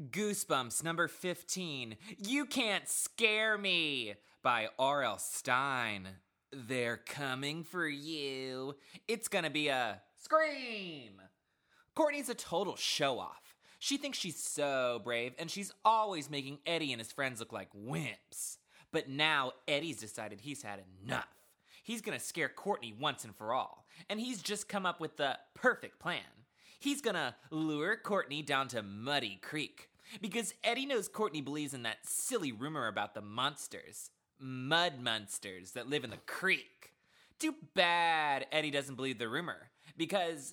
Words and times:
Goosebumps 0.00 0.84
number 0.84 1.08
15. 1.08 1.96
You 2.18 2.44
Can't 2.44 2.88
Scare 2.88 3.58
Me 3.58 4.14
by 4.44 4.68
R.L. 4.78 5.18
Stine. 5.18 6.08
They're 6.52 6.98
coming 6.98 7.64
for 7.64 7.88
you. 7.88 8.76
It's 9.08 9.26
gonna 9.26 9.50
be 9.50 9.66
a 9.66 10.00
scream. 10.16 11.20
Courtney's 11.96 12.28
a 12.28 12.36
total 12.36 12.76
show 12.76 13.18
off. 13.18 13.56
She 13.80 13.96
thinks 13.96 14.18
she's 14.18 14.40
so 14.40 15.00
brave, 15.02 15.34
and 15.36 15.50
she's 15.50 15.72
always 15.84 16.30
making 16.30 16.58
Eddie 16.64 16.92
and 16.92 17.00
his 17.00 17.10
friends 17.10 17.40
look 17.40 17.52
like 17.52 17.70
wimps. 17.72 18.58
But 18.92 19.08
now 19.08 19.50
Eddie's 19.66 19.98
decided 19.98 20.40
he's 20.40 20.62
had 20.62 20.80
enough. 21.04 21.26
He's 21.82 22.02
gonna 22.02 22.20
scare 22.20 22.48
Courtney 22.48 22.94
once 22.98 23.24
and 23.24 23.34
for 23.34 23.52
all, 23.52 23.84
and 24.08 24.20
he's 24.20 24.42
just 24.42 24.68
come 24.68 24.86
up 24.86 25.00
with 25.00 25.16
the 25.16 25.38
perfect 25.56 25.98
plan. 25.98 26.22
He's 26.78 27.00
gonna 27.00 27.34
lure 27.50 27.96
Courtney 27.96 28.42
down 28.42 28.68
to 28.68 28.82
Muddy 28.82 29.38
Creek 29.42 29.90
because 30.20 30.54
Eddie 30.62 30.86
knows 30.86 31.08
Courtney 31.08 31.40
believes 31.40 31.74
in 31.74 31.82
that 31.82 31.98
silly 32.02 32.52
rumor 32.52 32.86
about 32.86 33.14
the 33.14 33.20
monsters, 33.20 34.10
mud 34.38 35.00
monsters 35.00 35.72
that 35.72 35.88
live 35.88 36.04
in 36.04 36.10
the 36.10 36.18
creek. 36.26 36.92
Too 37.40 37.54
bad 37.74 38.46
Eddie 38.52 38.70
doesn't 38.70 38.94
believe 38.94 39.18
the 39.18 39.28
rumor 39.28 39.70
because 39.96 40.52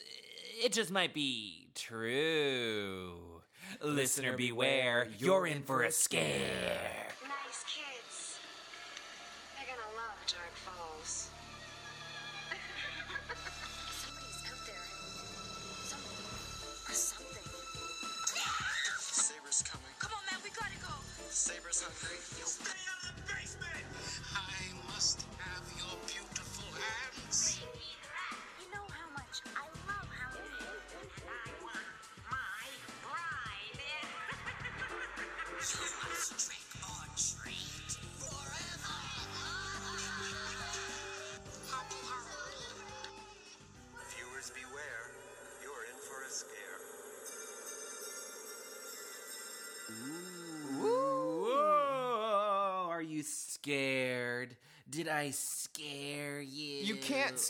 it 0.63 0.71
just 0.73 0.89
might 0.91 1.13
be 1.13 1.67
true. 1.75 3.41
Listener 3.83 4.35
beware, 4.35 5.07
you're 5.19 5.45
in 5.45 5.61
for 5.61 5.83
a 5.83 5.91
scare. 5.91 7.07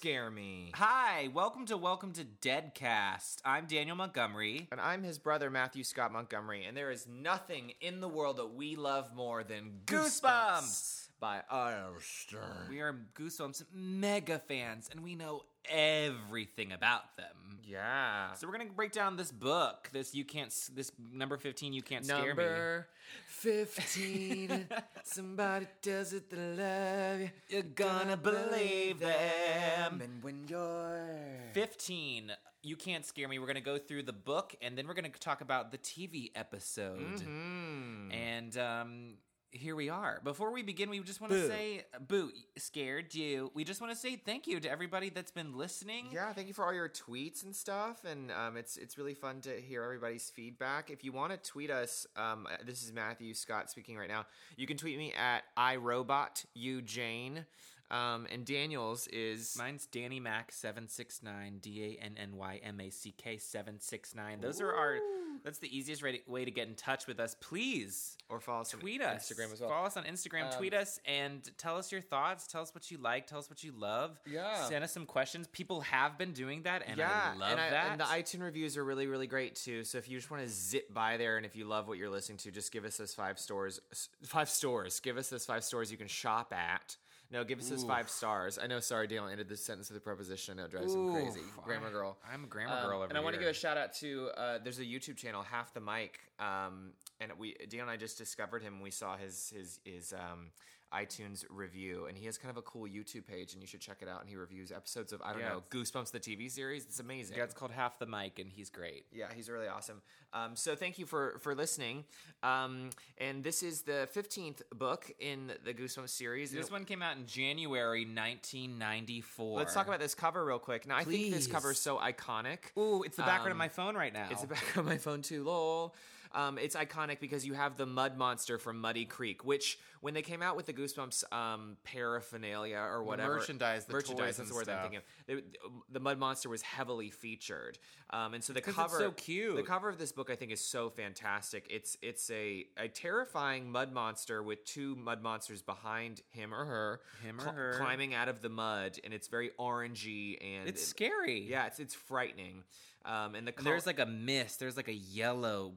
Scare 0.06 0.30
me. 0.30 0.70
Hi, 0.76 1.30
welcome 1.34 1.66
to 1.66 1.78
Welcome 1.78 2.14
to 2.14 2.24
Deadcast. 2.24 3.38
I'm 3.44 3.66
Daniel 3.66 3.96
Montgomery. 3.96 4.68
And 4.72 4.80
I'm 4.80 5.02
his 5.02 5.18
brother, 5.18 5.50
Matthew 5.50 5.84
Scott 5.84 6.14
Montgomery, 6.14 6.64
and 6.64 6.78
there 6.78 6.92
is 6.92 7.08
nothing 7.08 7.72
in 7.82 8.02
the 8.02 8.08
world 8.08 8.38
that 8.38 8.54
we 8.54 8.76
love 8.76 9.16
more 9.16 9.44
than 9.44 9.80
Goosebumps! 9.88 10.22
Goosebumps 10.22 11.08
by 11.20 11.42
R.L. 11.50 11.96
Stern. 12.02 12.68
We 12.70 12.82
are 12.82 13.08
Goosebumps 13.16 13.64
mega 13.74 14.38
fans, 14.38 14.90
and 14.92 15.02
we 15.02 15.16
know 15.16 15.42
everything 15.70 16.72
about 16.72 17.16
them. 17.18 17.60
Yeah. 17.68 18.34
So 18.34 18.48
we're 18.48 18.58
gonna 18.58 18.70
break 18.70 18.92
down 18.92 19.18
this 19.18 19.32
book. 19.32 19.90
This 19.92 20.14
you 20.14 20.24
can't. 20.24 20.54
This 20.74 20.92
number 21.12 21.38
fifteen. 21.38 21.74
You 21.74 21.82
can't 21.82 22.06
scare 22.06 22.20
me. 22.22 22.28
Number 22.28 22.88
15. 23.28 24.68
Somebody 25.04 25.68
does 25.82 26.14
it 26.14 26.30
that 26.30 26.40
love 26.40 27.20
you. 27.22 27.30
You're 27.50 27.62
gonna 27.64 28.18
believe 28.18 29.00
them. 29.00 30.02
And 30.02 30.24
when 30.24 30.48
you're. 30.48 31.08
15 31.54 32.32
you 32.64 32.76
can't 32.76 33.06
scare 33.06 33.28
me 33.28 33.38
we're 33.38 33.46
to 33.56 33.62
go 33.62 33.78
through 33.78 34.02
the 34.02 34.12
book 34.12 34.56
and 34.60 34.76
then 34.76 34.88
we're 34.88 34.96
to 35.10 35.20
talk 35.20 35.42
about 35.42 35.72
the 35.72 35.78
tv 35.78 36.32
episode 36.36 36.98
Mm-hmm. 37.00 38.12
and 38.12 38.58
um 38.58 39.14
here 39.56 39.76
we 39.76 39.90
are 39.90 40.20
before 40.24 40.52
we 40.52 40.62
begin 40.62 40.90
we 40.90 41.00
just 41.00 41.22
want 41.22 41.32
to 41.32 41.48
say 41.48 41.86
boo 42.08 42.30
scared 42.58 43.14
you 43.16 43.50
we 43.54 43.64
just 43.64 43.80
want 43.80 43.92
to 43.92 43.98
say 43.98 44.16
thank 44.16 44.48
you 44.48 44.60
to 44.60 44.70
everybody 44.70 45.10
that's 45.10 45.32
been 45.32 45.58
listening 45.58 46.08
Yeah, 46.12 46.34
thank 46.34 46.48
you 46.48 46.54
for 46.54 46.66
all 46.66 46.74
your 46.74 46.90
tweets 46.90 47.44
and 47.44 47.56
stuff, 47.56 48.04
and 48.06 48.32
um, 48.32 48.58
it's 48.58 48.78
it's 48.78 48.98
really 48.98 49.14
fun 49.14 49.42
to 49.42 49.60
hear 49.62 49.84
everybody's 49.84 50.30
feedback. 50.30 50.90
If 50.90 51.04
you 51.04 51.12
want 51.12 51.32
to 51.32 51.38
tweet 51.50 51.72
us, 51.72 52.06
um, 52.16 52.48
this 52.66 52.84
is 52.84 52.92
Matthew 52.92 53.34
Scott 53.34 53.70
speaking 53.70 53.98
right 53.98 54.10
now. 54.10 54.26
You 54.58 54.68
can 54.68 54.78
tweet 54.78 54.98
me 54.98 55.14
at 55.14 55.44
iRobotUJane, 55.58 57.46
um, 57.92 58.28
and 58.32 58.46
Daniel's 58.46 59.08
is 59.08 59.56
Mine's 59.58 59.86
Danny 59.86 60.20
Mac 60.20 60.52
seven 60.52 60.88
six 60.88 61.22
nine 61.24 61.60
D 61.62 61.98
A 62.02 62.04
N 62.04 62.16
N 62.18 62.36
Y 62.36 62.60
M 62.64 62.80
A 62.80 62.90
C 62.90 63.14
K 63.18 63.38
seven 63.38 63.80
six 63.80 64.16
nine. 64.16 64.42
Those 64.42 64.62
are 64.62 64.74
our. 64.74 64.98
That's 65.46 65.60
the 65.60 65.78
easiest 65.78 66.02
way 66.02 66.44
to, 66.46 66.52
get 66.52 66.68
in 66.68 66.74
touch 66.74 67.06
with 67.06 67.20
us. 67.20 67.36
Please 67.40 68.18
or 68.30 68.40
follow 68.40 68.62
us 68.62 68.74
on 68.74 68.80
tweet 68.80 69.00
us. 69.02 69.32
Instagram 69.32 69.54
as 69.54 69.62
well. 69.62 69.70
Follow 69.70 69.86
us 69.86 69.96
on 69.96 70.04
Instagram. 70.06 70.46
Um, 70.46 70.58
tweet 70.58 70.74
us 70.74 71.00
and 71.06 71.48
tell 71.60 71.78
us 71.78 71.92
your 71.92 72.02
thoughts. 72.02 72.48
Tell 72.48 72.64
us 72.64 72.74
what 72.74 72.90
you 72.90 72.98
like. 72.98 73.28
Tell 73.28 73.38
us 73.38 73.48
what 73.48 73.64
you 73.64 73.72
love. 73.78 74.20
Yeah. 74.26 74.64
Send 74.64 74.84
us 74.84 74.92
some 74.92 75.06
questions. 75.06 75.48
People 75.48 75.82
have 75.82 76.18
been 76.18 76.32
doing 76.32 76.64
that, 76.64 76.82
and 76.88 76.98
yeah, 76.98 77.32
I 77.36 77.38
love 77.38 77.52
and, 77.52 77.62
I- 77.62 77.70
that. 77.70 77.92
and 77.92 78.00
the 78.00 78.06
iTunes 78.06 78.42
reviews 78.42 78.76
are 78.76 78.84
really, 78.84 79.06
really 79.06 79.28
great 79.28 79.56
too. 79.56 79.84
So 79.84 80.00
if 80.00 80.10
you 80.10 80.18
just 80.18 80.32
want 80.32 80.42
to 80.42 80.50
zip 80.50 80.92
by 80.92 81.18
there, 81.18 81.38
and 81.38 81.46
if 81.46 81.56
you 81.56 81.66
love 81.66 81.88
what 81.88 82.00
you're 82.00 82.10
listening 82.10 82.40
to, 82.40 82.52
just 82.52 82.72
give 82.72 82.84
us 82.84 82.98
those 82.98 83.14
five 83.14 83.38
stores. 83.38 83.80
Five 84.24 84.50
stores. 84.50 85.00
Give 85.00 85.18
us 85.18 85.30
those 85.30 85.46
five 85.46 85.64
stores 85.64 85.92
you 85.92 85.98
can 85.98 86.08
shop 86.08 86.54
at. 86.54 86.98
No, 87.36 87.44
give 87.44 87.60
us 87.60 87.68
his 87.68 87.84
five 87.84 88.10
stars. 88.10 88.58
I 88.62 88.68
know. 88.68 88.80
Sorry, 88.80 89.08
Daniel 89.08 89.28
ended 89.28 89.50
the 89.50 89.58
sentence 89.58 89.90
with 89.90 89.98
a 89.98 90.00
preposition. 90.00 90.58
It 90.58 90.72
drives 90.72 90.94
him 90.96 91.12
crazy. 91.12 91.42
Grammar 91.66 91.92
girl. 91.92 92.18
I'm 92.32 92.46
a 92.46 92.48
grammar 92.48 92.74
Um, 92.82 92.90
girl 92.90 93.04
and 93.04 93.18
I 93.18 93.22
want 93.22 93.34
to 93.36 93.40
give 93.40 93.50
a 93.50 93.54
shout 93.54 93.76
out 93.78 93.94
to. 93.96 94.30
Uh, 94.38 94.60
there's 94.64 94.80
a 94.80 94.86
YouTube 94.86 95.18
channel, 95.18 95.42
Half 95.44 95.74
the 95.74 95.82
Mic, 95.82 96.18
um, 96.40 96.92
and 97.20 97.34
we 97.38 97.54
Daniel 97.68 97.82
and 97.82 97.92
I 97.92 97.98
just 97.98 98.18
discovered 98.18 98.64
him. 98.64 98.80
We 98.80 98.90
saw 98.90 99.18
his 99.18 99.52
his 99.54 99.80
his 99.84 100.14
um, 100.14 100.52
iTunes 100.96 101.44
review, 101.50 102.06
and 102.08 102.18
he 102.18 102.26
has 102.26 102.38
kind 102.38 102.50
of 102.52 102.58
a 102.58 102.62
cool 102.62 102.88
YouTube 102.88 103.26
page, 103.28 103.54
and 103.54 103.62
you 103.62 103.68
should 103.68 103.82
check 103.82 103.98
it 104.02 104.08
out. 104.08 104.22
And 104.22 104.30
he 104.30 104.36
reviews 104.36 104.72
episodes 104.72 105.12
of 105.14 105.22
I 105.22 105.32
don't 105.34 105.42
Yeah, 105.42 105.50
know 105.50 105.64
Goosebumps 105.70 106.12
the 106.12 106.20
TV 106.20 106.50
series. 106.50 106.86
It's 106.86 107.00
amazing. 107.00 107.38
yeah, 107.38 107.44
it's 107.44 107.54
called 107.54 107.72
Half 107.72 108.00
the 108.00 108.06
Mic, 108.06 108.40
and 108.40 108.50
he's 108.50 108.70
great. 108.70 109.06
Yeah, 109.12 109.26
he's 109.36 109.50
really 109.50 109.68
awesome. 109.68 110.02
Um, 110.34 110.56
so 110.56 110.76
thank 110.76 110.98
you 111.00 111.06
for 111.06 111.38
for 111.40 111.54
listening. 111.56 112.06
Um, 112.44 112.90
and 113.18 113.44
this 113.44 113.64
is 113.64 113.82
the 113.82 114.08
fifteenth 114.12 114.62
book 114.74 115.12
in 115.20 115.52
the 115.64 115.74
Goosebumps 115.74 116.10
series. 116.10 116.52
This 116.52 116.72
one 116.72 116.86
came 116.86 117.02
out 117.02 117.18
in 117.18 117.26
January 117.26 118.06
1994. 118.06 119.58
Let's 119.58 119.74
talk 119.74 119.88
about 119.88 120.00
this 120.00 120.16
cover 120.16 120.46
real 120.46 120.60
quick. 120.60 120.88
Now 120.88 120.98
I 120.98 121.04
think 121.04 121.34
this 121.34 121.48
cover 121.48 121.72
is 121.72 121.80
so 121.80 121.98
iconic. 121.98 122.60
Ooh, 122.78 123.04
it's 123.04 123.18
the 123.18 123.24
background 123.24 123.48
of 123.52 123.56
Um, 123.56 123.58
my 123.60 123.70
phone 123.70 123.96
right 123.96 124.14
now. 124.14 124.28
It's 124.32 124.42
the 124.42 124.48
back 124.48 124.76
of 124.78 124.86
my 124.86 124.98
phone 124.98 125.22
too. 125.22 125.44
Lol. 125.44 125.96
Um, 126.36 126.58
it's 126.58 126.76
iconic 126.76 127.20
because 127.22 127.46
you 127.46 127.54
have 127.54 127.78
the 127.78 127.86
mud 127.86 128.18
monster 128.18 128.58
from 128.58 128.82
Muddy 128.82 129.06
Creek, 129.06 129.46
which 129.46 129.80
when 130.02 130.14
they 130.14 130.22
came 130.22 130.42
out 130.42 130.56
with 130.58 130.66
the 130.66 130.74
Goosebumps 130.74 131.24
um, 131.34 131.78
paraphernalia 131.86 132.78
or 132.78 133.04
whatever 133.04 133.36
merchandise, 133.36 133.86
the 133.86 133.94
merchandise. 133.94 134.36
toys 134.36 134.38
That's 134.38 134.50
the 134.50 134.56
word 134.56 134.70
I'm 134.70 134.82
thinking 134.82 134.98
of. 134.98 135.04
The, 135.28 135.44
the 135.92 136.00
mud 136.00 136.20
monster 136.20 136.50
was 136.50 136.62
heavily 136.62 137.10
featured, 137.10 137.80
um, 138.12 138.34
and 138.34 138.44
so 138.44 138.54
the 138.54 138.62
cover 138.62 138.98
so 138.98 139.12
cute. 139.12 139.56
The 139.56 139.64
cover 139.64 139.88
of 139.90 139.98
this 139.98 140.12
book 140.12 140.30
I 140.30 140.36
think 140.36 140.52
is 140.52 140.60
so 140.62 140.90
fantastic. 140.90 141.68
It's 141.70 141.98
it's 142.02 142.30
a 142.30 142.66
a 142.78 142.88
terrifying 142.90 143.72
mud 143.72 143.94
monster 143.94 144.44
with 144.44 144.66
two 144.66 144.96
mud 144.98 145.24
monsters 145.24 145.62
behind 145.62 146.22
him 146.32 146.54
or 146.54 146.66
her, 146.66 147.00
Him 147.24 147.40
or 147.40 147.44
cl- 147.44 147.54
her. 147.56 147.74
climbing 147.78 148.14
out 148.14 148.28
of 148.28 148.42
the 148.42 148.50
mud, 148.50 149.00
and 149.04 149.14
it's 149.14 149.28
very 149.30 149.52
orangey 149.60 150.38
and 150.44 150.68
it's 150.68 150.86
scary. 150.86 151.48
Yeah, 151.50 151.68
it's 151.68 151.80
it's 151.80 151.96
frightening. 151.96 152.64
Um, 153.06 153.36
and 153.36 153.48
the 153.48 153.52
col- 153.52 153.64
there's 153.66 153.86
like 153.86 154.00
a 154.00 154.06
mist. 154.06 154.60
There's 154.60 154.76
like 154.76 154.88
a 154.88 154.94
yellow, 154.94 155.74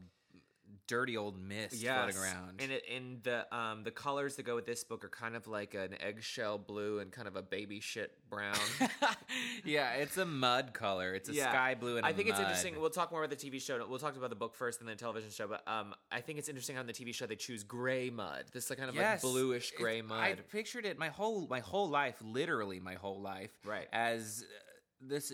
dirty 0.88 1.16
old 1.16 1.38
mist 1.40 1.74
Yes. 1.76 1.94
floating 2.14 2.20
around. 2.20 2.60
And 2.60 2.72
it, 2.72 2.82
and 2.92 3.22
the 3.22 3.56
um 3.56 3.84
the 3.84 3.90
colors 3.92 4.34
that 4.36 4.42
go 4.42 4.56
with 4.56 4.66
this 4.66 4.82
book 4.82 5.04
are 5.04 5.08
kind 5.08 5.36
of 5.36 5.46
like 5.46 5.74
an 5.74 5.94
eggshell 6.00 6.58
blue 6.58 6.98
and 6.98 7.12
kind 7.12 7.28
of 7.28 7.36
a 7.36 7.42
baby 7.42 7.78
shit 7.78 8.10
brown. 8.28 8.56
yeah, 9.64 9.92
it's 9.94 10.16
a 10.16 10.24
mud 10.24 10.72
color. 10.74 11.14
It's 11.14 11.28
a 11.28 11.34
Yeah. 11.34 11.50
sky 11.52 11.74
blue 11.74 11.96
and 11.98 12.06
I 12.06 12.12
think 12.12 12.28
it's 12.28 12.40
interesting. 12.40 12.80
We'll 12.80 12.90
talk 12.90 13.12
more 13.12 13.22
about 13.22 13.38
the 13.38 13.50
TV 13.50 13.60
show. 13.60 13.86
We'll 13.88 13.98
talk 13.98 14.16
about 14.16 14.30
the 14.30 14.36
book 14.36 14.54
first 14.54 14.80
and 14.80 14.88
then 14.88 14.96
the 14.96 15.00
television 15.00 15.30
show. 15.30 15.46
But 15.46 15.62
um, 15.68 15.94
I 16.10 16.20
think 16.20 16.38
it's 16.38 16.48
interesting 16.48 16.74
how 16.74 16.80
in 16.80 16.86
the 16.86 16.92
TV 16.92 17.14
show 17.14 17.26
they 17.26 17.36
choose 17.36 17.62
gray 17.62 18.10
mud. 18.10 18.46
This 18.52 18.70
like 18.70 18.78
kind 18.78 18.88
of 18.88 18.96
Yes, 18.96 19.22
like 19.22 19.30
bluish 19.32 19.70
gray 19.72 19.98
It- 19.98 20.06
mud. 20.06 20.18
I 20.20 20.34
pictured 20.34 20.86
it 20.86 20.98
my 20.98 21.08
whole 21.08 21.46
my 21.48 21.60
whole 21.60 21.88
life, 21.88 22.16
literally 22.22 22.80
my 22.80 22.94
whole 22.94 23.20
life, 23.20 23.50
Right. 23.64 23.88
as 23.92 24.42
uh, 24.42 24.72
this 25.00 25.32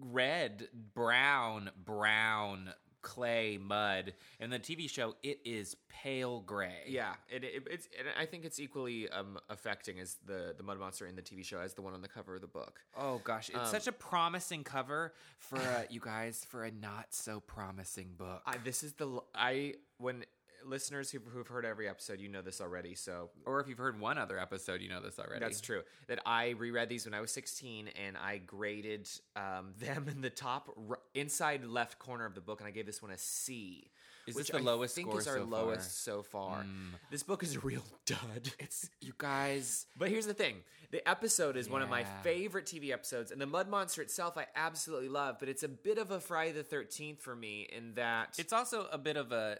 red, 0.00 0.68
brown, 0.94 1.70
brown 1.84 2.72
clay 3.02 3.58
mud. 3.60 4.14
In 4.40 4.50
the 4.50 4.58
TV 4.58 4.88
show, 4.88 5.14
it 5.22 5.40
is 5.44 5.76
pale 5.88 6.40
gray. 6.40 6.84
Yeah, 6.86 7.14
it, 7.28 7.44
it, 7.44 7.64
it's. 7.70 7.88
And 7.98 8.08
I 8.18 8.26
think 8.26 8.44
it's 8.44 8.58
equally 8.58 9.08
um, 9.10 9.38
affecting 9.50 9.98
as 10.00 10.16
the 10.26 10.54
the 10.56 10.62
mud 10.62 10.78
monster 10.78 11.06
in 11.06 11.16
the 11.16 11.22
TV 11.22 11.44
show 11.44 11.58
as 11.58 11.74
the 11.74 11.82
one 11.82 11.94
on 11.94 12.02
the 12.02 12.08
cover 12.08 12.34
of 12.36 12.40
the 12.40 12.46
book. 12.46 12.80
Oh 12.96 13.20
gosh, 13.24 13.50
Um, 13.54 13.60
it's 13.60 13.70
such 13.70 13.86
a 13.86 13.92
promising 13.92 14.64
cover 14.64 15.12
for 15.38 15.56
a, 15.58 15.86
you 15.90 16.00
guys 16.00 16.46
for 16.48 16.64
a 16.64 16.70
not 16.70 17.06
so 17.10 17.40
promising 17.40 18.14
book. 18.16 18.42
I, 18.46 18.56
this 18.58 18.82
is 18.82 18.94
the 18.94 19.20
I 19.34 19.74
when 19.98 20.24
listeners 20.66 21.10
who've, 21.10 21.22
who've 21.32 21.46
heard 21.46 21.64
every 21.64 21.88
episode, 21.88 22.20
you 22.20 22.28
know 22.28 22.42
this 22.42 22.60
already. 22.60 22.94
So 22.94 23.30
or 23.46 23.60
if 23.60 23.68
you've 23.68 23.78
heard 23.78 24.00
one 24.00 24.18
other 24.18 24.38
episode, 24.38 24.80
you 24.80 24.88
know 24.88 25.00
this 25.00 25.18
already. 25.18 25.40
That's 25.40 25.60
true. 25.60 25.82
That 26.08 26.20
I 26.26 26.50
reread 26.50 26.88
these 26.88 27.04
when 27.04 27.14
I 27.14 27.20
was 27.20 27.30
16 27.30 27.88
and 28.06 28.16
I 28.16 28.38
graded 28.38 29.08
um, 29.36 29.72
them 29.80 30.08
in 30.10 30.20
the 30.20 30.30
top 30.30 30.70
r- 30.90 30.98
inside 31.14 31.64
left 31.64 31.98
corner 31.98 32.26
of 32.26 32.34
the 32.34 32.40
book, 32.40 32.60
and 32.60 32.68
I 32.68 32.70
gave 32.70 32.86
this 32.86 33.02
one 33.02 33.10
a 33.10 33.18
C. 33.18 33.90
Is 34.26 34.36
which 34.36 34.48
this 34.48 34.56
the 34.56 34.62
lowest? 34.62 34.68
I 34.68 34.76
lowest 34.76 34.94
think 34.94 35.08
score 35.08 35.20
is 35.20 35.26
our 35.26 35.34
so 35.34 35.40
far? 35.40 35.64
lowest 35.64 36.04
so 36.04 36.22
far. 36.22 36.66
This 37.10 37.22
book 37.24 37.42
is 37.42 37.56
a 37.56 37.60
real 37.72 37.82
dud. 38.06 38.52
It's 38.60 38.88
you 39.00 39.12
guys. 39.18 39.86
But 39.98 40.10
here's 40.10 40.26
the 40.26 40.34
thing: 40.34 40.58
the 40.92 41.06
episode 41.08 41.56
is 41.56 41.68
one 41.68 41.82
of 41.82 41.88
my 41.88 42.04
favorite 42.22 42.66
TV 42.66 42.92
episodes, 42.92 43.32
and 43.32 43.40
the 43.40 43.46
Mud 43.46 43.68
Monster 43.68 44.00
itself 44.00 44.38
I 44.38 44.46
absolutely 44.54 45.08
love. 45.08 45.38
But 45.40 45.48
it's 45.48 45.64
a 45.64 45.68
bit 45.68 45.98
of 45.98 46.12
a 46.12 46.20
Friday 46.20 46.52
the 46.52 46.62
Thirteenth 46.62 47.20
for 47.20 47.34
me 47.34 47.68
in 47.74 47.94
that 47.94 48.36
It's 48.38 48.52
also 48.52 48.86
a 48.92 48.98
bit 48.98 49.16
of 49.16 49.32
a 49.32 49.58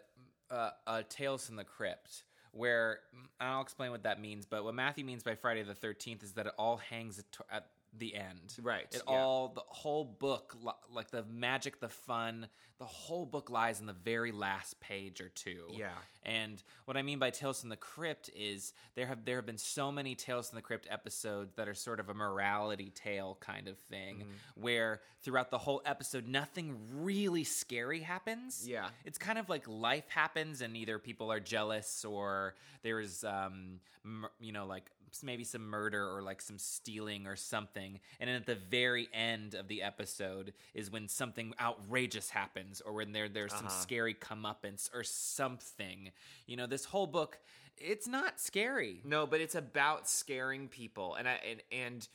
a, 0.53 0.73
a 0.87 1.03
Tales 1.03 1.47
from 1.47 1.57
the 1.57 1.65
Crypt, 1.65 2.25
where 2.53 3.01
I'll 3.41 3.63
explain 3.63 3.91
what 3.91 4.05
that 4.05 4.21
means. 4.21 4.47
But 4.47 4.65
what 4.65 4.75
Matthew 4.75 5.05
means 5.05 5.23
by 5.23 5.35
Friday 5.35 5.63
the 5.63 5.75
Thirteenth 5.75 6.23
is 6.23 6.33
that 6.33 6.47
it 6.47 6.53
all 6.59 6.77
hangs 6.77 7.23
at 7.51 7.67
the 7.99 8.15
end. 8.15 8.55
Right, 8.63 8.87
It 8.91 9.03
yeah. 9.07 9.15
all 9.15 9.49
the 9.49 9.63
whole 9.67 10.05
book, 10.05 10.57
like 10.91 11.11
the 11.11 11.25
magic, 11.25 11.79
the 11.81 11.89
fun, 11.91 12.49
the 12.79 12.85
whole 12.87 13.27
book 13.27 13.51
lies 13.51 13.81
in 13.81 13.87
the 13.87 13.93
very 13.93 14.33
last 14.33 14.81
page 14.81 15.21
or 15.21 15.29
two. 15.29 15.67
Yeah. 15.71 15.91
And 16.25 16.63
what 16.87 16.97
I 16.97 17.03
mean 17.03 17.19
by 17.19 17.31
Tales 17.31 17.61
from 17.61 17.69
the 17.69 17.77
Crypt 17.77 18.31
is 18.35 18.73
there 18.95 19.07
have 19.07 19.25
there 19.25 19.37
have 19.37 19.47
been 19.47 19.59
so 19.59 19.93
many 19.93 20.15
Tales 20.15 20.49
from 20.49 20.57
the 20.57 20.63
Crypt 20.63 20.89
episodes 20.91 21.55
that 21.57 21.69
are 21.69 21.75
sort 21.75 22.01
of 22.01 22.09
a 22.09 22.15
morality 22.15 22.91
tale 22.95 23.37
kind 23.41 23.69
of 23.69 23.77
thing, 23.79 24.17
Mm-hmm. 24.21 24.63
where 24.63 25.01
throughout 25.23 25.51
the 25.51 25.59
whole 25.59 25.83
episode 25.85 26.27
nothing 26.27 26.77
really 26.93 27.45
scary 27.45 28.01
happens. 28.01 28.67
Yeah. 28.67 28.89
It's 29.05 29.19
kind 29.19 29.39
of 29.39 29.49
like 29.49 29.69
life 29.69 30.09
happens, 30.09 30.61
and 30.63 30.77
either 30.77 30.99
people 30.99 31.31
are 31.31 31.41
jealous 31.41 32.05
or 32.05 32.55
there's, 32.83 33.23
um, 33.23 33.81
mur- 34.03 34.33
you 34.41 34.53
know, 34.53 34.67
like 34.67 34.91
maybe 35.23 35.45
some 35.45 35.67
murder 35.69 36.09
or 36.09 36.23
like 36.23 36.41
some 36.41 36.59
stealing 36.59 37.27
or 37.27 37.37
something. 37.37 38.01
And 38.21 38.29
then 38.29 38.37
at 38.37 38.47
the 38.47 38.55
very 38.55 39.09
end 39.13 39.55
of 39.55 39.69
the 39.69 39.83
episode 39.83 40.53
is 40.75 40.91
when 40.91 41.09
something 41.09 41.55
outrageous 41.61 42.31
happens, 42.31 42.81
or 42.81 42.93
when 42.93 43.13
there 43.13 43.29
there's 43.29 43.53
some 43.53 43.69
scary 43.69 44.15
comeuppance 44.15 44.89
or 44.95 45.03
something. 45.05 46.11
You 46.47 46.57
know, 46.57 46.67
this 46.67 46.85
whole 46.85 47.07
book, 47.07 47.39
it's 47.77 48.07
not 48.07 48.41
scary. 48.41 49.01
No, 49.05 49.27
but 49.27 49.41
it's 49.41 49.55
about 49.55 50.09
scaring 50.09 50.69
people, 50.69 51.15
and 51.15 51.29
I 51.29 51.41
and 51.49 51.63
and 51.73 52.09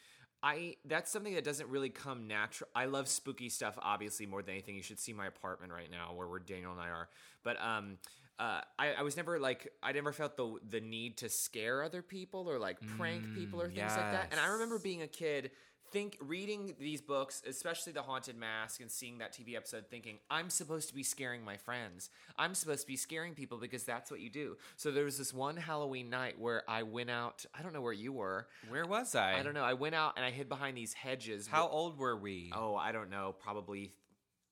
I 0.44 0.76
that's 0.86 1.12
something 1.12 1.34
that 1.34 1.44
doesn't 1.44 1.70
really 1.70 1.90
come 1.90 2.28
natural. 2.28 2.70
I 2.76 2.86
love 2.86 3.08
spooky 3.08 3.50
stuff, 3.50 3.78
obviously 3.82 4.26
more 4.26 4.42
than 4.42 4.54
anything. 4.54 4.76
You 4.76 4.84
should 4.84 5.00
see 5.00 5.14
my 5.14 5.28
apartment 5.28 5.74
right 5.74 5.90
now, 5.90 6.14
where 6.14 6.28
where 6.28 6.40
Daniel 6.40 6.72
and 6.72 6.82
I 6.82 6.90
are. 6.90 7.10
But 7.44 7.62
um, 7.62 7.98
uh, 8.39 8.62
I 8.78 8.94
I 8.94 9.01
was 9.01 9.18
never 9.18 9.39
like 9.39 9.72
I 9.81 9.92
never 9.92 10.12
felt 10.12 10.38
the 10.38 10.57
the 10.69 10.80
need 10.81 11.18
to 11.18 11.30
scare 11.30 11.84
other 11.84 12.01
people 12.01 12.50
or 12.50 12.60
like 12.60 12.78
prank 12.98 13.24
people 13.34 13.62
or 13.62 13.68
things 13.69 13.80
like 13.98 14.12
that. 14.12 14.28
And 14.31 14.39
I 14.39 14.48
remember 14.48 14.80
being 14.80 15.01
a 15.01 15.07
kid. 15.07 15.51
Think 15.89 16.18
reading 16.19 16.75
these 16.81 17.00
books, 17.00 17.42
especially 17.48 17.94
the 17.94 18.01
Haunted 18.01 18.36
Mask, 18.38 18.81
and 18.81 18.92
seeing 18.92 19.19
that 19.19 19.31
TV 19.34 19.56
episode, 19.56 19.86
thinking 19.89 20.18
I'm 20.30 20.50
supposed 20.50 20.89
to 20.89 20.94
be 20.94 21.01
scaring 21.01 21.45
my 21.45 21.56
friends. 21.56 22.10
I'm 22.38 22.56
supposed 22.56 22.81
to 22.81 22.88
be 22.88 22.98
scaring 22.98 23.34
people 23.36 23.57
because 23.57 23.86
that's 23.86 24.12
what 24.12 24.19
you 24.19 24.30
do. 24.30 24.57
So 24.75 24.92
there 24.92 25.06
was 25.06 25.18
this 25.18 25.33
one 25.33 25.56
Halloween 25.56 26.10
night 26.10 26.38
where 26.38 26.69
I 26.69 26.83
went 26.83 27.10
out. 27.10 27.45
I 27.57 27.62
don't 27.63 27.72
know 27.72 27.80
where 27.80 27.94
you 27.94 28.12
were. 28.12 28.50
Where 28.68 28.86
was 28.86 29.16
I? 29.16 29.40
I 29.40 29.44
don't 29.44 29.54
know. 29.54 29.63
I 29.63 29.75
went 29.75 29.95
out 29.95 30.16
and 30.18 30.25
I 30.25 30.30
hid 30.31 30.50
behind 30.50 30.75
these 30.75 30.92
hedges. 30.92 31.48
How 31.48 31.69
old 31.69 31.98
were 31.98 32.18
we? 32.18 32.51
Oh, 32.54 32.75
I 32.75 32.92
don't 32.92 33.10
know. 33.10 33.33
Probably 33.42 33.94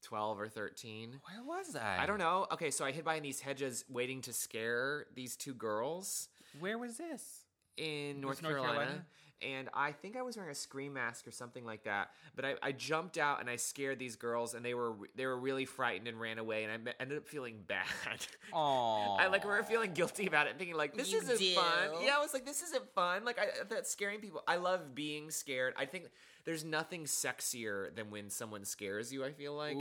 twelve 0.05 0.39
or 0.39 0.47
thirteen. 0.47 1.19
Where 1.29 1.43
was 1.43 1.75
I? 1.75 1.97
I 2.03 2.05
don't 2.05 2.19
know. 2.19 2.45
Okay, 2.53 2.69
so 2.71 2.85
I 2.85 2.91
hid 2.91 3.03
behind 3.03 3.25
these 3.25 3.39
hedges, 3.41 3.83
waiting 3.89 4.21
to 4.21 4.33
scare 4.33 5.07
these 5.15 5.35
two 5.35 5.53
girls 5.53 6.29
Where 6.59 6.77
was 6.77 6.97
this? 6.97 7.41
in 7.77 8.21
North, 8.21 8.41
North 8.41 8.53
Carolina. 8.55 8.73
Carolina? 8.79 9.05
And 9.41 9.67
I 9.73 9.91
think 9.91 10.15
I 10.15 10.21
was 10.21 10.37
wearing 10.37 10.51
a 10.51 10.55
scream 10.55 10.93
mask 10.93 11.27
or 11.27 11.31
something 11.31 11.65
like 11.65 11.83
that. 11.83 12.11
But 12.37 12.45
I, 12.45 12.53
I 12.63 12.71
jumped 12.71 13.17
out 13.17 13.41
and 13.41 13.49
I 13.49 13.57
scared 13.57 13.99
these 13.99 14.15
girls, 14.15 14.53
and 14.53 14.63
they 14.63 14.73
were 14.73 14.93
they 15.15 15.25
were 15.25 15.37
really 15.37 15.65
frightened 15.65 16.07
and 16.07 16.19
ran 16.19 16.39
away. 16.39 16.63
And 16.63 16.71
I 16.71 16.77
me- 16.77 16.93
ended 17.01 17.17
up 17.17 17.27
feeling 17.27 17.57
bad. 17.67 17.85
Oh, 18.53 19.17
I 19.19 19.27
like 19.27 19.43
remember 19.43 19.63
feeling 19.67 19.91
guilty 19.91 20.25
about 20.27 20.47
it, 20.47 20.57
thinking 20.57 20.77
like 20.77 20.95
this 20.95 21.11
You 21.11 21.17
isn't 21.19 21.37
do? 21.37 21.53
fun. 21.55 21.89
Yeah, 22.01 22.15
I 22.17 22.21
was 22.21 22.33
like, 22.33 22.45
this 22.45 22.61
isn't 22.63 22.87
fun. 22.93 23.25
Like 23.25 23.37
I, 23.37 23.47
that's 23.69 23.91
scaring 23.91 24.19
people. 24.21 24.41
I 24.47 24.55
love 24.55 24.95
being 24.95 25.29
scared. 25.31 25.73
I 25.77 25.85
think 25.85 26.05
there's 26.45 26.63
nothing 26.63 27.05
sexier 27.05 27.93
than 27.95 28.11
when 28.11 28.29
someone 28.29 28.65
scares 28.65 29.11
you. 29.11 29.25
I 29.25 29.31
feel 29.31 29.55
like 29.55 29.77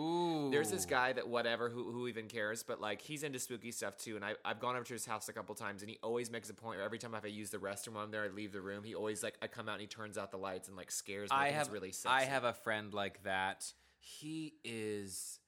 there's 0.51 0.71
this 0.71 0.87
guy 0.87 1.13
that 1.13 1.29
whatever 1.29 1.69
who 1.69 1.93
who 1.93 2.09
even 2.09 2.27
cares, 2.27 2.63
but 2.63 2.81
like 2.81 3.03
he's 3.03 3.23
into 3.23 3.39
spooky 3.39 3.71
stuff 3.71 3.99
too. 3.99 4.17
And 4.17 4.25
I 4.25 4.35
I've 4.45 4.61
gone 4.61 4.75
over 4.75 4.85
to 4.85 4.93
his 4.95 5.05
house 5.05 5.29
a 5.29 5.33
couple 5.33 5.55
times, 5.55 5.83
and 5.83 5.91
he 5.91 5.99
always 6.03 6.31
makes 6.31 6.49
a 6.49 6.55
point 6.55 6.79
where 6.79 6.85
every 6.85 6.99
time 6.99 7.15
if 7.15 7.25
I 7.25 7.29
use 7.29 7.51
the 7.51 7.59
restroom 7.59 7.95
while 7.95 8.05
I'm 8.05 8.11
there, 8.11 8.25
I 8.25 8.29
leave 8.29 8.53
the 8.53 8.63
room. 8.63 8.83
He 8.83 8.95
always 8.95 9.23
like 9.23 9.37
I 9.43 9.47
come 9.47 9.69
out 9.69 9.73
and 9.73 9.83
he 9.83 9.87
turns 9.87 10.17
out 10.17 10.31
the 10.31 10.39
lights 10.39 10.69
and 10.69 10.77
like 10.77 10.91
scares 10.91 11.31
me. 11.31 11.37
I 11.37 11.51
have 11.51 11.71
really 11.71 11.93
sexy. 11.93 12.15
I 12.15 12.25
have 12.25 12.45
a 12.45 12.55
friend 12.55 12.95
like 12.95 13.23
that. 13.25 13.71
He 14.01 14.55
is. 14.65 15.39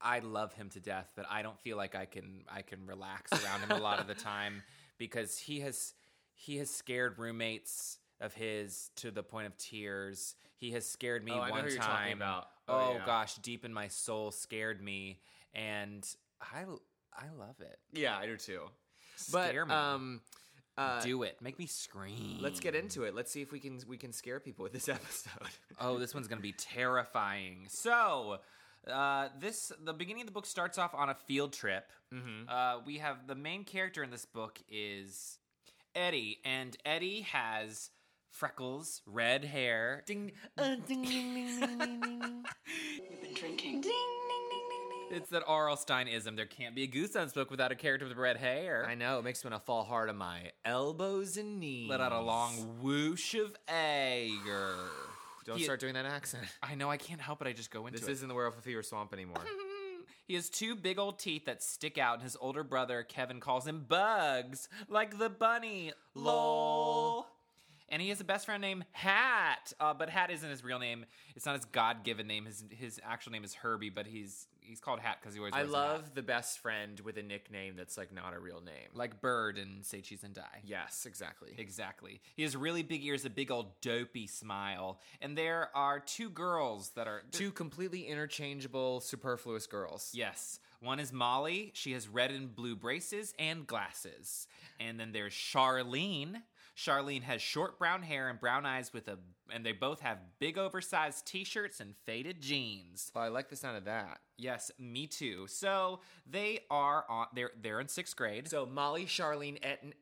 I 0.00 0.20
love 0.20 0.54
him 0.54 0.70
to 0.70 0.80
death, 0.80 1.10
but 1.14 1.26
I 1.28 1.42
don't 1.42 1.60
feel 1.60 1.76
like 1.76 1.94
I 1.94 2.06
can 2.06 2.44
I 2.50 2.62
can 2.62 2.86
relax 2.86 3.30
around 3.32 3.60
him 3.60 3.72
a 3.72 3.80
lot 3.80 4.00
of 4.00 4.06
the 4.06 4.14
time 4.30 4.62
because 4.96 5.36
he 5.36 5.60
has 5.60 5.92
he 6.32 6.56
has 6.56 6.70
scared 6.70 7.18
roommates 7.18 7.98
of 8.20 8.34
his 8.34 8.90
to 8.96 9.10
the 9.10 9.22
point 9.22 9.46
of 9.46 9.56
tears. 9.56 10.34
He 10.56 10.72
has 10.72 10.86
scared 10.88 11.24
me 11.24 11.32
Oh, 11.34 11.38
one 11.50 11.68
time. 11.76 12.22
Oh, 12.22 12.42
Oh, 12.68 12.92
yeah. 12.98 13.06
gosh, 13.06 13.34
deep 13.36 13.64
in 13.64 13.72
my 13.72 13.88
soul 13.88 14.30
scared 14.30 14.82
me 14.82 15.20
and 15.54 16.06
I 16.40 16.64
I 17.12 17.26
love 17.36 17.56
it. 17.60 17.78
yeah, 17.92 18.16
I 18.16 18.26
do 18.26 18.36
too. 18.36 18.62
But 19.32 19.54
me. 19.54 19.60
um. 19.60 20.20
Uh, 20.78 21.02
Do 21.02 21.24
it. 21.24 21.36
Make 21.42 21.58
me 21.58 21.66
scream. 21.66 22.38
Let's 22.40 22.58
get 22.60 22.74
into 22.74 23.02
it. 23.02 23.14
Let's 23.14 23.30
see 23.30 23.42
if 23.42 23.52
we 23.52 23.58
can 23.60 23.80
we 23.86 23.98
can 23.98 24.12
scare 24.12 24.40
people 24.40 24.62
with 24.62 24.72
this 24.72 24.88
episode. 24.98 25.32
Oh, 25.78 25.98
this 25.98 26.14
one's 26.14 26.26
gonna 26.28 26.40
be 26.40 26.52
terrifying. 26.52 27.66
So, 27.68 28.38
uh, 28.90 29.28
this 29.38 29.72
the 29.84 29.92
beginning 29.92 30.22
of 30.22 30.26
the 30.28 30.32
book 30.32 30.46
starts 30.46 30.78
off 30.78 30.94
on 30.94 31.10
a 31.10 31.14
field 31.14 31.52
trip. 31.52 31.90
Mm-hmm. 32.14 32.48
Uh, 32.48 32.78
we 32.86 32.96
have 32.98 33.26
the 33.26 33.34
main 33.34 33.64
character 33.64 34.02
in 34.02 34.10
this 34.10 34.24
book 34.24 34.58
is 34.70 35.38
Eddie, 35.94 36.38
and 36.46 36.76
Eddie 36.86 37.22
has 37.22 37.90
freckles, 38.30 39.02
red 39.06 39.44
hair. 39.44 40.02
Ding, 40.06 40.32
uh, 40.56 40.76
ding, 40.86 41.02
ding, 41.02 41.34
ding, 41.34 41.60
ding, 41.60 41.78
ding, 41.78 42.00
ding, 42.00 42.00
ding. 42.00 42.44
We've 43.10 43.20
been 43.22 43.34
drinking. 43.34 43.80
Ding, 43.80 43.82
ding, 43.82 44.48
ding, 44.50 44.68
ding, 44.70 45.08
ding. 45.10 45.18
It's 45.18 45.30
that 45.30 45.42
R.L. 45.46 45.76
Stineism. 45.76 46.36
There 46.36 46.46
can't 46.46 46.74
be 46.74 46.84
a 46.84 46.88
Goosebumps 46.88 47.34
book 47.34 47.50
without 47.50 47.72
a 47.72 47.74
character 47.74 48.06
with 48.06 48.16
red 48.16 48.36
hair. 48.36 48.86
I 48.88 48.94
know 48.94 49.18
it 49.18 49.24
makes 49.24 49.44
me 49.44 49.50
want 49.50 49.60
to 49.62 49.66
fall 49.66 49.82
hard 49.84 50.08
on 50.08 50.16
my 50.16 50.52
elbows 50.64 51.36
and 51.36 51.58
knees. 51.58 51.90
Let 51.90 52.00
out 52.00 52.12
a 52.12 52.20
long 52.20 52.78
whoosh 52.80 53.34
of 53.34 53.56
anger. 53.68 54.74
Don't 55.46 55.58
He- 55.58 55.64
start 55.64 55.80
doing 55.80 55.94
that 55.94 56.06
accent. 56.06 56.44
I 56.62 56.74
know 56.76 56.90
I 56.90 56.96
can't 56.96 57.20
help 57.20 57.42
it. 57.42 57.48
I 57.48 57.52
just 57.52 57.70
go 57.70 57.86
into 57.86 57.96
it. 57.98 58.00
This 58.00 58.08
it. 58.08 58.12
isn't 58.12 58.28
the 58.28 58.34
Werewolf 58.34 58.56
of 58.58 58.64
Fever 58.64 58.82
Swamp 58.82 59.12
anymore. 59.12 59.38
He 60.26 60.36
has 60.36 60.48
two 60.48 60.76
big 60.76 61.00
old 61.00 61.18
teeth 61.18 61.46
that 61.46 61.60
stick 61.60 61.98
out, 61.98 62.14
and 62.14 62.22
his 62.22 62.36
older 62.40 62.62
brother 62.62 63.02
Kevin 63.02 63.40
calls 63.40 63.66
him 63.66 63.84
Bugs, 63.88 64.68
like 64.88 65.18
the 65.18 65.28
bunny. 65.28 65.92
Lol. 66.14 67.26
And 67.90 68.00
he 68.00 68.08
has 68.10 68.20
a 68.20 68.24
best 68.24 68.46
friend 68.46 68.60
named 68.60 68.84
Hat, 68.92 69.72
uh, 69.80 69.94
but 69.94 70.08
Hat 70.08 70.30
isn't 70.30 70.48
his 70.48 70.62
real 70.62 70.78
name. 70.78 71.04
It's 71.34 71.44
not 71.46 71.56
his 71.56 71.64
God-given 71.64 72.26
name. 72.26 72.44
His 72.46 72.64
his 72.70 73.00
actual 73.04 73.32
name 73.32 73.42
is 73.44 73.54
Herbie, 73.54 73.90
but 73.90 74.06
he's 74.06 74.46
he's 74.60 74.78
called 74.78 75.00
Hat 75.00 75.18
because 75.20 75.34
he 75.34 75.40
always. 75.40 75.52
I 75.54 75.62
wears 75.62 75.72
a 75.72 75.76
hat. 75.76 75.82
love 75.88 76.14
the 76.14 76.22
best 76.22 76.60
friend 76.60 77.00
with 77.00 77.16
a 77.16 77.22
nickname 77.22 77.74
that's 77.76 77.98
like 77.98 78.12
not 78.12 78.32
a 78.32 78.38
real 78.38 78.60
name. 78.60 78.90
like 78.94 79.20
Bird 79.20 79.58
and 79.58 79.84
Say 79.84 80.00
Cheese 80.02 80.22
and 80.22 80.32
Die. 80.34 80.42
yes, 80.64 81.04
exactly. 81.04 81.50
Exactly. 81.58 82.20
He 82.36 82.44
has 82.44 82.56
really 82.56 82.84
big 82.84 83.04
ears, 83.04 83.24
a 83.24 83.30
big 83.30 83.50
old 83.50 83.80
dopey 83.80 84.28
smile, 84.28 85.00
and 85.20 85.36
there 85.36 85.70
are 85.74 85.98
two 85.98 86.30
girls 86.30 86.90
that 86.90 87.08
are 87.08 87.22
Two 87.32 87.50
completely 87.50 88.02
interchangeable, 88.06 89.00
superfluous 89.00 89.66
girls. 89.66 90.10
Yes. 90.14 90.60
One 90.80 90.98
is 91.00 91.12
Molly. 91.12 91.72
She 91.74 91.92
has 91.92 92.08
red 92.08 92.30
and 92.30 92.54
blue 92.54 92.74
braces 92.74 93.34
and 93.38 93.66
glasses. 93.66 94.46
And 94.78 94.98
then 94.98 95.12
there's 95.12 95.34
Charlene. 95.34 96.36
Charlene 96.76 97.22
has 97.22 97.42
short 97.42 97.78
brown 97.78 98.02
hair 98.02 98.28
and 98.28 98.40
brown 98.40 98.64
eyes 98.66 98.92
with 98.92 99.08
a 99.08 99.18
and 99.52 99.66
they 99.66 99.72
both 99.72 100.00
have 100.00 100.18
big 100.38 100.56
oversized 100.58 101.26
t-shirts 101.26 101.80
and 101.80 101.94
faded 102.06 102.40
jeans. 102.40 103.10
Well, 103.14 103.24
I 103.24 103.28
like 103.28 103.48
the 103.48 103.56
sound 103.56 103.76
of 103.76 103.84
that. 103.84 104.20
Yes, 104.38 104.70
me 104.78 105.06
too. 105.06 105.46
So 105.48 106.00
they 106.26 106.60
are 106.70 107.04
on 107.08 107.26
they're 107.34 107.50
they're 107.60 107.80
in 107.80 107.86
6th 107.88 108.14
grade. 108.16 108.48
So 108.48 108.64
Molly, 108.66 109.06
Charlene, 109.06 109.60
Etten, 109.60 109.92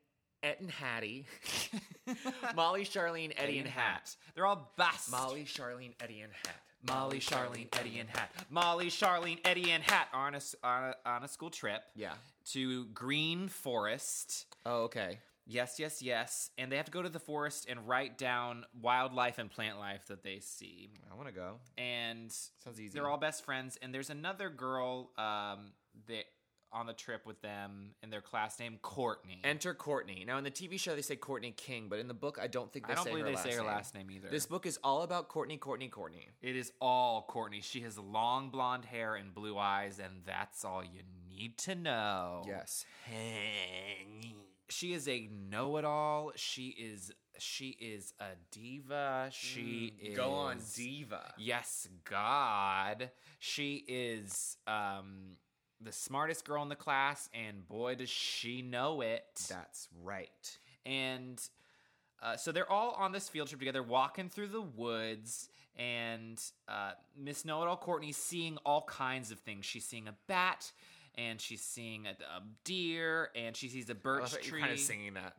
Et 0.43 0.61
and 0.61 0.71
Hattie. 0.71 1.27
Molly, 2.55 2.85
Charlene, 2.85 3.33
Eddie, 3.37 3.59
and 3.59 3.69
Hat. 3.69 4.15
They're 4.35 4.47
all 4.47 4.73
best. 4.77 5.11
Molly, 5.11 5.45
Charlene, 5.45 5.95
Eddie, 6.01 6.21
and 6.21 6.33
Hat. 6.33 6.55
Molly, 6.87 7.19
Charlene, 7.19 7.67
Eddie, 7.79 7.99
and 7.99 8.09
Hat. 8.09 8.31
Molly, 8.51 8.87
Charlene, 8.89 9.39
Eddie, 9.45 9.73
and 9.73 9.83
Hat 9.83 10.09
are 10.13 10.29
on 10.29 10.35
a, 10.37 10.41
on 10.63 10.85
a, 10.85 10.95
on 11.09 11.25
a 11.25 11.29
school 11.29 11.51
trip 11.51 11.83
Yeah. 11.97 12.13
to 12.53 12.85
Green 12.87 13.49
Forest. 13.49 14.47
Oh, 14.65 14.83
okay. 14.85 15.19
Yes, 15.51 15.79
yes, 15.79 16.03
yes. 16.03 16.51
And 16.59 16.71
they 16.71 16.77
have 16.77 16.85
to 16.85 16.93
go 16.93 17.03
to 17.03 17.09
the 17.09 17.19
forest 17.19 17.67
and 17.69 17.89
write 17.89 18.19
down 18.19 18.65
wildlife 18.81 19.39
and 19.39 19.51
plant 19.51 19.79
life 19.79 20.07
that 20.09 20.23
they 20.23 20.41
see. 20.41 20.91
I 21.11 21.15
want 21.15 21.27
to 21.29 21.35
go. 21.35 21.55
And 21.79 22.31
Sounds 22.31 22.79
easy. 22.79 22.91
they're 22.93 23.09
all 23.09 23.17
best 23.17 23.45
friends. 23.45 23.79
And 23.81 23.93
there's 23.95 24.11
another 24.11 24.51
girl 24.51 25.11
um, 25.17 25.73
that 26.07 26.25
on 26.71 26.87
the 26.87 26.93
trip 26.93 27.25
with 27.27 27.41
them 27.41 27.95
in 28.03 28.11
their 28.11 28.21
class 28.21 28.61
named 28.61 28.83
Courtney. 28.83 29.41
Enter 29.43 29.73
Courtney. 29.73 30.25
Now 30.27 30.37
in 30.37 30.45
the 30.45 30.51
TV 30.51 30.79
show 30.79 30.95
they 30.95 31.01
say 31.01 31.17
Courtney 31.17 31.53
King, 31.53 31.87
but 31.89 31.99
in 31.99 32.09
the 32.09 32.15
book 32.15 32.39
I 32.41 32.47
don't 32.47 32.71
think 32.71 32.87
they 32.87 32.93
I 32.93 32.97
don't 32.97 33.05
say 33.05 33.11
believe 33.13 33.25
her 33.25 33.31
they 33.31 33.37
last 33.37 33.45
say 33.45 33.53
her 33.53 33.61
name. 33.63 33.67
last 33.67 33.95
name 33.95 34.11
either. 34.11 34.29
This 34.29 34.45
book 34.45 34.67
is 34.67 34.79
all 34.85 35.03
about 35.03 35.29
Courtney, 35.29 35.57
Courtney, 35.57 35.89
Courtney. 35.89 36.29
It 36.43 36.57
is 36.57 36.73
all 36.79 37.23
Courtney. 37.23 37.63
She 37.63 37.81
has 37.81 37.99
long 37.99 38.51
blonde 38.51 38.85
hair 38.85 39.15
and 39.15 39.33
blue 39.35 39.57
eyes, 39.57 39.99
and 39.99 40.21
that's 40.27 40.63
all 40.63 40.85
you 40.85 41.01
need 41.31 41.57
to 41.59 41.75
know. 41.75 42.43
Yes. 42.47 42.85
She 44.69 44.93
is 44.93 45.09
a 45.09 45.29
know-it-all. 45.51 46.33
She 46.37 46.69
is 46.69 47.13
she 47.39 47.69
is 47.81 48.13
a 48.21 48.31
diva. 48.51 49.29
She 49.33 49.95
is 50.03 50.15
Mm, 50.15 50.17
Go 50.17 50.31
on, 50.33 50.59
diva. 50.75 51.35
Yes, 51.39 51.89
God. 52.05 53.11
She 53.39 53.85
is 53.89 54.57
um 54.67 55.37
the 55.81 55.93
smartest 55.93 56.45
girl 56.45 56.63
in 56.65 56.69
the 56.69 56.75
class, 56.77 57.29
and 57.33 57.67
boy 57.69 57.95
does 57.95 58.11
she 58.11 58.63
know 58.63 59.01
it. 59.01 59.25
That's 59.49 59.89
right. 60.03 60.59
and 60.85 61.41
uh, 62.21 62.37
so 62.37 62.51
they're 62.51 62.69
all 62.71 62.91
on 62.99 63.13
this 63.13 63.29
field 63.29 63.47
trip 63.47 63.61
together, 63.61 63.81
walking 63.83 64.29
through 64.29 64.49
the 64.49 64.61
woods. 64.61 65.49
And 65.77 66.37
uh, 66.67 66.91
Miss 67.17 67.45
Know 67.45 67.63
It 67.63 67.69
All 67.69 67.77
Courtney's 67.77 68.17
seeing 68.17 68.57
all 68.67 68.83
kinds 68.83 69.31
of 69.31 69.39
things. 69.39 69.65
She's 69.65 69.85
seeing 69.85 70.09
a 70.09 70.15
bat, 70.27 70.73
and 71.19 71.41
she's 71.41 71.63
seeing 71.63 72.07
a, 72.07 72.11
a 72.11 72.43
deer, 72.65 73.31
and 73.35 73.57
she 73.57 73.69
sees 73.69 73.91
a 73.91 73.95
birch 73.95 74.33
tree. 74.33 74.61
You're 74.61 74.61
kind 74.61 74.73
of 74.73 74.79
singing 74.79 75.15
that. 75.15 75.35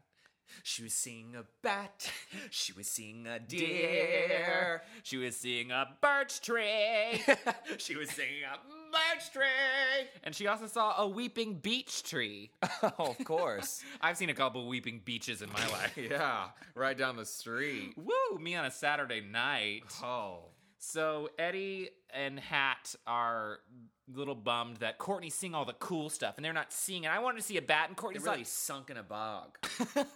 She 0.64 0.84
was 0.84 0.94
seeing 0.94 1.36
a 1.36 1.44
bat. 1.62 2.12
She 2.52 2.74
was 2.74 2.88
seeing 2.88 3.28
a 3.28 3.40
deer. 3.40 4.82
She 5.04 5.18
was 5.18 5.38
seeing 5.38 5.72
a 5.72 5.86
birch 6.02 6.42
tree, 6.42 7.22
she 7.78 7.96
was 7.96 8.10
singing 8.10 8.44
a 8.44 8.58
birch 8.92 9.32
tree. 9.32 10.08
and 10.24 10.34
she 10.34 10.48
also 10.48 10.66
saw 10.66 10.96
a 11.02 11.08
weeping 11.08 11.56
beech 11.56 12.04
tree. 12.04 12.52
Oh, 12.82 13.16
of 13.20 13.24
course. 13.26 13.84
I've 14.02 14.18
seen 14.18 14.30
a 14.30 14.34
couple 14.34 14.66
weeping 14.68 15.02
beeches 15.06 15.42
in 15.42 15.50
my 15.52 15.68
life. 15.68 15.98
yeah, 15.98 16.46
right 16.76 16.98
down 16.98 17.18
the 17.18 17.26
street. 17.26 17.94
Woo! 17.98 18.40
Me 18.40 18.56
on 18.56 18.66
a 18.66 18.72
Saturday 18.72 19.22
night. 19.22 19.84
Oh. 20.04 20.46
So 20.80 21.30
Eddie 21.38 21.90
and 22.14 22.40
Hat 22.40 22.96
are 23.06 23.60
little 24.14 24.36
bummed 24.36 24.78
that 24.78 24.98
Courtney's 24.98 25.36
seeing 25.36 25.54
all 25.54 25.66
the 25.66 25.74
cool 25.74 26.10
stuff 26.10 26.36
and 26.38 26.46
they're 26.46 26.54
not 26.54 26.72
seeing 26.72 27.04
it. 27.04 27.08
I 27.08 27.20
wanted 27.20 27.38
to 27.38 27.44
see 27.44 27.58
a 27.58 27.62
bat, 27.62 27.88
and 27.88 27.98
Courtney's 27.98 28.24
really 28.24 28.40
like, 28.40 28.48
sunk 28.48 28.90
in 28.90 28.98
a 28.98 29.04
bog. 29.04 29.58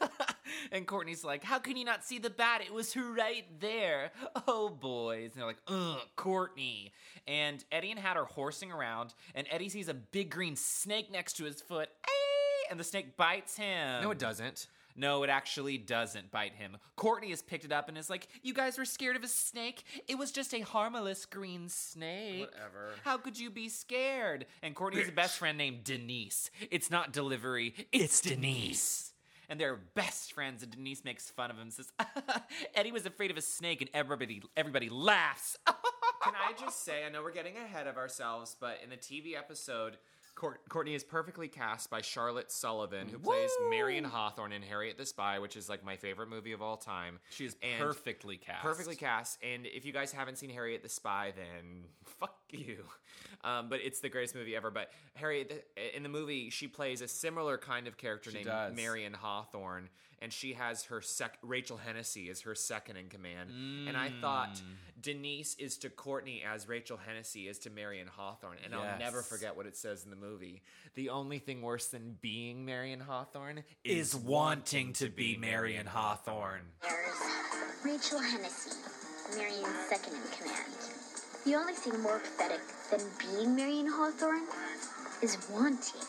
and 0.72 0.86
Courtney's 0.88 1.24
like, 1.24 1.44
"How 1.44 1.60
can 1.60 1.78
you 1.78 1.86
not 1.86 2.04
see 2.04 2.20
the 2.20 2.30
bat? 2.30 2.62
It 2.66 2.74
was 2.74 2.96
right 2.96 3.46
there." 3.60 4.12
Oh, 4.48 4.70
boys! 4.70 5.32
And 5.34 5.42
they're 5.42 5.48
like, 5.48 5.62
"Ugh, 5.68 6.00
Courtney." 6.16 6.92
And 7.28 7.64
Eddie 7.72 7.92
and 7.92 8.00
Hat 8.00 8.18
are 8.18 8.26
horsing 8.26 8.72
around, 8.72 9.14
and 9.36 9.48
Eddie 9.50 9.70
sees 9.70 9.88
a 9.88 9.94
big 9.94 10.30
green 10.30 10.56
snake 10.56 11.12
next 11.12 11.34
to 11.38 11.46
his 11.46 11.62
foot. 11.62 11.90
And 12.70 12.80
the 12.80 12.84
snake 12.84 13.18
bites 13.18 13.56
him. 13.58 14.02
No, 14.02 14.12
it 14.12 14.20
doesn't. 14.20 14.68
No, 14.96 15.24
it 15.24 15.30
actually 15.30 15.78
doesn't 15.78 16.32
bite 16.32 16.54
him. 16.54 16.78
Courtney 16.96 17.30
has 17.30 17.42
picked 17.42 17.66
it 17.66 17.72
up 17.72 17.90
and 17.90 17.98
is 17.98 18.10
like, 18.10 18.28
You 18.42 18.54
guys 18.54 18.78
were 18.78 18.86
scared 18.86 19.16
of 19.16 19.24
a 19.24 19.28
snake? 19.28 19.84
It 20.08 20.18
was 20.18 20.32
just 20.32 20.54
a 20.54 20.62
harmless 20.62 21.26
green 21.26 21.70
snake. 21.70 22.42
Whatever. 22.52 22.92
How 23.04 23.18
could 23.18 23.40
you 23.40 23.50
be 23.50 23.70
scared? 23.70 24.46
And 24.62 24.76
Courtney 24.76 25.00
has 25.00 25.10
a 25.10 25.14
best 25.14 25.38
friend 25.38 25.58
named 25.58 25.84
Denise. 25.84 26.50
It's 26.72 26.92
not 26.92 27.12
delivery, 27.14 27.74
it's 27.92 28.22
Denise. 28.22 29.14
And 29.50 29.60
they're 29.60 29.76
best 29.76 30.34
friends, 30.34 30.64
and 30.64 30.72
Denise 30.72 31.04
makes 31.04 31.30
fun 31.30 31.52
of 31.52 31.58
him 31.58 31.64
and 31.64 31.74
says, 31.74 31.92
Eddie 32.76 32.92
was 32.94 33.06
afraid 33.06 33.30
of 33.30 33.38
a 33.38 33.42
snake, 33.42 33.82
and 33.82 33.90
everybody 33.94 34.42
everybody 34.56 34.90
laughs. 34.90 35.58
Can 36.24 36.34
I 36.36 36.54
just 36.58 36.86
say, 36.86 37.06
I 37.06 37.10
know 37.10 37.22
we're 37.22 37.34
getting 37.34 37.58
ahead 37.58 37.86
of 37.86 37.98
ourselves, 37.98 38.56
but 38.60 38.80
in 38.82 38.90
the 38.90 38.96
TV 38.96 39.38
episode, 39.38 39.98
Court- 40.36 40.62
Courtney 40.68 40.96
is 40.96 41.04
perfectly 41.04 41.48
cast 41.48 41.90
by 41.90 42.02
Charlotte 42.02 42.52
Sullivan, 42.52 43.08
who 43.08 43.20
plays 43.20 43.52
Woo! 43.60 43.70
Marion 43.70 44.04
Hawthorne 44.04 44.52
in 44.52 44.64
Harriet 44.64 44.98
the 44.98 45.06
Spy, 45.06 45.38
which 45.40 45.56
is 45.56 45.70
like 45.70 45.84
my 45.86 45.96
favorite 45.96 46.28
movie 46.30 46.54
of 46.54 46.62
all 46.62 46.76
time. 46.78 47.20
She 47.30 47.46
is 47.46 47.56
And 47.62 47.80
perfectly 47.80 48.38
cast. 48.38 48.64
Perfectly 48.64 48.96
cast. 48.96 49.38
And 49.44 49.66
if 49.68 49.86
you 49.86 49.94
guys 49.94 50.12
haven't 50.12 50.38
seen 50.40 50.50
Harriet 50.50 50.82
the 50.82 50.90
Spy, 50.90 51.34
then 51.36 51.84
fuck 52.20 52.36
you. 52.50 52.84
Um, 53.44 53.70
but 53.70 53.80
it's 53.82 54.00
the 54.00 54.10
greatest 54.10 54.34
movie 54.36 54.56
ever. 54.56 54.72
But 54.72 54.92
Harriet, 55.16 55.50
the- 55.76 55.96
in 55.96 56.02
the 56.04 56.10
movie, 56.10 56.50
she 56.50 56.68
plays 56.68 57.02
a 57.02 57.08
similar 57.08 57.58
kind 57.58 57.88
of 57.88 57.98
character 57.98 58.32
named 58.32 58.46
does. 58.46 58.76
Marion 58.76 59.14
Hawthorne. 59.14 59.90
And 60.20 60.32
she 60.32 60.54
has 60.54 60.86
her 60.86 61.02
sec- 61.02 61.38
Rachel 61.42 61.76
Hennessy 61.78 62.30
is 62.30 62.42
her 62.42 62.56
second 62.56 62.96
in 62.96 63.10
command. 63.10 63.50
And 63.88 63.98
I 63.98 64.10
thought 64.22 64.56
Mm. 64.56 64.62
Denise 65.04 65.56
is 65.60 65.78
to 65.80 65.90
Courtney 65.90 66.44
as 66.50 66.68
Rachel 66.68 66.98
Hennessy 66.98 67.48
is 67.50 67.60
to 67.60 67.70
Marion 67.70 68.08
Hawthorne. 68.08 68.58
And 68.64 68.74
I'll 68.74 68.98
never 68.98 69.22
forget 69.22 69.56
what 69.56 69.66
it 69.66 69.76
says 69.76 70.06
in 70.06 70.10
the 70.10 70.16
movie. 70.16 70.64
The 70.96 71.10
only 71.10 71.40
thing 71.40 71.62
worse 71.62 71.88
than 71.88 72.18
being 72.22 72.66
Marion 72.66 73.02
Hawthorne 73.02 73.64
Is 73.84 74.16
wanting 74.16 74.94
to 74.94 75.10
be 75.10 75.36
Marion 75.36 75.86
Hawthorne. 75.86 76.62
There's 76.82 77.84
Rachel 77.84 78.20
Hennessy, 78.20 78.78
Marion's 79.36 79.90
second 79.90 80.14
in 80.14 80.22
command. 80.38 80.74
The 81.46 81.56
only 81.56 81.74
thing 81.74 82.02
more 82.02 82.20
pathetic 82.20 82.62
than 82.90 83.02
being 83.20 83.56
Marion 83.56 83.88
Hawthorne 83.88 84.48
is 85.22 85.38
wanting 85.52 86.02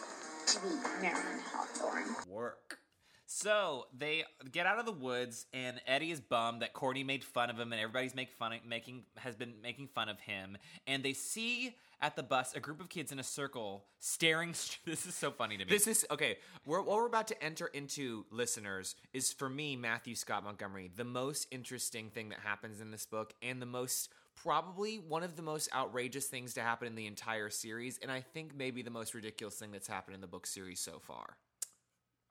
to 0.47 0.61
be 0.61 0.69
Marion 1.03 1.41
Hawthorne. 1.53 2.15
Work. 2.29 2.79
So 3.27 3.87
they 3.97 4.25
get 4.53 4.67
out 4.67 4.79
of 4.79 4.87
the 4.87 4.93
woods, 4.93 5.47
and 5.53 5.81
Eddie 5.87 6.11
is 6.11 6.21
bummed 6.21 6.63
that 6.63 6.73
Courtney 6.73 7.05
made 7.05 7.25
fun 7.25 7.51
of 7.51 7.59
him, 7.59 7.73
and 7.73 7.81
everybody's 7.81 8.15
make 8.15 8.31
fun 8.31 8.53
of, 8.53 8.65
making 8.65 9.05
has 9.17 9.35
been 9.35 9.55
making 9.63 9.89
fun 9.89 10.09
of 10.09 10.21
him. 10.21 10.59
And 10.87 11.03
they 11.03 11.15
see 11.15 11.75
at 12.03 12.17
the 12.17 12.23
bus 12.23 12.55
a 12.55 12.61
group 12.61 12.81
of 12.81 12.91
kids 12.91 13.13
in 13.13 13.19
a 13.19 13.23
circle 13.23 13.87
staring. 13.99 14.53
st- 14.55 14.79
This 14.85 15.07
is 15.07 15.15
so 15.15 15.31
funny 15.31 15.57
to 15.57 15.65
me. 15.65 15.71
This 15.71 15.87
is 15.87 16.05
okay. 16.11 16.37
We're, 16.67 16.83
what 16.83 16.97
we're 16.97 17.07
about 17.07 17.29
to 17.29 17.43
enter 17.43 17.67
into, 17.67 18.27
listeners, 18.31 18.95
is 19.15 19.33
for 19.33 19.49
me, 19.49 19.75
Matthew 19.75 20.15
Scott 20.15 20.45
Montgomery, 20.45 20.91
the 20.95 21.05
most 21.05 21.47
interesting 21.51 22.11
thing 22.11 22.29
that 22.29 22.41
happens 22.41 22.81
in 22.81 22.91
this 22.91 23.07
book, 23.07 23.33
and 23.43 23.61
the 23.61 23.67
most 23.67 24.11
probably 24.37 24.97
one 24.97 25.23
of 25.23 25.37
the 25.37 25.43
most 25.43 25.69
outrageous 25.75 26.27
things 26.27 26.55
to 26.55 26.61
happen 26.61 26.89
in 26.89 26.95
the 26.95 27.07
entire 27.07 27.49
series, 27.49 27.99
and 28.03 28.11
I 28.11 28.21
think 28.21 28.55
maybe 28.55 28.83
the 28.83 28.91
most 28.91 29.15
ridiculous 29.15 29.55
thing 29.55 29.71
that's 29.71 29.89
happened 29.89 30.15
in 30.17 30.21
the 30.21 30.27
book 30.27 30.47
series 30.47 30.81
so 30.81 30.99
far. 31.01 31.37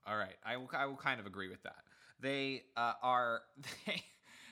All 0.06 0.18
right, 0.18 0.36
I 0.46 0.58
will, 0.58 0.70
I 0.74 0.86
will 0.86 0.96
kind 0.98 1.20
of 1.20 1.26
agree 1.26 1.50
with 1.50 1.64
that. 1.64 1.78
They 2.20 2.64
uh, 2.76 2.94
are 3.02 3.42
they 3.86 4.04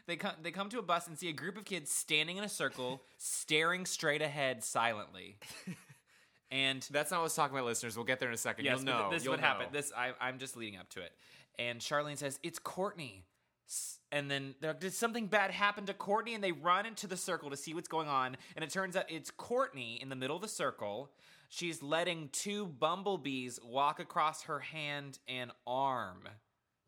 they 0.07 0.15
come 0.15 0.33
they 0.41 0.51
come 0.51 0.69
to 0.69 0.79
a 0.79 0.81
bus 0.83 1.07
and 1.07 1.17
see 1.17 1.29
a 1.29 1.33
group 1.33 1.57
of 1.57 1.65
kids 1.65 1.91
standing 1.91 2.37
in 2.37 2.43
a 2.43 2.49
circle, 2.49 3.01
staring 3.17 3.85
straight 3.85 4.21
ahead 4.21 4.63
silently. 4.63 5.37
And 6.51 6.85
That's 6.91 7.11
not 7.11 7.17
what 7.17 7.21
I 7.21 7.23
was 7.23 7.35
talking 7.35 7.55
about, 7.55 7.65
listeners. 7.65 7.95
We'll 7.95 8.05
get 8.05 8.19
there 8.19 8.27
in 8.27 8.33
a 8.35 8.37
second. 8.37 8.65
Yes, 8.65 8.77
You'll 8.77 8.85
know. 8.85 9.09
this 9.09 9.23
is 9.23 9.29
what 9.29 9.39
happened. 9.39 9.69
This 9.71 9.91
I, 9.95 10.11
I'm 10.19 10.37
just 10.37 10.57
leading 10.57 10.77
up 10.77 10.89
to 10.89 11.01
it. 11.01 11.13
And 11.57 11.79
Charlene 11.79 12.17
says 12.17 12.39
it's 12.43 12.59
Courtney, 12.59 13.23
and 14.11 14.29
then 14.29 14.55
they're 14.59 14.71
like, 14.71 14.79
did 14.79 14.93
something 14.93 15.27
bad 15.27 15.51
happen 15.51 15.85
to 15.85 15.93
Courtney? 15.93 16.33
And 16.33 16.43
they 16.43 16.51
run 16.51 16.85
into 16.85 17.07
the 17.07 17.17
circle 17.17 17.49
to 17.49 17.57
see 17.57 17.73
what's 17.73 17.87
going 17.87 18.09
on. 18.09 18.35
And 18.55 18.63
it 18.63 18.69
turns 18.69 18.95
out 18.95 19.05
it's 19.09 19.31
Courtney 19.31 19.99
in 20.01 20.09
the 20.09 20.15
middle 20.15 20.35
of 20.35 20.41
the 20.41 20.47
circle. 20.47 21.11
She's 21.49 21.81
letting 21.81 22.29
two 22.31 22.65
bumblebees 22.65 23.59
walk 23.63 23.99
across 23.99 24.43
her 24.43 24.59
hand 24.59 25.19
and 25.27 25.51
arm, 25.65 26.27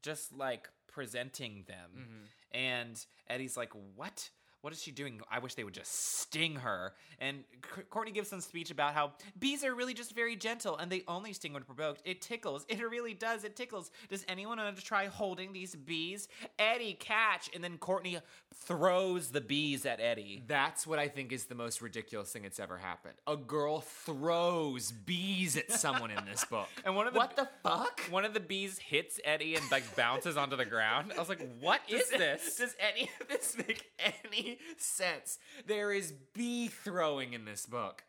just 0.02 0.34
like 0.34 0.70
presenting 0.88 1.66
them. 1.68 1.90
Mm-hmm. 1.98 2.58
And 2.58 3.06
Eddie's 3.30 3.58
like, 3.58 3.72
"What? 3.96 4.30
What 4.64 4.72
is 4.72 4.82
she 4.82 4.92
doing? 4.92 5.20
I 5.30 5.40
wish 5.40 5.56
they 5.56 5.64
would 5.66 5.74
just 5.74 6.20
sting 6.20 6.56
her." 6.56 6.94
And 7.20 7.44
C- 7.76 7.82
Courtney 7.90 8.14
gives 8.14 8.30
some 8.30 8.40
speech 8.42 8.72
about 8.72 8.94
how 8.94 9.12
bees 9.38 9.64
are 9.64 9.76
really 9.76 9.94
just 9.94 10.16
very 10.16 10.36
gentle 10.36 10.78
and 10.78 10.90
they 10.92 11.04
only 11.08 11.34
sting 11.34 11.52
when 11.54 11.64
provoked. 11.64 12.02
It 12.06 12.22
tickles. 12.22 12.66
It 12.74 12.80
really 12.80 13.14
does. 13.14 13.44
It 13.44 13.56
tickles. 13.56 13.92
Does 14.10 14.26
anyone 14.28 14.58
want 14.58 14.76
to 14.76 14.84
try 14.84 15.06
holding 15.06 15.54
these 15.54 15.76
bees? 15.76 16.28
Eddie, 16.58 16.94
catch! 16.94 17.50
And 17.54 17.64
then 17.64 17.78
Courtney 17.78 18.18
throws 18.54 19.30
the 19.30 19.42
bees 19.42 19.86
at 19.86 20.00
Eddie. 20.00 20.44
That's 20.48 20.88
what 20.88 20.98
I 20.98 21.08
think 21.08 21.32
is 21.32 21.46
the 21.46 21.56
most 21.56 21.82
ridiculous 21.82 22.32
thing 22.32 22.44
that's 22.44 22.60
ever 22.60 22.78
happened. 22.78 23.16
A 23.28 23.36
girl 23.36 23.82
throws 23.82 24.92
bees 24.92 25.58
at 25.58 25.72
someone 25.72 26.10
in 26.12 26.24
this 26.26 26.46
book. 26.46 26.68
And 26.86 26.96
one 26.96 27.08
of 27.08 27.14
the 27.14 27.20
what 27.20 27.36
the 27.36 27.48
fuck? 27.64 28.02
One 28.10 28.26
of 28.26 28.34
the 28.34 28.40
bees 28.40 28.78
hits 28.78 29.20
Eddie 29.24 29.56
and 29.56 29.70
like 29.72 29.96
bounces 29.96 30.36
onto 30.38 30.56
the 30.56 30.66
ground. 30.66 31.14
I 31.16 31.20
was 31.20 31.30
like, 31.30 31.48
"What 31.60 31.82
is 31.88 32.10
this?" 32.10 32.56
Does 32.58 32.76
any 32.80 33.10
of 33.22 33.28
this 33.28 33.56
make 33.58 33.90
any 34.00 34.53
sense? 34.78 35.40
There 35.66 35.92
is 35.92 36.14
bee 36.34 36.68
throwing 36.68 37.34
in 37.34 37.46
this 37.46 37.66
book. 37.66 38.04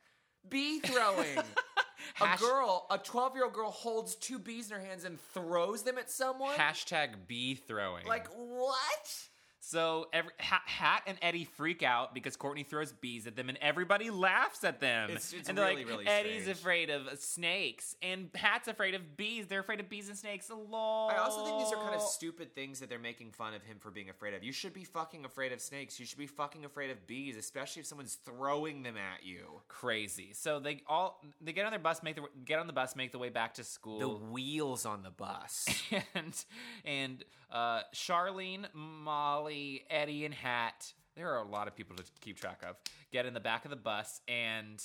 Bee 0.49 0.81
throwing. 0.81 1.39
a 2.21 2.37
girl, 2.39 2.87
a 2.91 2.99
12 2.99 3.35
year 3.35 3.45
old 3.45 3.55
girl, 3.55 3.71
holds 3.71 4.15
two 4.15 4.39
bees 4.39 4.71
in 4.71 4.79
her 4.79 4.85
hands 4.85 5.05
and 5.05 5.21
throws 5.33 5.83
them 5.83 5.99
at 5.99 6.11
someone? 6.11 6.57
Hashtag 6.57 7.27
bee 7.27 7.55
throwing. 7.55 8.07
like, 8.07 8.29
what? 8.29 9.29
So 9.67 10.09
every, 10.13 10.31
ha- 10.41 10.63
Hat 10.67 11.03
and 11.07 11.17
Eddie 11.23 11.45
freak 11.45 11.83
out 11.83 12.13
because 12.15 12.37
Courtney 12.37 12.65
throws 12.65 12.93
bees 12.93 13.27
at 13.27 13.35
them, 13.35 13.49
and 13.49 13.57
everybody 13.63 14.11
laughs 14.11 14.63
at 14.63 14.79
them. 14.81 15.09
It's- 15.09 15.33
it's 15.33 15.49
and 15.49 15.57
they're 15.57 15.69
really, 15.69 15.85
like, 15.85 15.91
really 15.91 16.07
Eddie's 16.07 16.43
strange. 16.43 16.59
afraid 16.59 16.91
of 16.91 17.19
snakes, 17.19 17.97
and 18.03 18.29
Hat's 18.35 18.69
afraid 18.69 18.95
of 18.95 19.17
bees. 19.17 19.47
They're 19.47 19.61
afraid 19.61 19.81
of 19.81 19.89
bees 19.89 20.09
and 20.11 20.19
snakes. 20.19 20.51
Lol. 20.51 21.09
I 21.11 21.17
also 21.17 21.45
think 21.47 21.59
these 21.59 21.73
are 21.73 21.83
kind 21.83 21.95
of 21.95 22.03
stupid 22.03 22.55
things 22.55 22.81
that 22.81 22.89
they're 22.91 22.99
making 22.99 23.33
fun 23.33 23.55
of 23.55 23.63
him 23.65 23.79
for 23.81 23.91
being 23.91 24.11
afraid 24.11 24.35
of. 24.35 24.45
You 24.45 24.53
should 24.53 24.75
be 24.75 24.85
fucking 24.85 25.25
afraid 25.25 25.53
of 25.53 25.61
snakes. 25.63 25.99
You 25.99 26.05
should 26.07 26.19
be 26.19 26.27
fucking 26.27 26.65
afraid 26.67 26.91
of 26.91 27.07
bees, 27.07 27.37
especially 27.37 27.81
if 27.81 27.87
someone's 27.87 28.17
throwing 28.17 28.83
them 28.83 28.97
at 28.99 29.25
you. 29.25 29.61
crazy. 29.69 30.31
So 30.35 30.61
they 30.61 30.83
all 30.87 31.21
they 31.41 31.53
get 31.53 31.65
on 31.65 31.73
their 31.73 31.79
bus, 31.81 32.03
make 32.03 32.17
the 32.17 32.23
get 32.45 32.59
on 32.59 32.67
the 32.67 32.73
bus, 32.75 32.95
make 32.97 33.13
the 33.13 33.19
way 33.19 33.31
back 33.31 33.55
to 33.55 33.65
school. 33.65 33.99
The 33.99 34.09
wheels 34.09 34.85
on 34.85 35.03
the 35.03 35.11
bus. 35.11 35.67
and 36.15 36.45
and 36.85 37.25
uh, 37.51 37.83
Charlene, 37.95 38.67
Molly, 38.75 39.54
Eddie, 39.91 40.25
and 40.25 40.35
Hat. 40.35 40.93
There 41.17 41.33
are 41.33 41.39
a 41.39 41.49
lot 41.49 41.69
of 41.69 41.77
people 41.77 41.97
to 41.97 42.05
keep 42.21 42.41
track 42.41 42.63
of. 42.69 42.77
Get 43.13 43.27
in 43.27 43.35
the 43.35 43.41
back 43.41 43.65
of 43.65 43.71
the 43.71 43.77
bus, 43.77 44.21
and 44.27 44.83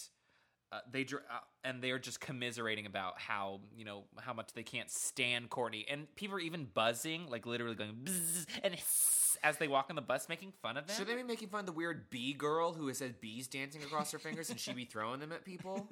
uh, 0.71 0.79
they 0.91 1.03
dr- 1.03 1.23
uh, 1.29 1.39
and 1.63 1.81
they're 1.81 1.99
just 1.99 2.19
commiserating 2.19 2.85
about 2.85 3.19
how 3.19 3.61
you 3.75 3.85
know 3.85 4.03
how 4.17 4.33
much 4.33 4.53
they 4.53 4.63
can't 4.63 4.89
stand 4.89 5.49
Courtney, 5.49 5.85
and 5.89 6.13
people 6.15 6.35
are 6.38 6.41
even 6.41 6.67
buzzing, 6.73 7.27
like 7.29 7.45
literally 7.45 7.75
going 7.75 7.93
bzz 8.03 8.45
and 8.63 8.75
hiss 8.75 9.19
as 9.43 9.57
they 9.57 9.67
walk 9.67 9.88
on 9.89 9.95
the 9.95 10.01
bus, 10.01 10.29
making 10.29 10.53
fun 10.61 10.77
of 10.77 10.88
them. 10.88 10.95
Should 10.95 11.07
they 11.07 11.15
be 11.15 11.23
making 11.23 11.49
fun 11.49 11.61
of 11.61 11.65
the 11.65 11.71
weird 11.71 12.09
bee 12.09 12.33
girl 12.33 12.73
who 12.73 12.88
has 12.88 12.99
had 12.99 13.19
bees 13.21 13.47
dancing 13.47 13.83
across 13.83 14.11
her 14.11 14.19
fingers 14.19 14.49
and 14.49 14.59
she 14.59 14.73
be 14.73 14.85
throwing 14.85 15.19
them 15.19 15.31
at 15.31 15.45
people? 15.45 15.88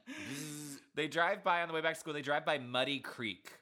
they 0.94 1.08
drive 1.08 1.42
by 1.42 1.62
on 1.62 1.68
the 1.68 1.74
way 1.74 1.80
back 1.80 1.94
to 1.94 2.00
school. 2.00 2.12
They 2.12 2.22
drive 2.22 2.44
by 2.44 2.58
Muddy 2.58 2.98
Creek. 3.00 3.52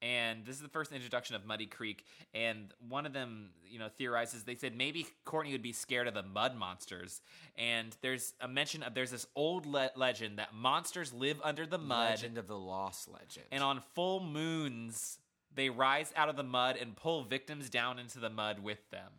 And 0.00 0.44
this 0.44 0.56
is 0.56 0.62
the 0.62 0.68
first 0.68 0.92
introduction 0.92 1.34
of 1.34 1.44
Muddy 1.44 1.66
Creek. 1.66 2.04
And 2.32 2.72
one 2.88 3.06
of 3.06 3.12
them, 3.12 3.50
you 3.66 3.78
know, 3.78 3.88
theorizes 3.88 4.44
they 4.44 4.54
said 4.54 4.76
maybe 4.76 5.06
Courtney 5.24 5.52
would 5.52 5.62
be 5.62 5.72
scared 5.72 6.06
of 6.06 6.14
the 6.14 6.22
mud 6.22 6.56
monsters. 6.56 7.20
And 7.56 7.96
there's 8.00 8.34
a 8.40 8.48
mention 8.48 8.82
of 8.82 8.94
there's 8.94 9.10
this 9.10 9.26
old 9.34 9.66
le- 9.66 9.90
legend 9.96 10.38
that 10.38 10.54
monsters 10.54 11.12
live 11.12 11.40
under 11.42 11.66
the 11.66 11.78
mud. 11.78 12.10
Legend 12.10 12.38
of 12.38 12.46
the 12.46 12.58
Lost 12.58 13.08
Legend. 13.08 13.46
And 13.50 13.62
on 13.62 13.80
full 13.94 14.20
moons, 14.20 15.18
they 15.54 15.70
rise 15.70 16.12
out 16.16 16.28
of 16.28 16.36
the 16.36 16.44
mud 16.44 16.76
and 16.80 16.94
pull 16.94 17.24
victims 17.24 17.68
down 17.68 17.98
into 17.98 18.20
the 18.20 18.30
mud 18.30 18.60
with 18.60 18.88
them. 18.90 19.10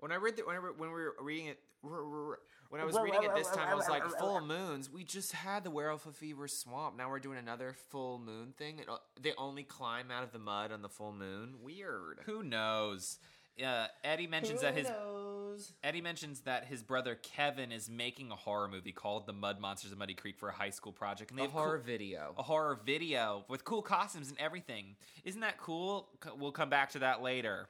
When 0.00 0.10
I 0.10 0.16
read 0.16 0.36
the, 0.36 0.42
when, 0.42 0.56
I 0.56 0.58
re- 0.58 0.72
when 0.76 0.88
we 0.90 0.94
were 1.02 1.14
reading 1.20 1.46
it, 1.46 1.60
when 2.74 2.82
I 2.82 2.86
was 2.86 2.98
reading 2.98 3.22
it 3.22 3.32
this 3.36 3.48
time, 3.50 3.68
I 3.68 3.74
was 3.76 3.88
like, 3.88 4.02
full 4.18 4.40
moons. 4.40 4.90
We 4.90 5.04
just 5.04 5.30
had 5.30 5.62
the 5.62 5.70
Werewolf 5.70 6.06
of 6.06 6.16
Fever 6.16 6.48
Swamp. 6.48 6.96
Now 6.98 7.08
we're 7.08 7.20
doing 7.20 7.38
another 7.38 7.72
full 7.90 8.18
moon 8.18 8.52
thing. 8.58 8.80
And, 8.80 8.88
they 9.22 9.32
only 9.38 9.62
climb 9.62 10.10
out 10.10 10.24
of 10.24 10.32
the 10.32 10.40
mud 10.40 10.72
on 10.72 10.82
the 10.82 10.88
full 10.88 11.12
moon. 11.12 11.54
Weird. 11.62 12.18
Who 12.26 12.42
knows? 12.42 13.20
Uh, 13.64 13.86
Eddie 14.02 14.26
mentions 14.26 14.62
that 14.62 14.76
his 14.76 14.88
Eddie 15.84 16.00
mentions 16.00 16.40
that 16.40 16.64
his 16.64 16.82
brother 16.82 17.14
Kevin 17.14 17.70
is 17.70 17.88
making 17.88 18.32
a 18.32 18.34
horror 18.34 18.66
movie 18.66 18.90
called 18.90 19.28
The 19.28 19.32
Mud 19.32 19.60
Monsters 19.60 19.92
of 19.92 19.98
Muddy 19.98 20.14
Creek 20.14 20.36
for 20.36 20.48
a 20.48 20.52
high 20.52 20.70
school 20.70 20.90
project, 20.90 21.30
and 21.30 21.38
they 21.38 21.44
A 21.44 21.46
have 21.46 21.52
cool- 21.52 21.62
horror 21.62 21.78
video. 21.78 22.34
a 22.36 22.42
horror 22.42 22.80
video 22.84 23.44
with 23.46 23.64
cool 23.64 23.82
costumes 23.82 24.30
and 24.30 24.40
everything. 24.40 24.96
Isn't 25.22 25.42
that 25.42 25.58
cool? 25.58 26.08
We'll 26.36 26.50
come 26.50 26.70
back 26.70 26.90
to 26.90 26.98
that 27.00 27.22
later. 27.22 27.68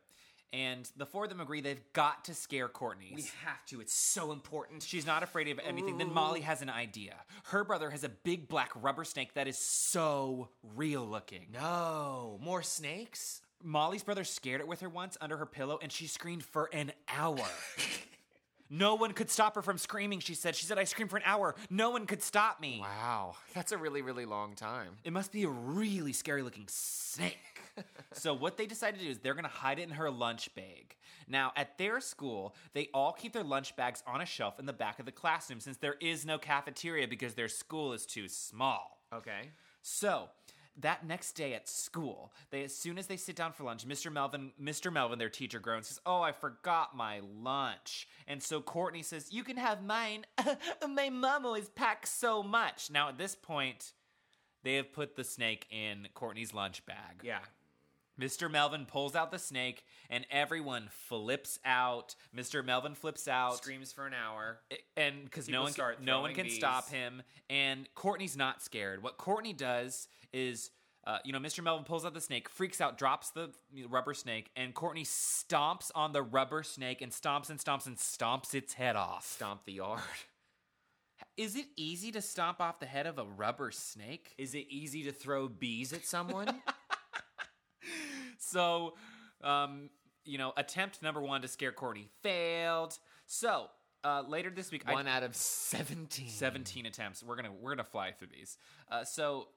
And 0.55 0.89
the 0.97 1.05
four 1.05 1.25
of 1.25 1.31
them 1.31 1.41
agree 1.41 1.61
they've 1.61 1.93
got 1.95 2.27
to 2.27 2.35
scare 2.35 2.69
Courtney. 2.69 3.11
We 3.13 3.23
have 3.45 3.67
to. 3.67 3.81
It's 3.81 3.93
so 3.93 4.31
important. 4.31 4.85
She's 4.85 5.05
not 5.05 5.25
afraid 5.25 5.49
of 5.49 5.59
anything. 5.59 5.99
Then 5.99 6.15
Molly 6.15 6.43
has 6.43 6.63
an 6.63 6.71
idea. 6.71 7.17
Her 7.47 7.65
brother 7.65 7.91
has 7.91 8.05
a 8.05 8.09
big 8.09 8.47
black 8.47 8.71
rubber 8.81 9.03
snake 9.03 9.35
that 9.35 9.49
is 9.49 9.59
so 9.59 10.51
real 10.77 11.05
looking. 11.05 11.47
No. 11.53 12.39
More 12.41 12.63
snakes? 12.63 13.43
Molly's 13.65 14.05
brother 14.05 14.23
scared 14.23 14.61
it 14.61 14.69
with 14.69 14.81
her 14.81 14.89
once 14.89 15.17
under 15.21 15.39
her 15.39 15.47
pillow, 15.47 15.81
and 15.83 15.91
she 15.91 16.07
screamed 16.07 16.45
for 16.45 16.71
an 16.73 16.93
hour. 17.09 17.41
no 18.71 18.95
one 18.95 19.13
could 19.13 19.31
stop 19.31 19.55
her 19.55 19.63
from 19.63 19.79
screaming, 19.79 20.21
she 20.21 20.35
said. 20.35 20.57
She 20.57 20.65
said, 20.65 20.79
I 20.79 20.85
screamed 20.85 21.11
for 21.11 21.17
an 21.17 21.23
hour. 21.25 21.55
No 21.71 21.91
one 21.91 22.07
could 22.07 22.23
stop 22.23 22.61
me. 22.61 22.79
Wow. 22.81 23.37
That's 23.55 23.73
a 23.73 23.79
really, 23.79 24.03
really 24.03 24.27
long 24.27 24.55
time. 24.55 24.97
It 25.05 25.13
must 25.13 25.33
be 25.33 25.45
a 25.45 25.49
really 25.49 26.13
scary 26.13 26.43
looking 26.43 26.65
snake. 26.69 27.39
so, 28.13 28.35
what 28.35 28.57
they 28.57 28.67
decided 28.67 28.99
to 28.99 29.05
do 29.05 29.11
is 29.11 29.19
they're 29.19 29.35
going 29.35 29.45
to 29.45 29.51
hide 29.51 29.79
it 29.79 29.83
in 29.83 29.91
her 29.91 30.11
lunch 30.11 30.55
bag. 30.55 30.97
Now, 31.27 31.53
at 31.57 31.79
their 31.79 32.01
school, 32.01 32.55
they 32.73 32.89
all 32.93 33.13
keep 33.13 33.33
their 33.33 33.45
lunch 33.45 33.77
bags 33.77 34.03
on 34.07 34.21
a 34.21 34.27
shelf 34.27 34.59
in 34.59 34.67
the 34.67 34.73
back 34.73 34.99
of 34.99 35.07
the 35.07 35.13
classroom 35.13 35.61
since 35.61 35.77
there 35.79 35.97
is 36.01 36.27
no 36.27 36.39
cafeteria 36.39 37.09
because 37.09 37.35
their 37.35 37.49
school 37.49 37.93
is 37.93 38.07
too 38.07 38.29
small. 38.29 38.99
Okay. 39.13 39.51
So 39.83 40.29
that 40.81 41.07
next 41.07 41.33
day 41.33 41.55
at 41.55 41.69
school, 41.69 42.33
they 42.51 42.65
as 42.65 42.77
soon 42.77 42.99
as 42.99 43.07
they 43.07 43.17
sit 43.17 43.37
down 43.37 43.53
for 43.53 43.65
lunch, 43.65 43.87
Mr. 43.87 44.13
Melvin, 44.13 44.53
Mr. 44.61 44.93
Melvin, 44.93 45.19
their 45.19 45.29
teacher 45.29 45.59
groans, 45.59 45.89
says, 45.89 46.01
"Oh, 46.05 46.21
I 46.21 46.33
forgot 46.33 46.97
my 46.97 47.21
lunch." 47.21 48.09
And 48.27 48.43
so 48.43 48.61
Courtney 48.61 49.03
says, 49.03 49.33
"You 49.33 49.45
can 49.45 49.57
have 49.57 49.83
mine. 49.83 50.27
my 50.89 51.11
mom 51.11 51.47
always 51.47 51.69
packs 51.69 52.11
so 52.11 52.43
much." 52.43 52.91
Now 52.91 53.09
at 53.09 53.19
this 53.19 53.35
point, 53.35 53.93
they 54.63 54.75
have 54.75 54.93
put 54.93 55.17
the 55.17 55.25
snake 55.25 55.67
in 55.71 56.09
Courtney's 56.15 56.55
lunch 56.55 56.85
bag. 56.87 57.21
Yeah. 57.23 57.41
Mr. 58.21 58.51
Melvin 58.51 58.87
pulls 58.87 59.15
out 59.17 59.31
the 59.31 59.39
snake, 59.39 59.85
and 60.09 60.27
everyone 60.31 60.89
flips 61.09 61.59
out. 61.65 62.15
Mr. 62.37 62.65
Melvin 62.65 62.95
flips 62.95 63.27
out 63.29 63.57
Screams 63.57 63.93
for 63.93 64.07
an 64.07 64.15
hour. 64.15 64.61
and 64.97 65.25
because 65.25 65.49
no 65.49 65.63
one 65.63 65.73
start 65.73 66.03
no 66.03 66.21
one 66.21 66.35
can 66.35 66.49
stop 66.51 66.89
him 66.91 67.23
and 67.51 67.89
courtney's 67.95 68.37
not 68.37 68.63
scared 68.63 69.03
what 69.03 69.17
courtney 69.19 69.53
does 69.53 70.09
is 70.33 70.71
uh, 71.07 71.19
you 71.25 71.33
know 71.33 71.39
mr 71.39 71.63
melvin 71.63 71.85
pulls 71.85 72.05
out 72.05 72.15
the 72.15 72.21
snake 72.21 72.49
freaks 72.49 72.81
out 72.81 72.97
drops 72.97 73.31
the 73.31 73.51
rubber 73.89 74.15
snake 74.15 74.51
and 74.57 74.75
courtney 74.75 75.05
stomps 75.05 75.91
on 75.95 76.13
the 76.13 76.23
rubber 76.23 76.63
snake 76.63 77.03
and 77.03 77.13
stomps 77.13 77.51
and 77.51 77.59
stomps 77.59 77.87
and 77.87 77.97
stomps 77.97 78.55
its 78.55 78.75
head 78.75 78.97
off 78.97 79.27
Stomp 79.27 79.65
the 79.67 79.73
yard. 79.75 80.01
is 81.37 81.57
it 81.57 81.67
easy 81.77 82.11
to 82.13 82.21
stomp 82.23 82.61
off 82.61 82.79
the 82.81 82.87
head 82.87 83.07
of 83.07 83.19
a 83.19 83.25
rubber 83.25 83.71
snake 83.71 84.35
Is 84.39 84.55
it 84.55 84.67
easy 84.69 85.03
to 85.05 85.13
throw 85.13 85.49
bees 85.49 85.93
at 85.93 86.05
someone? 86.07 86.49
so 88.55 88.95
um, 89.43 89.91
you 90.25 90.39
know 90.39 90.53
attempt 90.57 91.03
number 91.03 91.21
one 91.21 91.43
to 91.43 91.49
scare 91.49 91.73
courtney 91.73 92.09
failed 92.23 92.99
so 93.27 93.67
uh, 94.05 94.23
later 94.29 94.51
this 94.51 94.71
week 94.71 94.83
I- 94.87 94.93
One 94.93 95.09
out 95.09 95.23
of 95.23 95.35
17. 95.35 96.29
17 96.29 96.85
attempts. 96.87 97.23
We're 97.23 97.37
gonna 97.37 97.53
we're 97.53 97.71
gonna 97.75 97.85
fly 97.85 98.13
through 98.13 98.29
these. 98.39 98.59
Uh, 98.91 99.03
so 99.03 99.49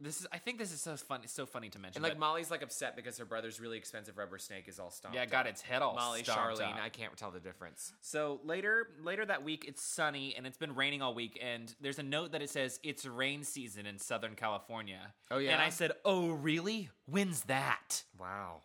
this 0.00 0.20
is 0.20 0.26
I 0.32 0.38
think 0.38 0.58
this 0.58 0.72
is 0.72 0.80
so 0.80 0.96
funny 0.96 1.26
so 1.26 1.46
funny 1.46 1.68
to 1.70 1.78
mention. 1.78 1.98
And 1.98 2.02
like 2.02 2.12
but- 2.14 2.20
Molly's 2.20 2.50
like 2.50 2.62
upset 2.62 2.96
because 2.96 3.18
her 3.18 3.24
brother's 3.24 3.60
really 3.60 3.78
expensive 3.78 4.16
rubber 4.18 4.38
snake 4.38 4.68
is 4.68 4.78
all 4.78 4.90
stomped. 4.90 5.16
yeah, 5.16 5.26
got 5.26 5.46
its 5.46 5.60
head 5.60 5.82
all 5.82 5.94
Molly, 5.94 6.22
stomped 6.22 6.60
Charlene, 6.60 6.74
up. 6.74 6.82
I 6.82 6.88
can't 6.88 7.16
tell 7.16 7.30
the 7.30 7.40
difference. 7.40 7.92
So 8.00 8.40
later 8.44 8.88
later 9.02 9.24
that 9.26 9.42
week 9.42 9.64
it's 9.66 9.82
sunny 9.82 10.34
and 10.36 10.46
it's 10.46 10.58
been 10.58 10.74
raining 10.74 11.02
all 11.02 11.14
week 11.14 11.38
and 11.42 11.74
there's 11.80 11.98
a 11.98 12.02
note 12.02 12.32
that 12.32 12.42
it 12.42 12.50
says 12.50 12.78
it's 12.82 13.04
rain 13.06 13.42
season 13.44 13.86
in 13.86 13.98
Southern 13.98 14.34
California. 14.34 15.14
Oh, 15.30 15.38
yeah? 15.38 15.52
And 15.52 15.62
I 15.62 15.70
said, 15.70 15.92
"Oh, 16.04 16.30
really? 16.30 16.90
When's 17.06 17.42
that?" 17.42 18.04
Wow. 18.18 18.62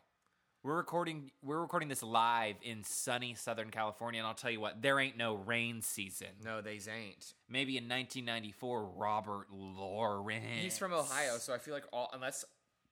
We're 0.64 0.78
recording 0.78 1.30
we're 1.42 1.60
recording 1.60 1.90
this 1.90 2.02
live 2.02 2.56
in 2.62 2.86
sunny 2.86 3.36
Southern 3.36 3.70
California 3.70 4.22
and 4.22 4.28
I'll 4.28 4.34
tell 4.34 4.50
you 4.50 4.62
what, 4.62 4.82
there 4.82 4.98
ain't 4.98 5.18
no 5.18 5.36
rain 5.36 5.82
season. 5.82 6.30
No, 6.44 6.62
they 6.62 6.80
ain't. 6.90 7.34
Maybe 7.50 7.76
in 7.78 7.84
1994 7.90 8.86
Robert 8.96 9.48
Lawrence. 9.52 10.62
He's 10.62 10.78
from 10.78 10.94
Ohio, 10.94 11.38
so 11.38 11.54
I 11.54 11.58
feel 11.58 11.74
like 11.74 11.84
all 11.92 12.10
unless 12.14 12.46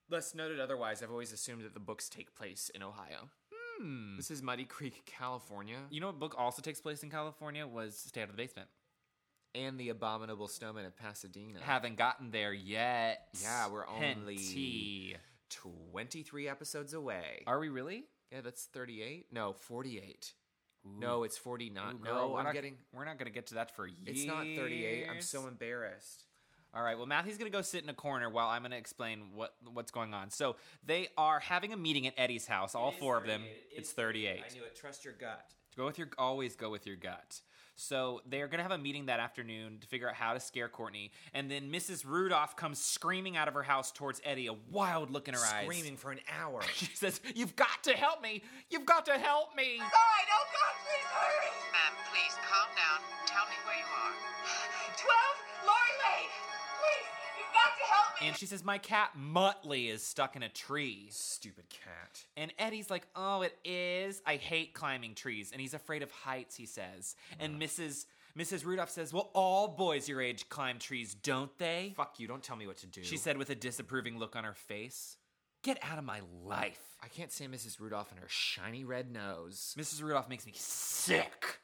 unless 0.10 0.36
noted 0.36 0.60
otherwise, 0.60 1.02
I've 1.02 1.12
always 1.12 1.32
assumed 1.32 1.64
that 1.64 1.74
the 1.74 1.80
books 1.80 2.10
take 2.10 2.36
place 2.36 2.70
in 2.76 2.84
Ohio. 2.84 3.30
Hmm. 3.80 4.18
This 4.18 4.32
is 4.32 4.42
Muddy 4.42 4.66
Creek, 4.66 5.04
California, 5.06 5.78
You 5.90 6.02
know 6.02 6.08
what 6.08 6.20
book 6.20 6.36
also 6.38 6.62
takes 6.62 6.82
place 6.82 7.04
in 7.04 7.10
California 7.10 7.66
was 7.66 7.96
Stay 7.96 8.22
Out 8.22 8.30
of 8.30 8.36
the 8.36 8.44
Basement. 8.44 8.68
and 9.56 9.80
the 9.80 9.90
Abominable 9.90 10.50
Snowman 10.50 10.86
of 10.86 10.98
Pasadena. 10.98 11.60
Haven't 11.62 11.96
gotten 11.98 12.32
there 12.32 12.52
yet. 12.54 13.30
Yeah, 13.42 13.70
we're 13.70 13.88
only- 13.88 14.36
Henty. 14.36 15.16
23 15.52 16.48
episodes 16.50 16.94
away. 16.94 17.44
Are 17.46 17.60
we 17.60 17.70
really? 17.70 18.06
yeah, 18.32 18.42
that's 18.42 18.66
38. 18.66 19.28
No, 19.32 19.54
48. 19.54 20.34
No, 21.00 21.24
it's 21.24 21.38
49. 21.38 21.84
Ooh, 21.84 21.98
girl, 22.00 22.30
no, 22.30 22.36
I'm 22.38 22.46
not, 22.46 22.54
getting. 22.54 22.76
We're 22.92 23.06
not 23.06 23.20
gonna 23.20 23.30
get 23.30 23.48
to 23.48 23.56
that 23.56 23.76
for 23.76 23.86
years. 23.86 24.00
It's 24.08 24.26
not 24.26 24.46
38. 24.56 25.08
I'm 25.10 25.22
so 25.22 25.48
embarrassed. 25.48 26.26
All 26.74 26.82
right. 26.82 26.98
Well, 26.98 27.06
Matthew's 27.06 27.38
gonna 27.38 27.52
go 27.52 27.62
sit 27.62 27.84
in 27.84 27.90
a 27.90 27.94
corner 27.94 28.30
while 28.30 28.48
I'm 28.48 28.64
gonna 28.64 28.78
explain 28.78 29.26
what 29.36 29.54
what's 29.74 29.92
going 29.92 30.14
on. 30.14 30.32
So 30.32 30.56
they 30.84 31.10
are 31.18 31.40
having 31.40 31.72
a 31.74 31.78
meeting 31.78 32.08
at 32.08 32.14
Eddie's 32.18 32.48
house. 32.48 32.74
All 32.74 32.92
four 32.92 33.18
of 33.18 33.28
them. 33.28 33.44
It's 33.72 33.92
38. 33.92 34.30
I 34.30 34.54
knew 34.54 34.64
it. 34.64 34.76
Trust 34.76 35.06
your 35.06 35.14
gut. 35.14 35.46
Go 35.78 35.86
with 35.86 36.00
your 36.00 36.10
always 36.18 36.56
go 36.56 36.72
with 36.72 36.88
your 36.88 36.96
gut. 36.96 37.42
So 37.76 38.22
they're 38.26 38.48
gonna 38.48 38.64
have 38.64 38.72
a 38.72 38.78
meeting 38.78 39.08
that 39.08 39.20
afternoon 39.20 39.80
to 39.82 39.88
figure 39.88 40.08
out 40.08 40.16
how 40.16 40.34
to 40.34 40.40
scare 40.40 40.70
Courtney, 40.70 41.12
and 41.34 41.50
then 41.50 41.72
Mrs. 41.72 42.06
Rudolph 42.06 42.56
comes 42.56 42.80
screaming 42.80 43.38
out 43.38 43.48
of 43.48 43.54
her 43.54 43.64
house 43.64 43.92
towards 43.92 44.22
Eddie, 44.24 44.48
a 44.48 44.56
wild 44.70 45.10
look 45.12 45.28
in 45.28 45.34
her 45.34 45.40
eyes. 45.40 45.66
Screaming 45.66 45.98
for 45.98 46.12
an 46.12 46.20
hour. 46.40 46.62
She 46.74 46.86
says, 46.96 47.22
"You've 47.36 47.56
got 47.56 47.84
to 47.84 47.94
help 47.94 48.22
me! 48.22 48.44
You've 48.70 48.86
got 48.86 49.06
to 49.06 49.14
help 49.14 49.56
me!" 49.56 49.78
Sorry, 49.78 50.26
oh 50.34 50.46
God, 50.50 50.74
please 50.86 51.10
hurry! 51.14 51.52
Ma'am, 51.74 51.94
please 52.10 52.36
calm 52.50 52.70
down. 52.74 53.00
Tell 53.28 53.46
me 53.46 53.58
where 53.66 53.78
you 53.78 53.86
are. 53.86 54.14
12 54.98 55.68
Lori 55.68 55.94
Lane! 56.02 56.31
And 58.22 58.36
she 58.38 58.46
says, 58.46 58.64
My 58.64 58.78
cat 58.78 59.12
Muttley 59.18 59.90
is 59.90 60.04
stuck 60.04 60.36
in 60.36 60.44
a 60.44 60.50
tree. 60.50 61.08
Stupid 61.10 61.66
cat. 61.70 62.24
And 62.38 62.54
Eddie's 62.60 62.90
like, 62.90 63.08
Oh, 63.16 63.42
it 63.42 63.58
is? 63.66 64.22
I 64.26 64.36
hate 64.36 64.74
climbing 64.74 65.16
trees. 65.16 65.52
And 65.52 65.60
he's 65.60 65.74
afraid 65.74 66.04
of 66.04 66.12
heights, 66.12 66.56
he 66.56 66.66
says. 66.66 67.16
And 67.40 67.60
Mrs. 67.60 68.06
Mrs. 68.38 68.66
Rudolph 68.66 68.90
says, 68.90 69.14
Well, 69.14 69.30
all 69.34 69.68
boys 69.68 70.08
your 70.08 70.22
age 70.22 70.48
climb 70.50 70.80
trees, 70.80 71.14
don't 71.14 71.56
they? 71.58 71.94
Fuck 71.98 72.20
you, 72.20 72.28
don't 72.28 72.44
tell 72.44 72.56
me 72.56 72.68
what 72.68 72.78
to 72.78 72.88
do. 72.88 73.04
She 73.04 73.18
said 73.18 73.38
with 73.38 73.50
a 73.50 73.56
disapproving 73.56 74.18
look 74.18 74.36
on 74.36 74.44
her 74.44 74.54
face. 74.54 75.18
Get 75.64 75.78
out 75.84 76.00
of 76.00 76.04
my 76.04 76.22
life. 76.44 76.82
I 77.04 77.08
can't 77.08 77.32
stand 77.32 77.54
Mrs. 77.54 77.80
Rudolph 77.80 78.12
and 78.12 78.20
her 78.20 78.30
shiny 78.30 78.84
red 78.84 79.12
nose. 79.12 79.76
Mrs. 79.78 80.02
Rudolph 80.02 80.30
makes 80.30 80.46
me 80.46 80.54
sick. 80.56 81.60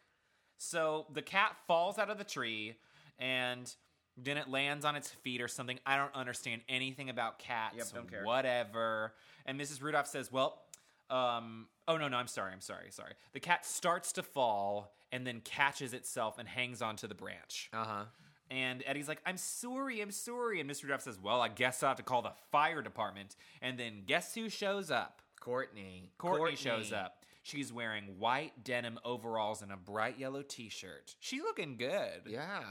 So 0.57 1.07
the 1.13 1.21
cat 1.21 1.55
falls 1.67 1.97
out 1.97 2.09
of 2.09 2.17
the 2.17 2.23
tree 2.23 2.75
and 3.17 3.73
then 4.17 4.37
it 4.37 4.49
lands 4.49 4.83
on 4.85 4.95
its 4.95 5.09
feet 5.09 5.41
or 5.41 5.47
something. 5.47 5.79
I 5.85 5.97
don't 5.97 6.13
understand 6.15 6.61
anything 6.67 7.09
about 7.09 7.39
cats. 7.39 7.75
Yep, 7.77 7.87
don't 7.93 8.09
care. 8.09 8.23
Whatever. 8.23 9.13
And 9.45 9.59
Mrs. 9.59 9.81
Rudolph 9.81 10.07
says, 10.07 10.31
Well, 10.31 10.61
um, 11.09 11.67
oh 11.87 11.97
no, 11.97 12.07
no, 12.07 12.17
I'm 12.17 12.27
sorry, 12.27 12.51
I'm 12.51 12.61
sorry, 12.61 12.87
sorry. 12.91 13.13
The 13.33 13.39
cat 13.39 13.65
starts 13.65 14.11
to 14.13 14.23
fall 14.23 14.93
and 15.11 15.25
then 15.25 15.41
catches 15.41 15.93
itself 15.93 16.37
and 16.37 16.47
hangs 16.47 16.81
onto 16.81 17.07
the 17.07 17.15
branch. 17.15 17.69
Uh 17.73 17.85
huh. 17.85 18.03
And 18.49 18.81
Eddie's 18.85 19.07
like, 19.07 19.21
I'm 19.25 19.37
sorry, 19.37 20.01
I'm 20.01 20.11
sorry. 20.11 20.61
And 20.61 20.69
Mr. 20.69 20.83
Rudolph 20.83 21.01
says, 21.01 21.19
Well, 21.21 21.41
I 21.41 21.49
guess 21.49 21.83
I'll 21.83 21.89
have 21.89 21.97
to 21.97 22.03
call 22.03 22.21
the 22.21 22.33
fire 22.51 22.81
department. 22.81 23.35
And 23.61 23.77
then 23.77 24.03
guess 24.05 24.33
who 24.33 24.49
shows 24.49 24.89
up? 24.89 25.21
Courtney. 25.39 26.11
Courtney, 26.17 26.55
shows 26.55 26.91
up. 26.91 27.23
She's 27.43 27.71
wearing 27.71 28.19
white 28.19 28.63
denim 28.65 28.99
overalls 29.05 29.61
and 29.61 29.71
a 29.71 29.77
bright 29.77 30.19
yellow 30.19 30.41
t-shirt. 30.41 31.15
She's 31.21 31.41
looking 31.41 31.77
good. 31.77 32.23
Yeah. 32.25 32.63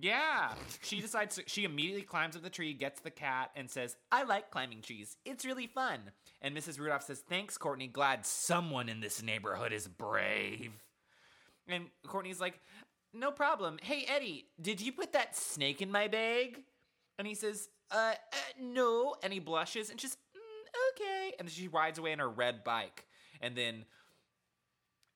Yeah. 0.00 0.52
She 0.82 1.00
decides 1.00 1.36
to, 1.36 1.42
she 1.46 1.64
immediately 1.64 2.02
climbs 2.02 2.36
up 2.36 2.42
the 2.42 2.50
tree, 2.50 2.72
gets 2.74 3.00
the 3.00 3.10
cat, 3.10 3.50
and 3.54 3.70
says, 3.70 3.96
I 4.10 4.24
like 4.24 4.50
climbing 4.50 4.82
trees. 4.82 5.16
It's 5.24 5.44
really 5.44 5.66
fun. 5.66 6.00
And 6.42 6.56
Mrs. 6.56 6.78
Rudolph 6.78 7.04
says, 7.04 7.22
Thanks, 7.28 7.56
Courtney. 7.56 7.86
Glad 7.86 8.26
someone 8.26 8.88
in 8.88 9.00
this 9.00 9.22
neighborhood 9.22 9.72
is 9.72 9.86
brave. 9.86 10.72
And 11.68 11.86
Courtney's 12.06 12.40
like, 12.40 12.58
No 13.12 13.30
problem. 13.30 13.78
Hey, 13.82 14.04
Eddie, 14.08 14.46
did 14.60 14.80
you 14.80 14.92
put 14.92 15.12
that 15.12 15.36
snake 15.36 15.80
in 15.80 15.90
my 15.90 16.08
bag? 16.08 16.62
And 17.18 17.28
he 17.28 17.34
says, 17.34 17.68
Uh, 17.90 18.14
uh 18.14 18.36
no. 18.60 19.14
And 19.22 19.32
he 19.32 19.38
blushes 19.38 19.90
and 19.90 20.00
she's, 20.00 20.16
"Mm, 20.36 20.94
Okay. 20.96 21.34
And 21.38 21.48
she 21.48 21.68
rides 21.68 21.98
away 21.98 22.12
on 22.12 22.18
her 22.18 22.28
red 22.28 22.64
bike. 22.64 23.06
And 23.40 23.56
then 23.56 23.84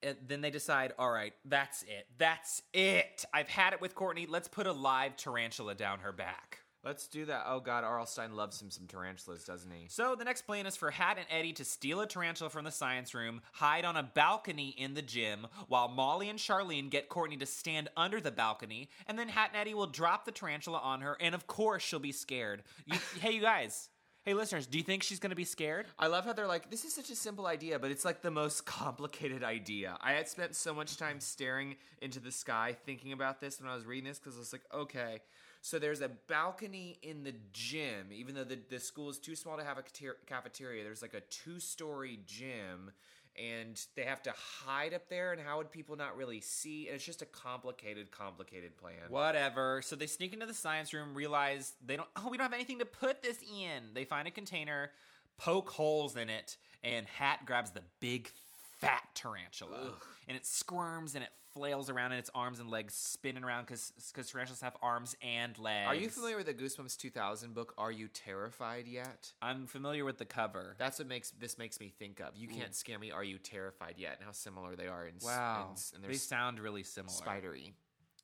and 0.03 0.17
then 0.27 0.41
they 0.41 0.51
decide, 0.51 0.93
all 0.99 1.11
right, 1.11 1.33
that's 1.45 1.83
it. 1.83 2.07
That's 2.19 2.63
it. 2.73 3.25
I've 3.33 3.49
had 3.49 3.73
it 3.73 3.81
with 3.81 3.95
Courtney. 3.95 4.27
Let's 4.27 4.49
put 4.49 4.67
a 4.67 4.73
live 4.73 5.17
tarantula 5.17 5.75
down 5.75 6.01
her 6.01 6.13
back. 6.13 6.61
Let's 6.85 7.09
do 7.09 7.25
that. 7.25 7.45
Oh 7.47 7.59
god, 7.59 7.83
R.L. 7.83 8.07
Stine 8.07 8.37
loves 8.37 8.63
him 8.63 8.71
some 8.71 8.87
tarantulas, 8.87 9.43
doesn't 9.43 9.71
he? 9.71 9.89
So 9.89 10.15
the 10.15 10.25
next 10.25 10.43
plan 10.43 10.65
is 10.65 10.77
for 10.77 10.91
Hat 10.91 11.19
and 11.19 11.27
Eddie 11.29 11.53
to 11.55 11.65
steal 11.65 12.01
a 12.01 12.07
tarantula 12.07 12.51
from 12.51 12.65
the 12.65 12.71
science 12.71 13.15
room, 13.15 13.41
hide 13.53 13.85
on 13.85 13.97
a 13.97 14.03
balcony 14.03 14.75
in 14.79 14.95
the 14.95 15.03
gym, 15.03 15.49
while 15.67 15.89
Molly 15.89 16.29
and 16.29 16.39
Charlene 16.39 16.89
get 16.89 17.09
Courtney 17.09 17.37
to 17.39 17.47
stand 17.47 17.89
under 17.97 18.21
the 18.21 18.31
balcony, 18.31 18.89
and 19.07 19.19
then 19.19 19.29
Hat 19.29 19.51
and 19.53 19.61
Eddie 19.61 19.75
will 19.75 19.89
drop 19.89 20.25
the 20.25 20.31
tarantula 20.31 20.79
on 20.79 21.01
her, 21.01 21.17
and 21.21 21.35
of 21.35 21.49
course 21.49 21.83
she'll 21.83 21.99
be 21.99 22.13
scared. 22.13 22.63
You, 22.87 22.99
hey, 23.21 23.33
you 23.33 23.41
guys. 23.41 23.89
Hey, 24.29 24.35
listeners, 24.35 24.67
do 24.67 24.77
you 24.77 24.85
think 24.85 25.03
she's 25.03 25.21
gonna 25.21 25.35
be 25.35 25.47
scared? 25.47 25.87
I 25.99 26.07
love 26.07 26.27
how 26.27 26.35
they're 26.35 26.47
like, 26.47 26.71
this 26.71 26.85
is 26.85 26.95
such 26.95 27.09
a 27.09 27.17
simple 27.17 27.47
idea, 27.47 27.79
but 27.79 27.91
it's 27.91 28.05
like 28.05 28.21
the 28.21 28.31
most 28.31 28.67
complicated 28.67 29.43
idea. 29.43 29.97
I 30.03 30.13
had 30.13 30.29
spent 30.29 30.55
so 30.55 30.75
much 30.75 30.99
time 30.99 31.19
staring 31.19 31.77
into 32.03 32.21
the 32.21 32.31
sky 32.31 32.77
thinking 32.85 33.13
about 33.13 33.41
this 33.41 33.59
when 33.59 33.71
I 33.71 33.75
was 33.75 33.87
reading 33.87 34.07
this 34.07 34.19
because 34.19 34.37
I 34.37 34.41
was 34.41 34.53
like, 34.53 34.67
okay, 34.75 35.21
so 35.63 35.79
there's 35.79 36.03
a 36.03 36.11
balcony 36.29 36.99
in 37.03 37.25
the 37.25 37.33
gym, 37.55 38.09
even 38.13 38.35
though 38.35 38.45
the, 38.45 38.59
the 38.69 38.79
school 38.79 39.09
is 39.09 39.19
too 39.19 39.35
small 39.35 39.57
to 39.57 39.65
have 39.65 39.79
a 39.79 39.85
cafeteria, 40.27 40.85
there's 40.85 41.01
like 41.01 41.15
a 41.15 41.23
two 41.31 41.59
story 41.59 42.21
gym. 42.27 42.91
And 43.39 43.81
they 43.95 44.03
have 44.03 44.23
to 44.25 44.33
hide 44.67 44.95
up 44.95 45.09
there, 45.09 45.33
and 45.33 45.41
how 45.41 45.59
would 45.59 45.71
people 45.71 45.95
not 45.95 46.17
really 46.17 46.41
see? 46.41 46.89
And 46.89 46.97
it's 46.97 47.05
just 47.05 47.23
a 47.23 47.27
complicated, 47.27 48.11
complicated 48.11 48.77
plan. 48.77 48.95
Whatever. 49.09 49.81
So 49.83 49.95
they 49.95 50.09
sneak 50.09 50.33
into 50.33 50.47
the 50.47 50.55
science 50.55 50.93
room, 50.93 51.15
realize 51.15 51.75
they 51.85 51.97
don't, 51.97 52.09
oh, 52.17 52.29
we 52.31 52.37
don't 52.37 52.45
have 52.47 52.53
anything 52.53 52.81
to 52.81 52.85
put 52.85 53.23
this 53.23 53.39
in. 53.43 53.95
They 53.95 54.05
find 54.05 54.27
a 54.27 54.33
container, 54.33 54.91
poke 55.37 55.71
holes 55.71 56.17
in 56.17 56.29
it, 56.31 56.57
and 56.83 57.07
Hat 57.07 57.47
grabs 57.47 57.71
the 57.71 57.83
big 58.01 58.31
fat 58.79 59.03
tarantula. 59.15 59.93
And 60.27 60.37
it 60.37 60.47
squirms 60.47 61.15
and 61.15 61.25
it 61.25 61.31
flails 61.53 61.91
around 61.91 62.13
in 62.13 62.19
its 62.19 62.31
arms 62.35 62.61
and 62.61 62.71
legs, 62.71 62.95
spinning 62.95 63.43
around 63.43 63.67
because 63.67 63.93
because 64.13 64.31
tarantulas 64.31 64.61
have 64.61 64.77
arms 64.83 65.17
and 65.23 65.59
legs. 65.59 65.89
Are 65.89 65.95
you 65.95 66.09
familiar 66.09 66.37
with 66.37 66.47
the 66.47 66.55
Goosebumps 66.55 66.97
2000 66.97 67.55
book? 67.55 67.75
Are 67.77 67.91
you 67.91 68.09
terrified 68.09 68.87
yet? 68.87 69.33
I'm 69.43 69.67
familiar 69.67 70.05
with 70.05 70.19
the 70.19 70.25
cover. 70.25 70.77
That's 70.79 70.99
what 70.99 71.09
makes 71.09 71.31
this 71.31 71.59
makes 71.59 71.81
me 71.81 71.93
think 71.99 72.21
of. 72.21 72.37
You 72.37 72.49
can't 72.49 72.75
scare 72.75 72.99
me. 72.99 73.11
Are 73.11 73.25
you 73.25 73.39
terrified 73.39 73.95
yet? 73.97 74.17
And 74.19 74.27
how 74.27 74.33
similar 74.33 74.77
they 74.77 74.87
are 74.87 75.07
in 75.07 75.15
wow. 75.23 75.71
in 75.75 75.97
and 75.97 76.05
they 76.05 76.17
sound 76.17 76.61
really 76.61 76.83
similar. 76.83 77.15
spidery. 77.15 77.75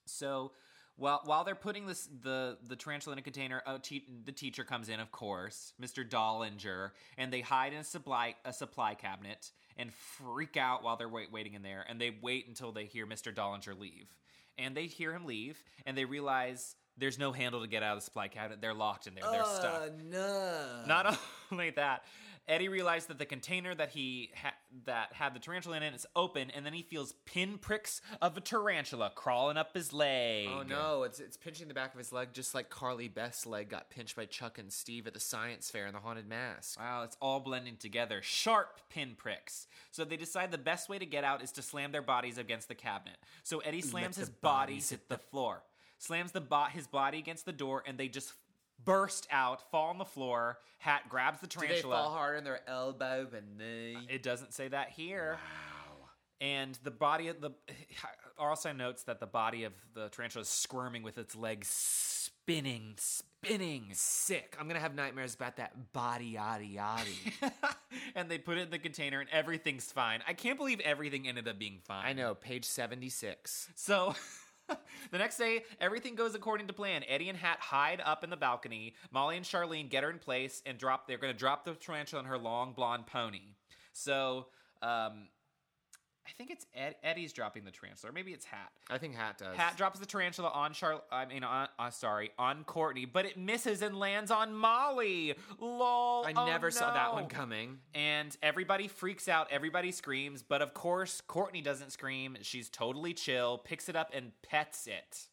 So 0.07 0.53
while 0.97 1.23
while 1.25 1.45
they're 1.45 1.55
putting 1.55 1.87
this 1.87 2.09
the 2.23 2.59
the 2.67 2.77
tarantula 2.77 3.15
in 3.15 3.19
a 3.19 3.23
container, 3.23 3.63
te- 3.83 4.07
the 4.25 4.33
teacher 4.33 4.63
comes 4.63 4.89
in, 4.89 5.01
of 5.01 5.11
course, 5.11 5.73
Mr. 5.83 6.09
Dollinger, 6.09 6.91
and 7.19 7.33
they 7.33 7.41
hide 7.41 7.73
in 7.73 7.81
a 7.81 7.85
supply 7.85 8.37
a 8.45 8.53
supply 8.53 8.95
cabinet 8.95 9.51
and 9.77 9.93
freak 9.93 10.57
out 10.57 10.83
while 10.83 10.97
they're 10.97 11.09
wait, 11.09 11.33
waiting 11.33 11.55
in 11.55 11.63
there, 11.63 11.85
and 11.89 12.01
they 12.01 12.17
wait 12.23 12.47
until 12.49 12.73
they 12.73 12.85
hear 12.85 13.07
Mr. 13.07 13.35
Dollinger 13.35 13.79
leave, 13.79 14.09
and 14.59 14.77
they 14.77 14.87
hear 14.87 15.13
him 15.13 15.25
leave, 15.27 15.63
and 15.87 15.97
they 15.97 16.05
realize. 16.05 16.77
There's 16.97 17.19
no 17.19 17.33
handle 17.33 17.61
to 17.63 17.67
get 17.67 17.83
out 17.83 17.97
of 17.97 17.99
the 17.99 18.05
supply 18.05 18.29
cabinet. 18.29 18.61
They're 18.61 18.73
locked 18.73 19.09
in 19.09 19.17
there. 19.17 19.25
They're 19.29 19.43
uh, 19.43 19.59
stuck. 19.59 20.01
no. 20.05 20.85
Not 20.87 21.19
only 21.53 21.71
that, 21.71 22.05
Eddie 22.47 22.69
realized 22.69 23.09
that 23.09 23.19
the 23.19 23.25
container 23.25 23.75
that 23.75 23.91
he 23.91 24.31
ha- 24.43 24.53
that 24.85 25.13
had 25.15 25.35
the 25.35 25.39
tarantula 25.39 25.79
in 25.79 25.83
it 25.83 25.95
is 25.95 26.07
open, 26.15 26.51
and 26.51 26.67
then 26.67 26.75
he 26.75 26.83
feels 26.83 27.15
pinpricks 27.25 28.01
of 28.21 28.37
a 28.37 28.41
tarantula 28.41 29.11
crawling 29.15 29.57
up 29.57 29.73
his 29.75 29.93
leg. 29.93 30.49
Oh 30.51 30.63
no, 30.63 31.05
it's 31.05 31.21
it's 31.21 31.37
pinching 31.37 31.69
the 31.69 31.75
back 31.75 31.93
of 31.95 31.99
his 31.99 32.13
leg 32.13 32.29
just 32.33 32.55
like 32.55 32.69
Carly 32.69 33.09
Beth's 33.09 33.47
leg 33.47 33.71
got 33.71 33.89
pinched 33.89 34.15
by 34.17 34.27
Chuck 34.27 34.59
and 34.59 34.71
Steve 34.73 35.07
at 35.07 35.15
the 35.15 35.21
science 35.21 35.71
fair 35.71 35.87
in 35.87 35.95
the 35.95 36.01
haunted 36.01 36.29
mask. 36.29 36.79
Wow, 36.79 37.03
it's 37.05 37.17
all 37.21 37.41
blending 37.41 37.77
together. 37.77 38.21
Sharp 38.23 38.81
pinpricks. 38.91 39.67
So 39.91 40.05
they 40.05 40.17
decide 40.17 40.51
the 40.51 40.59
best 40.59 40.89
way 40.89 40.99
to 40.99 41.07
get 41.07 41.25
out 41.25 41.43
is 41.43 41.53
to 41.53 41.63
slam 41.63 41.93
their 41.93 42.03
bodies 42.03 42.37
against 42.37 42.69
the 42.69 42.75
cabinet. 42.75 43.17
So 43.43 43.61
Eddie 43.61 43.81
slams 43.81 44.17
his 44.17 44.29
body 44.29 44.75
bodies 44.75 44.91
hit 44.91 45.09
the 45.09 45.19
floor, 45.19 45.63
slams 45.99 46.33
the 46.33 46.41
bo- 46.41 46.65
his 46.65 46.87
body 46.87 47.19
against 47.19 47.47
the 47.47 47.53
door, 47.53 47.83
and 47.87 47.97
they 47.97 48.09
just 48.09 48.33
burst 48.83 49.27
out, 49.31 49.71
fall 49.71 49.91
on 49.91 49.99
the 49.99 50.05
floor. 50.05 50.59
Hat 50.79 51.03
grabs 51.09 51.41
the 51.41 51.47
Do 51.47 51.61
they 51.61 51.67
tarantula. 51.67 51.97
fall 51.97 52.11
hard 52.11 52.37
on 52.37 52.45
their 52.45 52.61
elbow 52.69 53.27
and 53.35 53.59
knee? 53.59 53.99
It 54.09 54.23
doesn't 54.23 54.53
say 54.53 54.69
that 54.69 54.91
here. 54.91 55.39
Wow. 55.39 56.09
And 56.41 56.79
the 56.83 56.91
body 56.91 57.29
of 57.29 57.41
the 57.41 57.53
also 58.39 58.73
notes 58.73 59.05
that 59.05 59.21
the 59.21 59.27
body 59.27 59.65
of 59.65 59.73
the 59.95 60.09
tarantula 60.09 60.43
is 60.43 60.49
squirming 60.49 61.03
with 61.03 61.17
its 61.17 61.35
legs 61.35 61.69
spinning, 61.69 62.95
spinning. 62.99 63.87
Sick. 63.93 64.57
I'm 64.61 64.67
gonna 64.69 64.81
have 64.81 64.95
nightmares 64.95 65.35
about 65.35 65.57
that 65.57 65.93
body 65.93 66.35
yaddy 66.35 66.77
yaddy. 66.77 67.51
and 68.15 68.31
they 68.31 68.39
put 68.39 68.59
it 68.59 68.63
in 68.63 68.71
the 68.71 68.79
container 68.79 69.21
and 69.21 69.31
everything's 69.31 69.91
fine. 69.91 70.21
I 70.29 70.35
can't 70.35 70.59
believe 70.59 70.81
everything 70.81 71.27
ended 71.27 71.49
up 71.49 71.59
being 71.59 71.79
fine. 71.83 72.05
I 72.05 72.13
know, 72.13 72.35
page 72.35 72.65
76. 72.67 73.69
So 73.75 74.15
the 75.11 75.19
next 75.19 75.37
day, 75.37 75.65
everything 75.81 76.15
goes 76.15 76.35
according 76.35 76.67
to 76.67 76.73
plan. 76.73 77.03
Eddie 77.09 77.29
and 77.29 77.39
Hat 77.39 77.59
hide 77.61 78.01
up 78.05 78.25
in 78.25 78.31
the 78.31 78.37
balcony. 78.37 78.95
Molly 79.11 79.37
and 79.37 79.45
Charlene 79.45 79.89
get 79.89 80.05
her 80.05 80.11
in 80.11 80.19
place 80.19 80.63
and 80.67 80.79
drop. 80.79 81.07
They're 81.07 81.19
going 81.19 81.33
to 81.33 81.39
drop 81.39 81.65
the 81.65 81.75
tarantula 81.75 82.23
on 82.23 82.29
her 82.29 82.39
long 82.39 82.73
blonde 82.73 83.07
pony. 83.07 83.55
So 83.93 84.47
um, 84.83 85.29
I 86.27 86.31
think 86.39 86.51
it's 86.51 86.67
Ed, 86.75 86.97
Eddie's 87.03 87.33
dropping 87.33 87.65
the 87.65 87.71
tarantula, 87.71 88.11
or 88.11 88.13
maybe 88.13 88.33
it's 88.33 88.47
Hat. 88.47 88.73
I 88.89 88.99
think 88.99 89.15
Hat 89.15 89.39
does. 89.39 89.57
Hat 89.57 89.77
drops 89.77 89.99
the 89.99 90.07
tarantula 90.07 90.49
on 90.49 90.73
Char. 90.73 91.03
I 91.13 91.27
mean, 91.27 91.45
on 91.45 91.69
uh, 91.79 91.91
sorry, 91.91 92.31
on 92.39 92.65
Courtney, 92.65 93.05
but 93.05 93.27
it 93.27 93.37
misses 93.37 93.83
and 93.83 93.99
lands 93.99 94.31
on 94.31 94.55
Molly. 94.55 95.35
Lol. 95.61 96.25
I 96.27 96.33
oh 96.35 96.47
never 96.47 96.71
saw 96.71 96.95
that 96.95 97.13
one 97.13 97.27
coming. 97.27 97.79
And 97.95 98.37
everybody 98.43 98.89
freaks 98.89 99.29
out, 99.29 99.49
everybody 99.51 99.93
screams, 99.93 100.43
but 100.43 100.63
of 100.63 100.73
course, 100.73 101.21
Courtney 101.21 101.61
doesn't 101.61 101.93
scream. 101.93 102.39
She's 102.41 102.69
totally 102.71 103.13
chill, 103.13 103.59
picks 103.59 103.89
it 103.89 103.97
up 103.97 104.11
and 104.15 104.33
pets 104.43 104.87
it. 104.87 105.29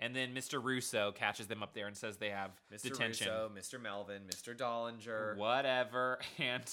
And 0.00 0.16
then 0.16 0.34
Mr. 0.34 0.62
Russo 0.62 1.12
catches 1.12 1.46
them 1.46 1.62
up 1.62 1.74
there 1.74 1.86
and 1.86 1.94
says 1.94 2.16
they 2.16 2.30
have 2.30 2.50
Mr. 2.72 2.84
detention. 2.84 3.28
Russo, 3.28 3.50
Mr. 3.54 3.80
Melvin, 3.80 4.22
Mr. 4.26 4.56
Dollinger. 4.56 5.36
Whatever. 5.36 6.18
And, 6.38 6.64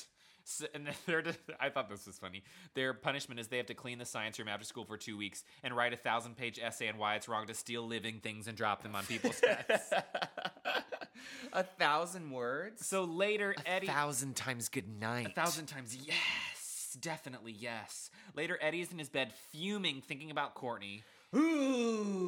s 0.47 0.63
and 0.73 0.88
they're, 1.05 1.23
I 1.60 1.69
thought 1.69 1.89
this 1.89 2.05
was 2.07 2.17
funny. 2.17 2.43
Their 2.73 2.93
punishment 2.93 3.39
is 3.39 3.47
they 3.47 3.57
have 3.57 3.65
to 3.67 3.73
clean 3.73 3.97
the 3.97 4.05
science 4.05 4.39
room 4.39 4.47
after 4.47 4.65
school 4.65 4.86
for 4.86 4.97
two 4.97 5.17
weeks 5.17 5.43
and 5.63 5.75
write 5.75 5.93
a 5.93 5.97
thousand 5.97 6.38
page 6.38 6.60
essay 6.60 6.88
on 6.89 6.97
why 6.97 7.15
it's 7.15 7.27
wrong 7.27 7.47
to 7.47 7.53
steal 7.53 7.86
living 7.86 8.19
things 8.21 8.47
and 8.47 8.55
drop 8.57 8.83
them 8.83 8.95
on 8.95 9.05
people's 9.05 9.39
heads. 9.41 9.83
A 11.53 11.63
thousand 11.63 12.29
words? 12.31 12.86
so 12.86 13.03
later, 13.03 13.55
A 13.65 13.69
Eddie. 13.69 13.88
thousand 13.88 14.36
times 14.36 14.69
good 14.69 14.88
night. 14.99 15.27
A 15.27 15.29
thousand 15.29 15.65
times, 15.65 15.95
yes, 15.95 16.95
definitely 17.01 17.51
yes. 17.53 18.12
Later, 18.36 18.57
Eddie 18.62 18.81
is 18.81 18.91
in 18.91 18.99
his 18.99 19.10
bed, 19.10 19.33
fuming, 19.51 20.01
thinking 20.01 20.29
about 20.31 20.53
Courtney. 20.55 21.03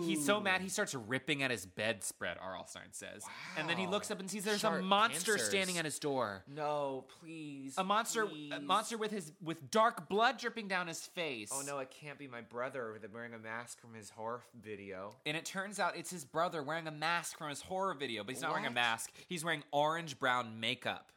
He's 0.05 0.25
so 0.25 0.39
mad 0.39 0.61
he 0.61 0.69
starts 0.69 0.95
ripping 0.95 1.43
at 1.43 1.51
his 1.51 1.65
bedspread, 1.65 2.37
R.L. 2.41 2.65
Stine 2.67 2.83
says. 2.91 3.23
And 3.57 3.69
then 3.69 3.77
he 3.77 3.87
looks 3.87 4.09
up 4.11 4.19
and 4.19 4.29
sees 4.29 4.43
there's 4.43 4.61
Sharp 4.61 4.81
a 4.81 4.83
monster 4.83 5.33
pincers. 5.33 5.49
standing 5.49 5.77
at 5.77 5.85
his 5.85 5.99
door. 5.99 6.43
No, 6.47 7.05
please. 7.19 7.75
A 7.77 7.83
monster 7.83 8.27
a 8.51 8.59
monster 8.59 8.97
with 8.97 9.11
his 9.11 9.31
with 9.41 9.69
dark 9.71 10.09
blood 10.09 10.37
dripping 10.37 10.67
down 10.67 10.87
his 10.87 11.01
face. 11.01 11.49
Oh 11.53 11.61
no, 11.65 11.79
it 11.79 11.91
can't 11.91 12.17
be 12.17 12.27
my 12.27 12.41
brother 12.41 12.91
with 12.91 13.09
wearing 13.13 13.33
a 13.33 13.39
mask 13.39 13.79
from 13.79 13.93
his 13.93 14.09
horror 14.09 14.41
video. 14.61 15.15
And 15.25 15.37
it 15.37 15.45
turns 15.45 15.79
out 15.79 15.95
it's 15.95 16.11
his 16.11 16.25
brother 16.25 16.63
wearing 16.63 16.87
a 16.87 16.91
mask 16.91 17.37
from 17.37 17.49
his 17.49 17.61
horror 17.61 17.93
video, 17.93 18.23
but 18.23 18.33
he's 18.33 18.41
not 18.41 18.51
wearing 18.51 18.65
a 18.65 18.71
mask. 18.71 19.11
He's 19.27 19.43
wearing 19.43 19.63
orange 19.71 20.19
brown 20.19 20.59
makeup. 20.59 21.11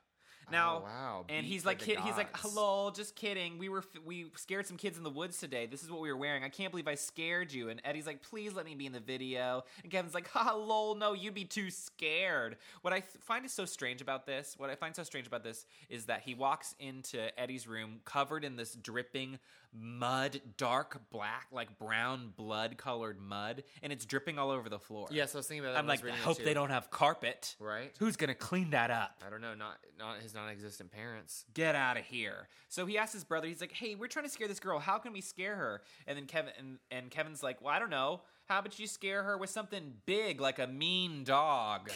Now, 0.51 0.79
Oh, 0.79 0.83
wow. 0.85 1.25
and 1.29 1.47
he's 1.47 1.65
like, 1.65 1.79
kid, 1.79 1.99
he's 2.01 2.17
like, 2.17 2.29
hello, 2.37 2.91
just 2.91 3.15
kidding. 3.17 3.59
We 3.59 3.69
were, 3.69 3.85
we 4.05 4.27
scared 4.37 4.67
some 4.67 4.77
kids 4.77 4.99
in 4.99 5.05
the 5.05 5.11
woods 5.11 5.39
today. 5.39 5.67
This 5.67 5.83
is 5.83 5.91
what 5.91 6.01
we 6.01 6.11
were 6.11 6.17
wearing. 6.17 6.45
I 6.45 6.49
can't 6.49 6.71
believe 6.71 6.89
I 6.89 6.95
scared 6.95 7.53
you. 7.53 7.69
And 7.69 7.81
Eddie's 7.85 8.07
like, 8.07 8.23
please 8.23 8.53
let 8.55 8.65
me 8.67 8.75
be 8.75 8.85
in 8.87 8.93
the 8.93 9.01
video. 9.01 9.65
And 9.83 9.91
Kevin's 9.91 10.15
like, 10.15 10.29
ha, 10.29 10.55
lol, 10.55 10.95
no, 10.95 11.13
you'd 11.15 11.35
be 11.35 11.45
too 11.45 11.71
scared. 11.71 12.57
What 12.83 12.93
I 12.93 13.01
th- 13.01 13.11
find 13.21 13.45
is 13.47 13.53
so 13.53 13.65
strange 13.65 14.03
about 14.03 14.27
this, 14.27 14.55
what 14.59 14.69
I 14.69 14.75
find 14.75 14.95
so 14.95 15.05
strange 15.05 15.27
about 15.27 15.43
this 15.45 15.65
is 15.89 16.07
that 16.07 16.23
he 16.23 16.35
walks 16.35 16.75
into 16.81 17.39
Eddie's 17.41 17.67
room 17.67 18.01
covered 18.05 18.45
in 18.45 18.57
this 18.57 18.75
dripping 18.75 19.39
mud, 19.75 20.41
dark 20.57 21.01
black, 21.11 21.47
like 21.51 21.79
brown 21.79 22.33
blood 22.37 22.77
colored 22.77 23.21
mud, 23.21 23.65
and 23.83 23.93
it's 23.93 24.05
dripping 24.05 24.39
all 24.39 24.51
over 24.51 24.69
the 24.69 24.79
floor. 24.79 25.09
Yes, 25.11 25.35
I 25.35 25.39
was 25.39 25.47
thinking 25.47 25.65
about 25.65 25.73
that. 25.73 25.79
I'm 25.79 25.87
when 25.87 25.91
I 25.91 25.95
was 25.95 26.03
like, 26.03 26.13
I 26.13 26.17
hope 26.17 26.39
too. 26.39 26.45
they 26.45 26.55
don't 26.55 26.71
have 26.71 26.91
carpet. 26.91 27.57
Right? 27.59 27.93
Who's 27.99 28.17
gonna 28.17 28.35
clean 28.35 28.71
that 28.71 28.91
up? 28.91 29.23
I 29.27 29.31
don't 29.31 29.41
know. 29.41 29.55
Not 29.55 29.79
not 29.99 30.19
his 30.19 30.35
non-existent 30.35 30.91
parents. 30.91 31.45
Get 31.55 31.75
out 31.75 31.97
of 31.97 32.05
here. 32.05 32.49
So 32.69 32.87
he 32.87 32.99
asks 32.99 33.15
his 33.15 33.25
brother, 33.25 33.47
he's 33.47 33.61
like, 33.61 33.73
Hey, 33.73 33.95
we're 33.95 34.09
trying 34.09 34.25
to 34.25 34.31
scare 34.31 34.49
this 34.49 34.61
girl. 34.61 34.79
How 34.79 34.99
can 34.99 35.13
we 35.13 35.21
scare 35.21 35.57
her? 35.57 35.83
And 36.07 36.17
then 36.17 36.27
Kevin 36.27 36.53
and, 36.59 36.79
and 36.91 37.11
Kevin's 37.11 37.43
like, 37.43 37.63
Well, 37.63 37.75
I 37.75 37.79
don't 37.79 37.91
know. 37.91 38.23
How 38.47 38.59
about 38.59 38.79
you 38.79 38.87
scare 38.87 39.23
her 39.23 39.39
with 39.39 39.51
something 39.51 39.95
big 40.07 40.41
like 40.41 40.59
a 40.59 40.67
mean 40.67 41.25
dog? 41.25 41.91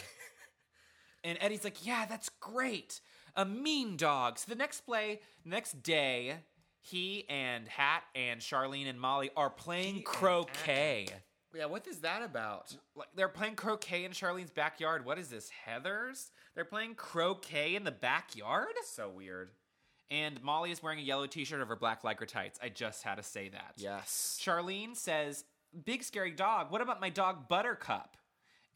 and 1.23 1.37
Eddie's 1.41 1.63
like, 1.63 1.85
Yeah, 1.85 2.05
that's 2.05 2.29
great. 2.39 3.01
A 3.35 3.45
mean 3.45 3.97
dog. 3.97 4.39
So 4.39 4.45
the 4.49 4.55
next 4.55 4.81
play, 4.81 5.19
next 5.45 5.83
day, 5.83 6.37
he 6.87 7.25
and 7.29 7.67
Hat 7.67 8.03
and 8.15 8.39
Charlene 8.39 8.89
and 8.89 8.99
Molly 8.99 9.29
are 9.35 9.49
playing 9.49 10.03
croquet. 10.03 11.07
Yeah, 11.55 11.65
what 11.65 11.87
is 11.87 11.99
that 11.99 12.21
about? 12.21 12.75
Like 12.95 13.07
they're 13.15 13.27
playing 13.27 13.55
croquet 13.55 14.05
in 14.05 14.11
Charlene's 14.11 14.51
backyard. 14.51 15.05
What 15.05 15.17
is 15.17 15.29
this, 15.29 15.49
Heather's? 15.49 16.31
They're 16.55 16.65
playing 16.65 16.95
croquet 16.95 17.75
in 17.75 17.83
the 17.83 17.91
backyard? 17.91 18.73
So 18.85 19.09
weird. 19.09 19.51
And 20.09 20.41
Molly 20.41 20.71
is 20.71 20.81
wearing 20.81 20.99
a 20.99 21.03
yellow 21.03 21.27
t-shirt 21.27 21.61
over 21.61 21.75
black 21.75 22.03
lycra 22.03 22.27
tights. 22.27 22.59
I 22.63 22.69
just 22.69 23.03
had 23.03 23.15
to 23.15 23.23
say 23.23 23.49
that. 23.49 23.73
Yes. 23.75 24.39
Charlene 24.41 24.95
says, 24.95 25.43
"Big 25.85 26.03
scary 26.03 26.31
dog. 26.31 26.71
What 26.71 26.81
about 26.81 27.01
my 27.01 27.09
dog 27.09 27.49
Buttercup?" 27.49 28.15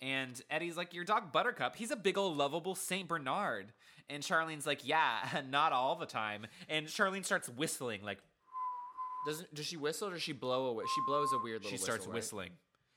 And 0.02 0.42
Eddie's 0.50 0.78
like, 0.78 0.94
"Your 0.94 1.04
dog 1.06 1.32
Buttercup? 1.32 1.76
He's 1.76 1.92
a 1.92 1.96
big 1.96 2.18
old 2.18 2.38
lovable 2.38 2.76
Saint 2.76 3.08
Bernard." 3.08 3.72
And 4.10 4.24
Charlene's 4.24 4.66
like, 4.66 4.88
"Yeah, 4.88 5.42
not 5.50 5.72
all 5.74 5.96
the 5.96 6.06
time." 6.06 6.48
And 6.70 6.88
Charlene 6.88 7.24
starts 7.26 7.48
whistling 7.50 8.02
like 8.04 8.18
Doesn't 9.26 9.54
does 9.54 9.66
she 9.66 9.78
whistle 9.78 10.10
or 10.10 10.14
does 10.14 10.22
she 10.24 10.34
blow 10.34 10.68
a 10.68 10.74
whi- 10.74 10.84
She 10.96 11.02
blows 11.06 11.32
a 11.34 11.38
weird 11.38 11.64
little 11.64 11.72
she 11.72 11.78
starts 11.78 12.00
whistle, 12.08 12.12
right? 12.12 12.16
whistling. 12.16 12.50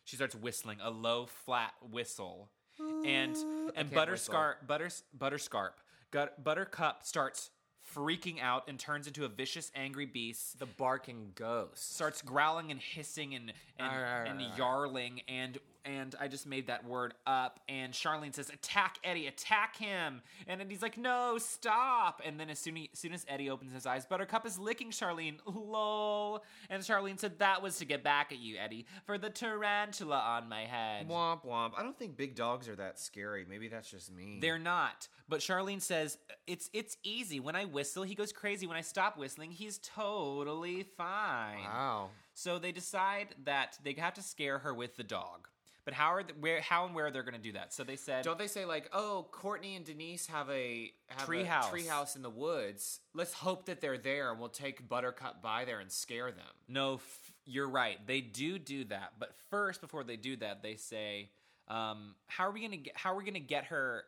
She 0.05 0.17
starts 0.17 0.35
whistling 0.35 0.79
a 0.83 0.91
low 0.91 1.27
flat 1.27 1.73
whistle. 1.91 2.51
And 2.79 3.37
and 3.37 3.37
can't 3.77 3.93
Butterscarp 3.93 4.67
Butter, 4.67 4.89
Butterscarp 5.17 5.71
Gut, 6.11 6.43
Buttercup 6.43 7.05
starts 7.05 7.51
freaking 7.95 8.41
out 8.41 8.65
and 8.67 8.79
turns 8.79 9.07
into 9.07 9.25
a 9.25 9.29
vicious 9.29 9.71
angry 9.75 10.07
beast. 10.07 10.59
The 10.59 10.67
barking 10.67 11.33
ghost. 11.35 11.95
starts 11.95 12.23
growling 12.23 12.71
and 12.71 12.81
hissing 12.81 13.35
and 13.35 13.53
and, 13.79 13.89
Arr, 13.89 14.05
arr, 14.05 14.25
and 14.25 14.41
yarling 14.57 15.21
and 15.29 15.59
and 15.85 16.15
I 16.21 16.29
just 16.29 16.47
made 16.47 16.67
that 16.69 16.85
word 16.85 17.15
up 17.27 17.61
and 17.69 17.93
Charlene 17.93 18.35
says 18.35 18.49
attack 18.51 18.99
Eddie 19.05 19.27
attack 19.27 19.77
him 19.77 20.23
and 20.47 20.61
then 20.61 20.69
he's 20.71 20.83
like 20.83 20.97
no 20.97 21.39
stop 21.39 22.21
and 22.25 22.39
then 22.39 22.51
as 22.51 22.59
soon, 22.59 22.77
as 22.93 22.99
soon 22.99 23.13
as 23.13 23.25
Eddie 23.29 23.51
opens 23.51 23.73
his 23.73 23.87
eyes 23.87 24.07
Buttercup 24.07 24.47
is 24.47 24.59
licking 24.59 24.91
Charlene 24.91 25.37
lol 25.47 26.43
and 26.71 26.83
Charlene 26.83 27.19
said 27.19 27.39
that 27.39 27.63
was 27.63 27.79
to 27.79 27.85
get 27.85 28.03
back 28.03 28.33
at 28.33 28.39
you 28.39 28.57
Eddie 28.57 28.87
for 29.05 29.19
the 29.19 29.31
tarantula 29.31 30.19
on 30.19 30.49
my 30.49 30.63
head 30.63 31.09
Womp 31.09 31.45
womp. 31.45 31.73
I 31.77 31.83
don't 31.83 31.99
think 31.99 32.17
big 32.17 32.35
dogs 32.35 32.69
are 32.69 32.77
that 32.77 32.99
scary. 32.99 33.45
Maybe 33.49 33.69
that's 33.69 33.91
just 33.91 34.13
me. 34.15 34.39
they're 34.41 34.59
not. 34.59 35.09
But 35.29 35.41
Charlene 35.41 35.81
says 35.81 36.19
it's 36.47 36.71
it's 36.73 36.97
easy. 37.03 37.41
When 37.41 37.57
I 37.57 37.65
whistle, 37.65 38.03
he 38.03 38.15
goes 38.15 38.33
crazy. 38.33 38.67
When 38.67 38.77
I 38.77 38.81
stop 38.83 39.17
whistling, 39.19 39.51
he's 39.51 39.79
totally 39.79 40.83
fine. 40.97 41.65
wow. 41.65 42.11
So 42.35 42.59
they 42.59 42.73
decide 42.73 43.29
that 43.45 43.79
they 43.83 43.93
have 43.95 44.15
to 44.15 44.23
scare 44.23 44.59
her 44.59 44.75
with 44.75 44.97
the 44.97 45.05
dog. 45.05 45.49
But 45.85 45.93
how 45.95 46.15
are 46.15 46.23
the, 46.23 46.33
where 46.41 46.61
how 46.61 46.87
and 46.87 46.95
where 46.95 47.11
they're 47.11 47.23
going 47.23 47.35
to 47.35 47.41
do 47.41 47.53
that? 47.53 47.75
So 47.75 47.85
they 47.85 47.97
said 47.97 48.25
Don't 48.25 48.39
they 48.39 48.47
say 48.47 48.65
like, 48.65 48.89
oh, 48.93 49.27
Courtney 49.31 49.77
and 49.77 49.85
Denise 49.85 50.27
have 50.29 50.49
a 50.51 50.93
have 51.09 51.29
Treehouse. 51.29 51.71
a 51.73 51.77
treehouse 51.77 52.17
in 52.17 52.23
the 52.23 52.31
woods. 52.31 53.01
Let's 53.15 53.35
hope 53.35 53.67
that 53.67 53.81
they're 53.81 53.99
there, 53.99 54.31
and 54.31 54.41
we'll 54.41 54.49
take 54.49 54.89
Buttercup 54.89 55.43
by 55.43 55.65
there 55.65 55.81
and 55.81 55.93
scare 55.93 56.31
them. 56.33 56.47
no, 56.69 56.95
f- 56.95 57.33
you're 57.47 57.69
right. 57.69 57.99
They 58.07 58.23
do 58.23 58.59
do 58.59 58.85
that. 58.85 59.13
But 59.19 59.35
first, 59.51 59.83
before 59.83 60.03
they 60.05 60.17
do 60.17 60.37
that, 60.37 60.63
they 60.63 60.77
say, 60.77 61.29
um, 61.69 62.15
"How 62.27 62.47
are 62.49 62.53
we 62.53 62.61
going 62.61 62.71
to 62.73 62.77
get? 62.79 62.97
How 62.97 63.13
are 63.13 63.17
we 63.17 63.25
going 63.25 63.35
to 63.35 63.41
get 63.41 63.65
her?" 63.65 64.05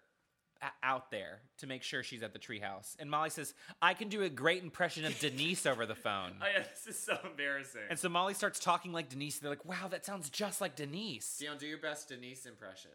A- 0.62 0.87
Out 0.87 1.11
there 1.11 1.40
to 1.59 1.66
make 1.66 1.83
sure 1.83 2.03
she's 2.03 2.23
at 2.23 2.33
the 2.33 2.38
treehouse, 2.38 2.97
and 2.99 3.11
Molly 3.11 3.31
says, 3.31 3.55
"I 3.83 3.95
can 3.95 4.09
do 4.09 4.23
a 4.23 4.29
great 4.29 4.62
impression 4.62 5.05
of 5.05 5.19
Denise 5.19 5.66
over 5.66 5.87
the 5.87 5.95
phone." 5.95 6.37
Oh, 6.42 6.47
yeah, 6.53 6.64
this 6.64 6.87
is 6.97 7.03
so 7.03 7.19
embarrassing. 7.25 7.83
And 7.90 7.99
so 7.99 8.09
Molly 8.09 8.35
starts 8.35 8.59
talking 8.61 8.92
like 8.92 9.09
Denise. 9.09 9.38
They're 9.38 9.51
like, 9.51 9.64
wow, 9.64 9.88
that 9.90 10.05
sounds 10.05 10.29
just 10.31 10.61
like 10.61 10.77
Denise. 10.77 11.38
Dion, 11.38 11.59
do 11.59 11.66
your 11.66 11.79
best 11.79 12.09
Denise 12.09 12.47
impression. 12.47 12.90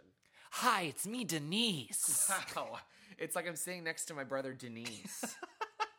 Hi, 0.51 0.83
it's 0.83 1.05
me, 1.07 1.23
Denise. 1.23 2.31
Wow. 2.55 2.79
It's 3.17 3.35
like 3.35 3.47
I'm 3.47 3.55
sitting 3.55 3.83
next 3.83 4.05
to 4.05 4.13
my 4.13 4.23
brother 4.23 4.53
Denise. 4.53 5.35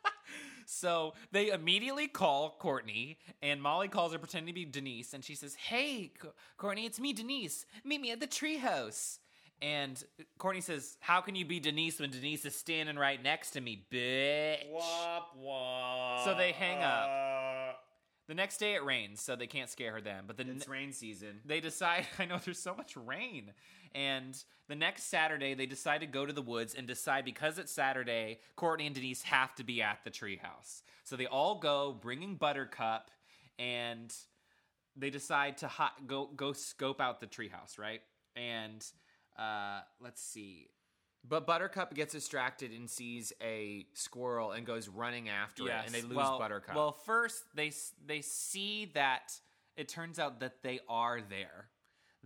so 0.65 1.13
they 1.31 1.49
immediately 1.49 2.07
call 2.07 2.55
Courtney, 2.59 3.17
and 3.41 3.61
Molly 3.61 3.87
calls 3.87 4.13
her 4.13 4.19
pretending 4.19 4.47
to 4.47 4.53
be 4.53 4.65
Denise, 4.65 5.13
and 5.13 5.23
she 5.23 5.35
says, 5.35 5.55
hey, 5.55 6.11
Courtney, 6.57 6.85
it's 6.85 6.99
me, 6.99 7.13
Denise. 7.13 7.65
Meet 7.83 8.01
me 8.01 8.11
at 8.11 8.19
the 8.19 8.27
treehouse. 8.27 9.19
And 9.63 10.03
Courtney 10.37 10.59
says, 10.59 10.97
how 10.99 11.21
can 11.21 11.35
you 11.35 11.45
be 11.45 11.61
Denise 11.61 11.97
when 11.97 12.11
Denise 12.11 12.43
is 12.43 12.53
standing 12.53 12.97
right 12.97 13.21
next 13.23 13.51
to 13.51 13.61
me, 13.61 13.85
bitch? 13.89 14.69
womp 14.69 15.23
womp. 15.41 16.25
So 16.25 16.35
they 16.35 16.51
hang 16.51 16.83
up. 16.83 17.79
The 18.27 18.33
next 18.33 18.57
day 18.57 18.73
it 18.75 18.83
rains, 18.83 19.21
so 19.21 19.37
they 19.37 19.47
can't 19.47 19.69
scare 19.69 19.93
her 19.93 20.01
then. 20.01 20.23
But 20.27 20.35
the 20.35 20.43
It's 20.49 20.67
rain 20.67 20.91
season. 20.91 21.39
they 21.45 21.61
decide 21.61 22.05
i 22.19 22.25
know 22.25 22.39
there's 22.43 22.59
so 22.59 22.75
much 22.75 22.97
rain 22.97 23.51
and 23.95 24.35
the 24.67 24.75
next 24.75 25.03
saturday 25.03 25.53
they 25.53 25.65
decide 25.65 26.01
to 26.01 26.07
go 26.07 26.25
to 26.25 26.33
the 26.33 26.41
woods 26.41 26.73
and 26.73 26.85
decide 26.87 27.23
because 27.25 27.57
it's 27.57 27.71
saturday 27.71 28.39
courtney 28.55 28.85
and 28.87 28.95
denise 28.95 29.21
have 29.23 29.53
to 29.55 29.63
be 29.63 29.81
at 29.81 29.99
the 30.03 30.09
treehouse 30.09 30.81
so 31.03 31.15
they 31.15 31.27
all 31.27 31.59
go 31.59 31.91
bringing 32.01 32.35
buttercup 32.35 33.11
and 33.59 34.13
they 34.95 35.09
decide 35.09 35.57
to 35.57 35.67
hot, 35.67 36.07
go 36.07 36.29
go 36.35 36.53
scope 36.53 36.99
out 37.01 37.19
the 37.19 37.27
treehouse 37.27 37.77
right 37.77 38.01
and 38.35 38.85
uh, 39.37 39.81
let's 40.01 40.21
see 40.21 40.67
But 41.27 41.45
Buttercup 41.47 41.93
gets 41.93 42.13
distracted 42.13 42.71
and 42.71 42.89
sees 42.89 43.31
a 43.41 43.85
squirrel 43.93 44.51
and 44.51 44.65
goes 44.65 44.89
running 44.89 45.29
after 45.29 45.67
it, 45.67 45.73
and 45.85 45.93
they 45.95 46.01
lose 46.01 46.17
well, 46.17 46.37
Buttercup. 46.39 46.75
Well, 46.75 46.91
first 46.91 47.43
they 47.55 47.71
they 48.05 48.21
see 48.21 48.91
that 48.93 49.33
it 49.77 49.87
turns 49.87 50.19
out 50.19 50.39
that 50.41 50.61
they 50.63 50.81
are 50.89 51.21
there. 51.21 51.69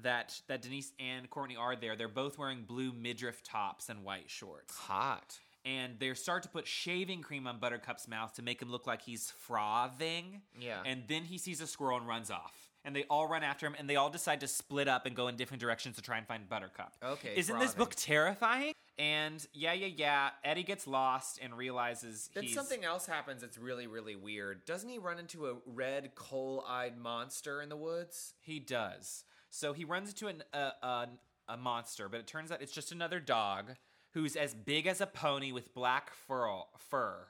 That 0.03 0.39
that 0.47 0.61
Denise 0.61 0.91
and 0.99 1.29
Courtney 1.29 1.55
are 1.55 1.75
there. 1.75 1.95
They're 1.95 2.07
both 2.07 2.37
wearing 2.37 2.63
blue 2.63 2.91
midriff 2.91 3.41
tops 3.43 3.89
and 3.89 4.03
white 4.03 4.29
shorts. 4.29 4.75
hot. 4.75 5.39
And 5.65 5.99
they 5.99 6.13
start 6.13 6.43
to 6.43 6.49
put 6.49 6.65
shaving 6.65 7.21
cream 7.21 7.45
on 7.45 7.59
Buttercup's 7.59 8.07
mouth 8.07 8.33
to 8.35 8.41
make 8.41 8.61
him 8.61 8.71
look 8.71 8.87
like 8.87 9.01
he's 9.01 9.31
frothing. 9.31 10.41
Yeah. 10.57 10.81
And 10.85 11.03
then 11.09 11.23
he 11.23 11.37
sees 11.37 11.59
a 11.59 11.67
squirrel 11.67 11.97
and 11.97 12.07
runs 12.07 12.31
off. 12.31 12.66
And 12.87 12.95
they 12.95 13.03
all 13.09 13.27
run 13.27 13.43
after 13.43 13.67
him 13.67 13.75
and 13.77 13.89
they 13.89 13.97
all 13.97 14.09
decide 14.09 14.39
to 14.39 14.47
split 14.47 14.87
up 14.87 15.05
and 15.05 15.13
go 15.13 15.27
in 15.27 15.35
different 15.35 15.59
directions 15.59 15.97
to 15.97 16.01
try 16.01 16.17
and 16.17 16.25
find 16.25 16.47
Buttercup. 16.47 16.93
Okay, 17.03 17.33
Isn't 17.35 17.59
this 17.59 17.73
book 17.73 17.93
terrifying? 17.95 18.71
And 18.97 19.45
yeah, 19.53 19.73
yeah, 19.73 19.87
yeah. 19.93 20.29
Eddie 20.41 20.63
gets 20.63 20.87
lost 20.87 21.37
and 21.43 21.55
realizes 21.55 22.29
Then 22.33 22.45
he's 22.45 22.55
something 22.55 22.85
else 22.85 23.05
happens 23.05 23.41
that's 23.41 23.57
really, 23.57 23.87
really 23.87 24.15
weird. 24.15 24.63
Doesn't 24.63 24.89
he 24.89 24.99
run 24.99 25.19
into 25.19 25.47
a 25.47 25.55
red, 25.65 26.15
coal-eyed 26.15 26.97
monster 26.97 27.61
in 27.61 27.67
the 27.67 27.75
woods? 27.75 28.35
He 28.39 28.57
does. 28.57 29.25
So 29.49 29.73
he 29.73 29.83
runs 29.83 30.09
into 30.09 30.27
an, 30.27 30.43
a, 30.53 30.71
a, 30.81 31.07
a 31.49 31.57
monster, 31.57 32.07
but 32.07 32.21
it 32.21 32.25
turns 32.25 32.53
out 32.53 32.61
it's 32.61 32.71
just 32.71 32.93
another 32.93 33.19
dog 33.19 33.73
who's 34.11 34.37
as 34.37 34.53
big 34.53 34.87
as 34.87 35.01
a 35.01 35.07
pony 35.07 35.51
with 35.51 35.73
black 35.73 36.13
fur. 36.13 36.61
fur. 36.89 37.27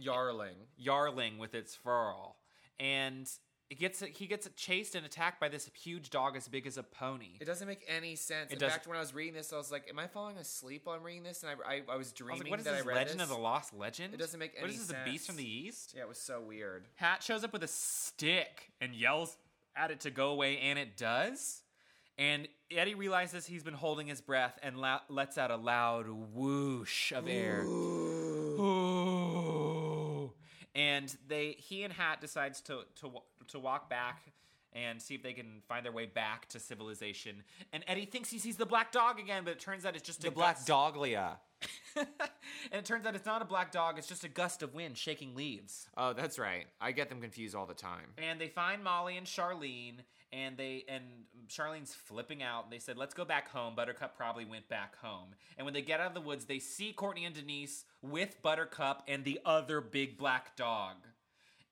Yarling. 0.00 0.68
Yarling 0.78 1.38
with 1.38 1.54
its 1.54 1.74
fur. 1.74 2.12
And 2.78 3.28
it 3.70 3.78
gets 3.78 4.02
he 4.14 4.26
gets 4.26 4.48
chased 4.56 4.96
and 4.96 5.06
attacked 5.06 5.38
by 5.40 5.48
this 5.48 5.70
huge 5.80 6.10
dog 6.10 6.36
as 6.36 6.48
big 6.48 6.66
as 6.66 6.76
a 6.76 6.82
pony. 6.82 7.36
It 7.40 7.44
doesn't 7.44 7.68
make 7.68 7.84
any 7.86 8.16
sense. 8.16 8.50
It 8.50 8.60
in 8.60 8.68
fact, 8.68 8.88
when 8.88 8.96
I 8.96 9.00
was 9.00 9.14
reading 9.14 9.32
this, 9.32 9.52
I 9.52 9.56
was 9.56 9.70
like, 9.70 9.88
"Am 9.88 9.98
I 9.98 10.08
falling 10.08 10.36
asleep 10.38 10.82
while 10.84 10.96
I'm 10.96 11.04
reading 11.04 11.22
this?" 11.22 11.44
And 11.44 11.52
I, 11.52 11.74
I, 11.74 11.82
I 11.88 11.96
was 11.96 12.12
I 12.12 12.16
dreaming 12.16 12.34
was 12.34 12.42
like, 12.42 12.50
what 12.50 12.58
is 12.58 12.64
that 12.66 12.72
this 12.72 12.82
I 12.82 12.88
read 12.88 12.96
Legend 12.96 13.20
this. 13.20 13.30
of 13.30 13.36
the 13.36 13.40
Lost 13.40 13.72
Legend? 13.72 14.12
It 14.12 14.16
doesn't 14.18 14.40
make 14.40 14.54
What 14.54 14.64
any 14.64 14.74
is 14.74 14.88
this, 14.88 14.96
a 14.96 15.04
beast 15.08 15.26
from 15.26 15.36
the 15.36 15.48
east? 15.48 15.94
Yeah, 15.96 16.02
it 16.02 16.08
was 16.08 16.18
so 16.18 16.40
weird. 16.40 16.88
Hat 16.96 17.22
shows 17.22 17.44
up 17.44 17.52
with 17.52 17.62
a 17.62 17.68
stick 17.68 18.72
and 18.80 18.92
yells 18.92 19.36
at 19.76 19.92
it 19.92 20.00
to 20.00 20.10
go 20.10 20.30
away, 20.30 20.58
and 20.58 20.76
it 20.76 20.96
does. 20.96 21.62
And 22.18 22.48
Eddie 22.70 22.96
realizes 22.96 23.46
he's 23.46 23.62
been 23.62 23.72
holding 23.72 24.08
his 24.08 24.20
breath 24.20 24.58
and 24.62 24.76
lets 25.08 25.38
out 25.38 25.50
a 25.50 25.56
loud 25.56 26.06
whoosh 26.08 27.12
of 27.12 27.28
air. 27.28 27.64
And 31.00 31.16
they, 31.28 31.56
he 31.58 31.82
and 31.82 31.92
Hat 31.92 32.20
decides 32.20 32.60
to 32.62 32.80
to 32.96 33.10
to 33.48 33.58
walk 33.58 33.88
back 33.88 34.22
and 34.72 35.00
see 35.00 35.14
if 35.14 35.22
they 35.22 35.32
can 35.32 35.62
find 35.68 35.84
their 35.84 35.92
way 35.92 36.06
back 36.06 36.48
to 36.50 36.60
civilization. 36.60 37.42
And 37.72 37.82
Eddie 37.88 38.04
thinks 38.04 38.30
he 38.30 38.38
sees 38.38 38.56
the 38.56 38.66
black 38.66 38.92
dog 38.92 39.18
again, 39.18 39.42
but 39.44 39.52
it 39.52 39.60
turns 39.60 39.84
out 39.84 39.96
it's 39.96 40.06
just 40.06 40.20
The 40.22 40.30
Black 40.30 40.56
gust- 40.56 40.68
Doglia. 40.68 41.36
and 41.96 42.06
it 42.72 42.84
turns 42.84 43.04
out 43.04 43.14
it's 43.14 43.26
not 43.26 43.42
a 43.42 43.44
black 43.44 43.72
dog; 43.72 43.98
it's 43.98 44.06
just 44.06 44.24
a 44.24 44.28
gust 44.28 44.62
of 44.62 44.74
wind 44.74 44.96
shaking 44.96 45.34
leaves. 45.34 45.88
Oh, 45.96 46.12
that's 46.12 46.38
right. 46.38 46.66
I 46.80 46.92
get 46.92 47.08
them 47.08 47.20
confused 47.20 47.54
all 47.54 47.66
the 47.66 47.74
time. 47.74 48.14
And 48.16 48.40
they 48.40 48.48
find 48.48 48.82
Molly 48.84 49.16
and 49.16 49.26
Charlene, 49.26 49.96
and 50.32 50.56
they 50.56 50.84
and 50.88 51.04
Charlene's 51.48 51.94
flipping 51.94 52.42
out. 52.42 52.70
They 52.70 52.78
said, 52.78 52.96
"Let's 52.96 53.14
go 53.14 53.24
back 53.24 53.48
home." 53.48 53.74
Buttercup 53.74 54.16
probably 54.16 54.44
went 54.44 54.68
back 54.68 54.96
home. 54.98 55.34
And 55.56 55.64
when 55.64 55.74
they 55.74 55.82
get 55.82 56.00
out 56.00 56.08
of 56.08 56.14
the 56.14 56.20
woods, 56.20 56.46
they 56.46 56.58
see 56.58 56.92
Courtney 56.92 57.24
and 57.24 57.34
Denise 57.34 57.84
with 58.02 58.40
Buttercup 58.42 59.04
and 59.08 59.24
the 59.24 59.40
other 59.44 59.80
big 59.80 60.16
black 60.16 60.56
dog. 60.56 60.96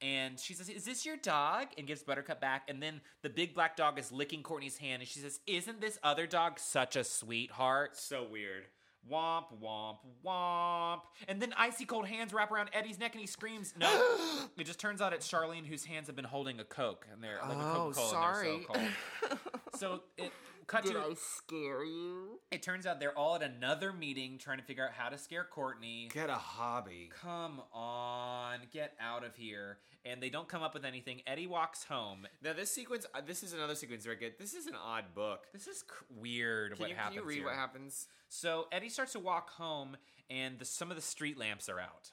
And 0.00 0.38
she 0.38 0.54
says, 0.54 0.68
"Is 0.68 0.84
this 0.84 1.04
your 1.04 1.16
dog?" 1.16 1.68
And 1.76 1.86
gives 1.86 2.02
Buttercup 2.02 2.40
back. 2.40 2.68
And 2.68 2.82
then 2.82 3.00
the 3.22 3.30
big 3.30 3.54
black 3.54 3.76
dog 3.76 3.98
is 3.98 4.12
licking 4.12 4.42
Courtney's 4.42 4.78
hand, 4.78 5.02
and 5.02 5.08
she 5.08 5.18
says, 5.18 5.40
"Isn't 5.46 5.80
this 5.80 5.98
other 6.02 6.26
dog 6.26 6.58
such 6.58 6.94
a 6.94 7.04
sweetheart?" 7.04 7.96
So 7.96 8.24
weird. 8.24 8.68
Womp 9.10 9.44
womp 9.62 9.98
womp. 10.24 11.00
And 11.28 11.40
then 11.40 11.54
icy 11.56 11.84
cold 11.84 12.06
hands 12.06 12.32
wrap 12.32 12.50
around 12.50 12.70
Eddie's 12.72 12.98
neck, 12.98 13.12
and 13.14 13.20
he 13.20 13.26
screams, 13.26 13.74
"No!" 13.78 13.88
it 14.58 14.64
just 14.64 14.78
turns 14.78 15.00
out 15.00 15.12
it's 15.12 15.30
Charlene 15.30 15.66
whose 15.66 15.84
hands 15.84 16.06
have 16.06 16.16
been 16.16 16.24
holding 16.24 16.60
a 16.60 16.64
Coke, 16.64 17.06
and 17.12 17.22
they're 17.22 17.38
like 17.48 17.56
a 17.56 17.60
Oh, 17.60 17.74
Coca-Cola. 17.74 17.86
And 17.88 17.94
so 17.94 18.10
sorry. 18.10 18.66
cold. 18.68 19.38
so 19.76 20.00
it 20.16 20.32
cut 20.68 20.84
to. 20.84 21.16
scare 21.16 21.84
you? 21.84 22.40
It 22.52 22.62
turns 22.62 22.86
out 22.86 23.00
they're 23.00 23.16
all 23.16 23.34
at 23.34 23.42
another 23.42 23.92
meeting 23.92 24.38
trying 24.38 24.58
to 24.58 24.64
figure 24.64 24.84
out 24.86 24.92
how 24.92 25.08
to 25.08 25.18
scare 25.18 25.44
Courtney. 25.44 26.08
Get 26.12 26.30
a 26.30 26.34
hobby. 26.34 27.10
Come 27.20 27.60
on, 27.72 28.60
get 28.72 28.92
out 29.00 29.24
of 29.24 29.34
here. 29.34 29.78
And 30.04 30.22
they 30.22 30.30
don't 30.30 30.48
come 30.48 30.62
up 30.62 30.74
with 30.74 30.84
anything. 30.84 31.22
Eddie 31.26 31.46
walks 31.46 31.84
home. 31.84 32.26
Now 32.42 32.52
this 32.52 32.70
sequence, 32.70 33.06
uh, 33.14 33.20
this 33.26 33.42
is 33.42 33.52
another 33.52 33.74
sequence 33.74 34.06
where 34.06 34.14
I 34.14 34.18
get. 34.18 34.38
This 34.38 34.54
is 34.54 34.66
an 34.66 34.74
odd 34.76 35.14
book. 35.14 35.46
This 35.52 35.66
is 35.66 35.82
cr- 35.82 36.04
weird 36.14 36.72
Can 36.72 36.80
what 36.80 36.90
you, 36.90 36.96
happens 36.96 37.16
can 37.16 37.22
you 37.24 37.28
read 37.28 37.36
here. 37.38 37.46
what 37.46 37.54
happens? 37.54 38.06
So 38.28 38.66
Eddie 38.70 38.90
starts 38.90 39.12
to 39.12 39.18
walk 39.18 39.50
home, 39.50 39.96
and 40.30 40.58
the, 40.58 40.64
some 40.64 40.90
of 40.90 40.96
the 40.96 41.02
street 41.02 41.38
lamps 41.38 41.68
are 41.68 41.80
out. 41.80 42.12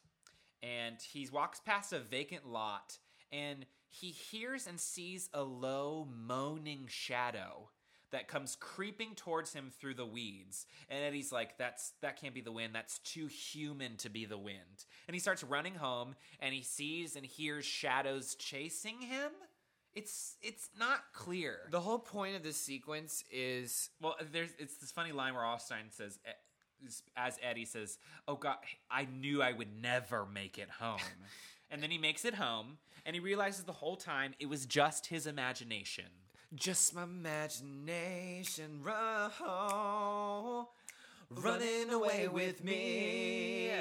And 0.64 0.96
he 1.02 1.28
walks 1.32 1.60
past 1.60 1.94
a 1.94 2.00
vacant 2.00 2.48
lot, 2.48 2.98
and 3.32 3.66
he 3.90 4.08
hears 4.08 4.66
and 4.66 4.80
sees 4.80 5.30
a 5.34 5.44
low, 5.44 6.08
moaning 6.12 6.86
shadow 6.88 7.70
that 8.16 8.30
comes 8.30 8.56
creeping 8.56 9.14
towards 9.14 9.52
him 9.52 9.70
through 9.78 9.94
the 9.94 10.06
weeds. 10.06 10.66
And 10.90 11.04
Eddie's 11.04 11.34
like, 11.34 11.58
"That's 11.58 11.92
that 12.02 12.20
can't 12.20 12.34
be 12.34 12.40
the 12.40 12.52
wind. 12.52 12.74
That's 12.74 13.00
too 13.00 13.28
human 13.28 13.98
to 13.98 14.10
be 14.10 14.24
the 14.24 14.38
wind." 14.38 14.86
And 15.08 15.14
he 15.14 15.20
starts 15.20 15.44
running 15.44 15.76
home, 15.76 16.16
and 16.40 16.54
he 16.54 16.62
sees 16.62 17.18
and 17.18 17.26
hears 17.26 17.66
shadows 17.66 18.36
chasing 18.36 19.02
him. 19.02 19.32
It's 19.94 20.38
it's 20.42 20.70
not 20.80 21.12
clear. 21.14 21.68
The 21.72 21.82
whole 21.82 22.00
point 22.00 22.38
of 22.38 22.44
this 22.44 22.56
sequence 22.56 23.26
is 23.30 23.90
Well, 24.02 24.16
there's 24.32 24.52
it's 24.58 24.78
this 24.78 24.92
funny 24.92 25.12
line 25.12 25.34
where 25.34 25.46
Austin 25.46 25.92
says, 25.92 26.18
eh, 26.26 26.32
as 27.18 27.38
Eddie 27.42 27.66
says, 27.66 27.98
"Oh 28.30 28.38
God, 28.38 28.58
I 28.90 29.06
knew 29.06 29.42
I 29.42 29.52
would 29.52 29.82
never 29.82 30.26
make 30.26 30.58
it 30.58 30.70
home," 30.70 31.00
and 31.70 31.84
then 31.84 31.92
he 31.92 31.98
makes 31.98 32.24
it 32.24 32.36
home, 32.36 32.78
and 33.06 33.14
he 33.14 33.20
realizes 33.20 33.66
the 33.66 33.74
whole 33.74 33.98
time 33.98 34.34
it 34.40 34.46
was 34.46 34.66
just 34.66 35.08
his 35.08 35.28
imagination. 35.28 36.25
Just 36.56 36.96
my 36.96 37.04
imagination 37.04 38.82
run, 38.82 39.32
running 41.30 41.92
away 41.92 42.28
with 42.28 42.64
me. 42.64 43.72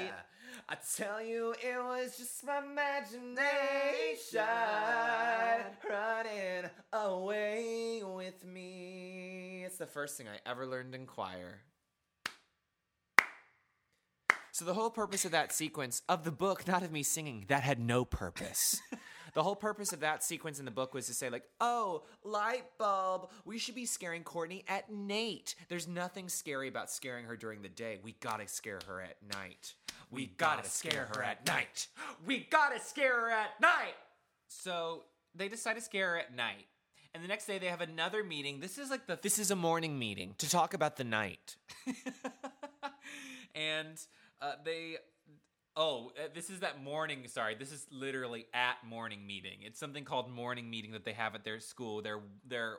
I 0.67 0.77
tell 0.97 1.23
you, 1.23 1.53
it 1.63 1.77
was 1.77 2.17
just 2.17 2.45
my 2.45 2.57
imagination 2.59 4.41
running 5.89 6.69
away 6.91 8.01
with 8.03 8.45
me. 8.45 9.63
It's 9.65 9.77
the 9.77 9.85
first 9.85 10.17
thing 10.17 10.27
I 10.27 10.39
ever 10.49 10.65
learned 10.65 10.95
in 10.95 11.05
choir. 11.05 11.61
So 14.51 14.65
the 14.65 14.73
whole 14.73 14.89
purpose 14.89 15.25
of 15.25 15.31
that 15.31 15.53
sequence 15.53 16.01
of 16.09 16.23
the 16.23 16.31
book, 16.31 16.67
not 16.67 16.81
of 16.81 16.91
me 16.91 17.03
singing, 17.03 17.45
that 17.49 17.63
had 17.63 17.79
no 17.79 18.05
purpose. 18.05 18.81
the 19.35 19.43
whole 19.43 19.55
purpose 19.55 19.93
of 19.93 19.99
that 19.99 20.23
sequence 20.23 20.57
in 20.57 20.65
the 20.65 20.71
book 20.71 20.95
was 20.95 21.05
to 21.05 21.13
say 21.13 21.29
like, 21.29 21.43
"Oh, 21.61 22.03
light 22.23 22.65
bulb, 22.79 23.29
we 23.45 23.59
should 23.59 23.75
be 23.75 23.85
scaring 23.85 24.23
Courtney 24.23 24.65
at 24.67 24.91
night. 24.91 25.53
There's 25.69 25.87
nothing 25.87 26.27
scary 26.27 26.67
about 26.67 26.89
scaring 26.89 27.25
her 27.25 27.37
during 27.37 27.61
the 27.61 27.69
day. 27.69 27.99
We 28.03 28.13
got 28.13 28.39
to 28.39 28.47
scare 28.47 28.79
her 28.87 28.99
at 29.01 29.17
night. 29.21 29.75
We 30.11 30.27
gotta 30.27 30.67
scare 30.69 31.09
her 31.13 31.23
at 31.23 31.45
night. 31.45 31.87
We 32.25 32.47
gotta 32.49 32.79
scare 32.79 33.19
her 33.19 33.29
at 33.29 33.59
night. 33.59 33.95
So 34.47 35.03
they 35.33 35.49
decide 35.49 35.75
to 35.75 35.81
scare 35.81 36.11
her 36.11 36.17
at 36.19 36.35
night, 36.35 36.65
and 37.13 37.23
the 37.23 37.27
next 37.27 37.45
day 37.45 37.57
they 37.57 37.67
have 37.67 37.81
another 37.81 38.23
meeting. 38.23 38.59
This 38.59 38.77
is 38.77 38.89
like 38.89 39.07
the 39.07 39.19
This 39.21 39.39
is 39.39 39.51
a 39.51 39.55
morning 39.55 39.99
meeting 39.99 40.35
to 40.37 40.49
talk 40.49 40.73
about 40.73 40.97
the 40.97 41.03
night. 41.03 41.57
and 43.55 43.97
uh, 44.41 44.53
they 44.63 44.97
oh 45.77 46.11
uh, 46.17 46.27
this 46.33 46.49
is 46.49 46.59
that 46.61 46.81
morning 46.83 47.27
sorry 47.27 47.55
this 47.55 47.71
is 47.71 47.85
literally 47.91 48.45
at 48.53 48.75
morning 48.87 49.25
meeting. 49.27 49.59
It's 49.61 49.79
something 49.79 50.03
called 50.05 50.29
morning 50.31 50.69
meeting 50.69 50.91
that 50.91 51.05
they 51.05 51.13
have 51.13 51.35
at 51.35 51.43
their 51.43 51.59
school 51.59 52.01
their 52.01 52.19
their 52.47 52.77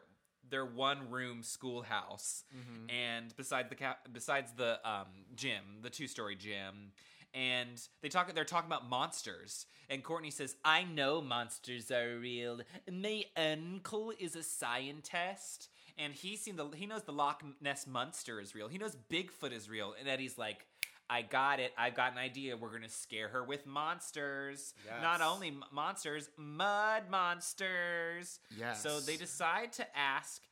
their 0.49 0.65
one 0.65 1.11
room 1.11 1.43
schoolhouse. 1.43 2.45
And 2.89 3.35
besides 3.37 3.69
the 3.69 3.75
ca- 3.75 3.99
besides 4.13 4.53
the 4.57 4.79
um, 4.89 5.07
gym 5.35 5.63
the 5.83 5.91
two 5.91 6.07
story 6.07 6.37
gym 6.37 6.93
and 7.35 7.81
they 8.01 8.09
talk 8.09 8.33
they're 8.35 8.45
talking 8.45 8.69
about 8.69 8.89
monsters. 8.89 9.67
And 9.91 10.03
courtney 10.03 10.31
says 10.31 10.57
i 10.65 10.85
know 10.85 11.21
monsters 11.21 11.91
are 11.91 12.19
real. 12.19 12.61
My 12.91 13.25
uncle 13.37 14.13
is 14.19 14.37
a 14.37 14.43
scientist 14.43 15.69
and 15.99 16.13
he's 16.13 16.43
seen 16.43 16.57
the 16.57 16.69
he 16.75 16.87
knows 16.87 17.03
the 17.03 17.13
loch 17.13 17.43
ness 17.61 17.87
monster 17.87 18.41
is 18.41 18.55
real. 18.55 18.69
He 18.69 18.79
knows 18.79 18.97
bigfoot 19.11 19.53
is 19.53 19.69
real 19.69 19.95
and 19.99 20.09
eddie's 20.09 20.39
like 20.39 20.67
I 21.09 21.23
got 21.23 21.61
it. 21.61 21.73
I've 21.79 21.95
got 21.95 22.13
an 22.13 22.19
idea. 22.19 22.57
We're 22.57 22.73
gonna 22.73 22.89
scare 22.89 23.29
her 23.29 23.45
with 23.45 23.67
monsters. 23.67 24.75
Not 25.03 25.21
only 25.21 25.49
m- 25.49 25.65
monsters, 25.73 26.29
mud 26.37 27.05
monsters. 27.11 28.41
Yes. 28.59 28.83
So 28.83 29.01
they 29.01 29.17
decide 29.17 29.73
to 29.75 29.87
ask 29.97 30.43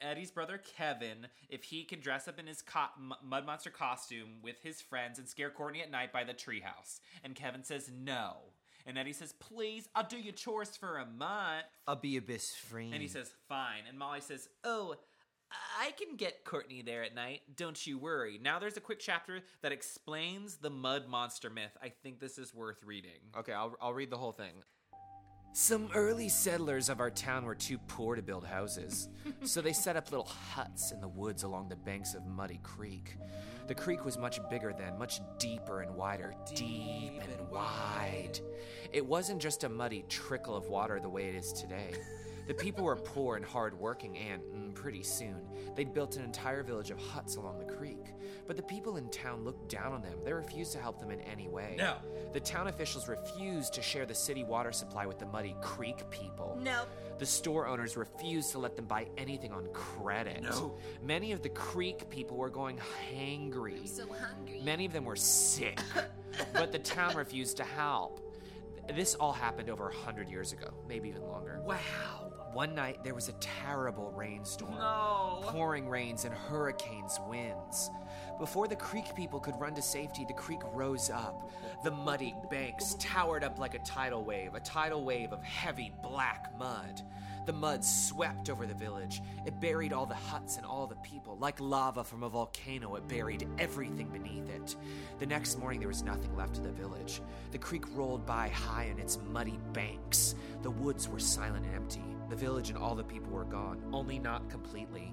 Eddie's 0.00 0.30
brother 0.30 0.58
Kevin 0.76 1.26
if 1.48 1.62
he 1.62 1.84
can 1.84 2.00
dress 2.00 2.26
up 2.26 2.38
in 2.38 2.46
his 2.46 2.62
co- 2.62 2.86
m- 2.98 3.12
mud 3.22 3.44
monster 3.46 3.70
costume 3.70 4.38
with 4.42 4.56
his 4.62 4.80
friends 4.80 5.18
and 5.18 5.28
scare 5.28 5.50
Courtney 5.50 5.82
at 5.82 5.90
night 5.90 6.12
by 6.12 6.24
the 6.24 6.34
treehouse. 6.34 7.00
And 7.22 7.34
Kevin 7.34 7.64
says 7.64 7.90
no. 7.94 8.36
And 8.86 8.96
Eddie 8.96 9.12
says, 9.12 9.32
"Please, 9.34 9.88
I'll 9.94 10.06
do 10.08 10.16
your 10.18 10.32
chores 10.32 10.74
for 10.76 10.96
a 10.98 11.06
month." 11.06 11.66
I'll 11.86 11.96
be 11.96 12.08
your 12.10 12.22
best 12.22 12.56
friend. 12.56 12.92
And 12.94 13.02
he 13.02 13.08
says, 13.08 13.30
fine. 13.46 13.82
And 13.88 13.98
Molly 13.98 14.20
says, 14.22 14.48
oh, 14.64 14.94
I 15.80 15.92
can 15.92 16.16
get 16.16 16.44
Courtney 16.44 16.82
there 16.82 17.02
at 17.02 17.14
night. 17.14 17.40
Don't 17.56 17.86
you 17.86 17.98
worry. 17.98 18.38
Now 18.42 18.58
there's 18.58 18.76
a 18.76 18.80
quick 18.80 19.00
chapter 19.00 19.40
that 19.62 19.72
explains 19.72 20.56
the 20.56 20.70
mud 20.70 21.08
monster 21.08 21.50
myth. 21.50 21.76
I 21.82 21.88
think 21.88 22.20
this 22.20 22.38
is 22.38 22.54
worth 22.54 22.84
reading. 22.84 23.20
Okay, 23.38 23.52
I'll, 23.52 23.74
I'll 23.80 23.94
read 23.94 24.10
the 24.10 24.18
whole 24.18 24.32
thing. 24.32 24.52
Some 25.52 25.88
early 25.96 26.28
settlers 26.28 26.88
of 26.88 27.00
our 27.00 27.10
town 27.10 27.44
were 27.44 27.56
too 27.56 27.78
poor 27.88 28.14
to 28.14 28.22
build 28.22 28.44
houses, 28.44 29.08
so 29.42 29.60
they 29.60 29.72
set 29.72 29.96
up 29.96 30.12
little 30.12 30.28
huts 30.28 30.92
in 30.92 31.00
the 31.00 31.08
woods 31.08 31.42
along 31.42 31.68
the 31.68 31.76
banks 31.76 32.14
of 32.14 32.24
Muddy 32.24 32.60
Creek. 32.62 33.16
The 33.66 33.74
creek 33.74 34.04
was 34.04 34.16
much 34.16 34.38
bigger 34.48 34.72
then, 34.72 34.96
much 34.96 35.20
deeper 35.38 35.80
and 35.80 35.96
wider, 35.96 36.34
deep 36.54 37.20
and 37.20 37.50
wide. 37.50 38.38
It 38.92 39.04
wasn't 39.04 39.42
just 39.42 39.64
a 39.64 39.68
muddy 39.68 40.04
trickle 40.08 40.54
of 40.54 40.68
water 40.68 41.00
the 41.00 41.08
way 41.08 41.24
it 41.28 41.34
is 41.34 41.52
today. 41.52 41.94
The 42.50 42.54
people 42.54 42.82
were 42.82 42.96
poor 42.96 43.36
and 43.36 43.44
hardworking, 43.44 44.18
and 44.18 44.42
mm, 44.42 44.74
pretty 44.74 45.04
soon 45.04 45.36
they'd 45.76 45.94
built 45.94 46.16
an 46.16 46.24
entire 46.24 46.64
village 46.64 46.90
of 46.90 46.98
huts 46.98 47.36
along 47.36 47.60
the 47.60 47.72
creek. 47.72 48.06
But 48.48 48.56
the 48.56 48.62
people 48.64 48.96
in 48.96 49.08
town 49.10 49.44
looked 49.44 49.68
down 49.68 49.92
on 49.92 50.02
them. 50.02 50.18
They 50.24 50.32
refused 50.32 50.72
to 50.72 50.80
help 50.80 50.98
them 50.98 51.12
in 51.12 51.20
any 51.20 51.46
way. 51.46 51.76
No. 51.78 51.98
The 52.32 52.40
town 52.40 52.66
officials 52.66 53.06
refused 53.06 53.72
to 53.74 53.82
share 53.82 54.04
the 54.04 54.16
city 54.16 54.42
water 54.42 54.72
supply 54.72 55.06
with 55.06 55.20
the 55.20 55.26
Muddy 55.26 55.54
Creek 55.62 56.10
people. 56.10 56.58
No. 56.60 56.86
The 57.20 57.26
store 57.26 57.68
owners 57.68 57.96
refused 57.96 58.50
to 58.50 58.58
let 58.58 58.74
them 58.74 58.86
buy 58.86 59.06
anything 59.16 59.52
on 59.52 59.68
credit. 59.72 60.42
No. 60.42 60.76
Many 61.04 61.30
of 61.30 61.42
the 61.42 61.50
creek 61.50 62.10
people 62.10 62.36
were 62.36 62.50
going 62.50 62.80
hangry. 63.14 63.86
So 63.86 64.08
hungry. 64.08 64.60
Many 64.64 64.86
of 64.86 64.92
them 64.92 65.04
were 65.04 65.14
sick, 65.14 65.78
but 66.52 66.72
the 66.72 66.80
town 66.80 67.14
refused 67.14 67.58
to 67.58 67.64
help. 67.64 68.26
This 68.92 69.14
all 69.14 69.32
happened 69.32 69.70
over 69.70 69.88
a 69.88 69.94
hundred 69.94 70.28
years 70.28 70.52
ago, 70.52 70.74
maybe 70.88 71.10
even 71.10 71.22
longer. 71.22 71.60
Wow. 71.64 72.29
One 72.52 72.74
night 72.74 73.04
there 73.04 73.14
was 73.14 73.28
a 73.28 73.32
terrible 73.34 74.10
rainstorm. 74.10 74.74
No. 74.74 75.40
Pouring 75.44 75.88
rains 75.88 76.24
and 76.24 76.34
hurricanes 76.34 77.20
winds. 77.28 77.90
Before 78.38 78.66
the 78.66 78.74
creek 78.74 79.14
people 79.14 79.38
could 79.38 79.58
run 79.60 79.74
to 79.74 79.82
safety, 79.82 80.24
the 80.26 80.34
creek 80.34 80.60
rose 80.72 81.10
up. 81.10 81.48
The 81.84 81.92
muddy 81.92 82.34
banks 82.50 82.96
towered 82.98 83.44
up 83.44 83.58
like 83.58 83.74
a 83.74 83.78
tidal 83.80 84.24
wave, 84.24 84.54
a 84.54 84.60
tidal 84.60 85.04
wave 85.04 85.32
of 85.32 85.42
heavy 85.44 85.92
black 86.02 86.50
mud. 86.58 87.02
The 87.50 87.56
mud 87.56 87.84
swept 87.84 88.48
over 88.48 88.64
the 88.64 88.74
village. 88.74 89.20
It 89.44 89.60
buried 89.60 89.92
all 89.92 90.06
the 90.06 90.14
huts 90.14 90.56
and 90.56 90.64
all 90.64 90.86
the 90.86 90.94
people. 90.94 91.36
Like 91.40 91.58
lava 91.58 92.04
from 92.04 92.22
a 92.22 92.28
volcano, 92.28 92.94
it 92.94 93.08
buried 93.08 93.48
everything 93.58 94.06
beneath 94.06 94.48
it. 94.48 94.76
The 95.18 95.26
next 95.26 95.58
morning, 95.58 95.80
there 95.80 95.88
was 95.88 96.04
nothing 96.04 96.36
left 96.36 96.58
of 96.58 96.62
the 96.62 96.70
village. 96.70 97.20
The 97.50 97.58
creek 97.58 97.86
rolled 97.96 98.24
by 98.24 98.50
high 98.50 98.84
in 98.84 99.00
its 99.00 99.18
muddy 99.32 99.58
banks. 99.72 100.36
The 100.62 100.70
woods 100.70 101.08
were 101.08 101.18
silent 101.18 101.66
and 101.66 101.74
empty. 101.74 102.04
The 102.28 102.36
village 102.36 102.68
and 102.68 102.78
all 102.78 102.94
the 102.94 103.02
people 103.02 103.32
were 103.32 103.42
gone, 103.42 103.82
only 103.92 104.20
not 104.20 104.48
completely. 104.48 105.09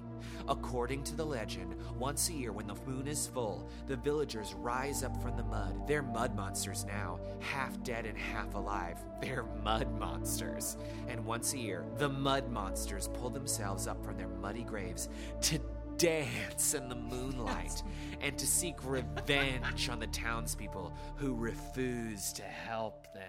According 0.48 1.04
to 1.04 1.14
the 1.14 1.24
legend, 1.24 1.74
once 1.98 2.30
a 2.30 2.32
year 2.32 2.52
when 2.52 2.66
the 2.66 2.74
moon 2.86 3.06
is 3.06 3.26
full, 3.26 3.68
the 3.86 3.96
villagers 3.96 4.54
rise 4.54 5.04
up 5.04 5.20
from 5.22 5.36
the 5.36 5.42
mud. 5.42 5.86
They're 5.86 6.02
mud 6.02 6.34
monsters 6.34 6.86
now, 6.86 7.20
half 7.40 7.82
dead 7.82 8.06
and 8.06 8.16
half 8.16 8.54
alive. 8.54 8.98
They're 9.20 9.44
mud 9.62 9.98
monsters. 9.98 10.78
And 11.06 11.24
once 11.24 11.52
a 11.52 11.58
year, 11.58 11.84
the 11.98 12.08
mud 12.08 12.50
monsters 12.50 13.08
pull 13.08 13.28
themselves 13.28 13.86
up 13.86 14.02
from 14.02 14.16
their 14.16 14.28
muddy 14.28 14.62
graves 14.62 15.10
to 15.42 15.60
dance 15.98 16.74
in 16.74 16.88
the 16.88 16.94
moonlight 16.94 17.82
and 18.22 18.38
to 18.38 18.46
seek 18.46 18.76
revenge 18.84 19.90
on 19.90 19.98
the 19.98 20.06
townspeople 20.06 20.94
who 21.16 21.34
refuse 21.34 22.32
to 22.32 22.42
help 22.42 23.12
them. 23.12 23.24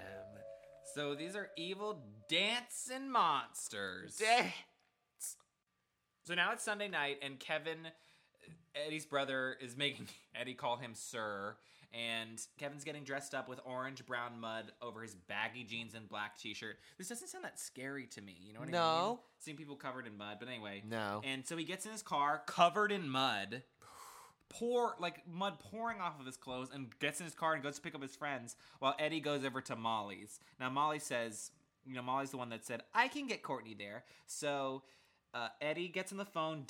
So 0.95 1.15
these 1.15 1.35
are 1.35 1.49
evil 1.57 2.01
dancing 2.29 3.11
monsters. 3.11 4.15
Dance. 4.15 4.53
So 6.23 6.35
now 6.35 6.51
it's 6.51 6.63
Sunday 6.63 6.87
night, 6.87 7.17
and 7.21 7.39
Kevin, 7.39 7.87
Eddie's 8.75 9.05
brother, 9.05 9.57
is 9.61 9.75
making 9.75 10.07
Eddie 10.35 10.53
call 10.53 10.77
him 10.77 10.91
Sir. 10.93 11.55
And 11.91 12.39
Kevin's 12.59 12.83
getting 12.83 13.03
dressed 13.03 13.33
up 13.33 13.49
with 13.49 13.59
orange 13.65 14.05
brown 14.05 14.39
mud 14.39 14.71
over 14.79 15.01
his 15.01 15.15
baggy 15.15 15.63
jeans 15.63 15.95
and 15.95 16.07
black 16.07 16.37
t 16.37 16.53
shirt. 16.53 16.77
This 16.99 17.09
doesn't 17.09 17.29
sound 17.29 17.43
that 17.45 17.59
scary 17.59 18.05
to 18.07 18.21
me. 18.21 18.37
You 18.39 18.53
know 18.53 18.59
what 18.59 18.69
I 18.69 18.71
mean? 18.71 18.79
No. 18.79 19.19
Seeing 19.39 19.57
people 19.57 19.75
covered 19.75 20.05
in 20.05 20.15
mud. 20.15 20.37
But 20.39 20.49
anyway. 20.49 20.83
No. 20.87 21.21
And 21.23 21.47
so 21.47 21.57
he 21.57 21.63
gets 21.63 21.87
in 21.87 21.91
his 21.91 22.03
car 22.03 22.43
covered 22.45 22.91
in 22.91 23.09
mud, 23.09 23.63
pour 24.49 24.97
like 24.99 25.27
mud 25.27 25.59
pouring 25.59 25.99
off 25.99 26.19
of 26.19 26.27
his 26.27 26.37
clothes, 26.37 26.69
and 26.71 26.87
gets 26.99 27.19
in 27.21 27.25
his 27.25 27.33
car 27.33 27.55
and 27.55 27.63
goes 27.63 27.77
to 27.77 27.81
pick 27.81 27.95
up 27.95 28.03
his 28.03 28.15
friends 28.15 28.55
while 28.77 28.95
Eddie 28.99 29.19
goes 29.19 29.43
over 29.43 29.59
to 29.61 29.75
Molly's. 29.75 30.39
Now 30.59 30.69
Molly 30.69 30.99
says, 30.99 31.49
you 31.87 31.95
know, 31.95 32.03
Molly's 32.03 32.29
the 32.29 32.37
one 32.37 32.49
that 32.49 32.65
said, 32.65 32.83
I 32.93 33.07
can 33.07 33.25
get 33.25 33.41
Courtney 33.41 33.73
there. 33.73 34.03
So 34.27 34.83
uh, 35.33 35.49
Eddie 35.61 35.87
gets 35.87 36.11
on 36.11 36.17
the 36.17 36.25
phone, 36.25 36.65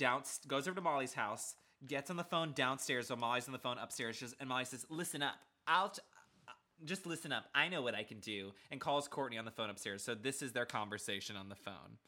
goes 0.48 0.68
over 0.68 0.76
to 0.76 0.82
Molly's 0.82 1.14
house, 1.14 1.56
gets 1.88 2.10
on 2.10 2.18
the 2.18 2.24
phone 2.24 2.52
downstairs 2.54 3.10
while 3.10 3.20
Molly's 3.20 3.48
on 3.48 3.54
the 3.54 3.60
phone 3.60 3.78
upstairs, 3.78 4.20
just, 4.20 4.36
and 4.40 4.50
Molly 4.50 4.66
says, 4.66 4.86
Listen 4.90 5.22
up. 5.22 5.36
I'll. 5.68 5.90
T- 5.90 6.02
uh, 6.48 6.52
just 6.86 7.06
listen 7.06 7.32
up. 7.32 7.46
I 7.54 7.68
know 7.68 7.82
what 7.82 7.96
I 7.96 8.04
can 8.04 8.20
do. 8.20 8.52
And 8.72 8.80
calls 8.80 9.08
Courtney 9.08 9.38
on 9.38 9.46
the 9.46 9.52
phone 9.52 9.70
upstairs. 9.70 10.04
So 10.04 10.16
this 10.16 10.42
is 10.42 10.52
their 10.52 10.66
conversation 10.66 11.36
on 11.36 11.50
the 11.50 11.60
phone. 11.60 12.00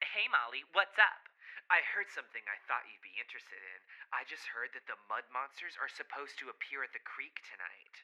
Hey, 0.00 0.28
Molly, 0.32 0.64
what's 0.72 0.96
up? 0.96 1.28
I 1.72 1.80
heard 1.96 2.08
something 2.12 2.44
I 2.44 2.60
thought 2.68 2.84
you'd 2.84 3.00
be 3.00 3.16
interested 3.16 3.56
in. 3.56 3.80
I 4.12 4.28
just 4.28 4.44
heard 4.52 4.76
that 4.76 4.84
the 4.84 5.00
mud 5.08 5.24
monsters 5.32 5.80
are 5.80 5.88
supposed 5.88 6.36
to 6.40 6.52
appear 6.52 6.84
at 6.84 6.92
the 6.92 7.00
creek 7.00 7.40
tonight. 7.48 7.96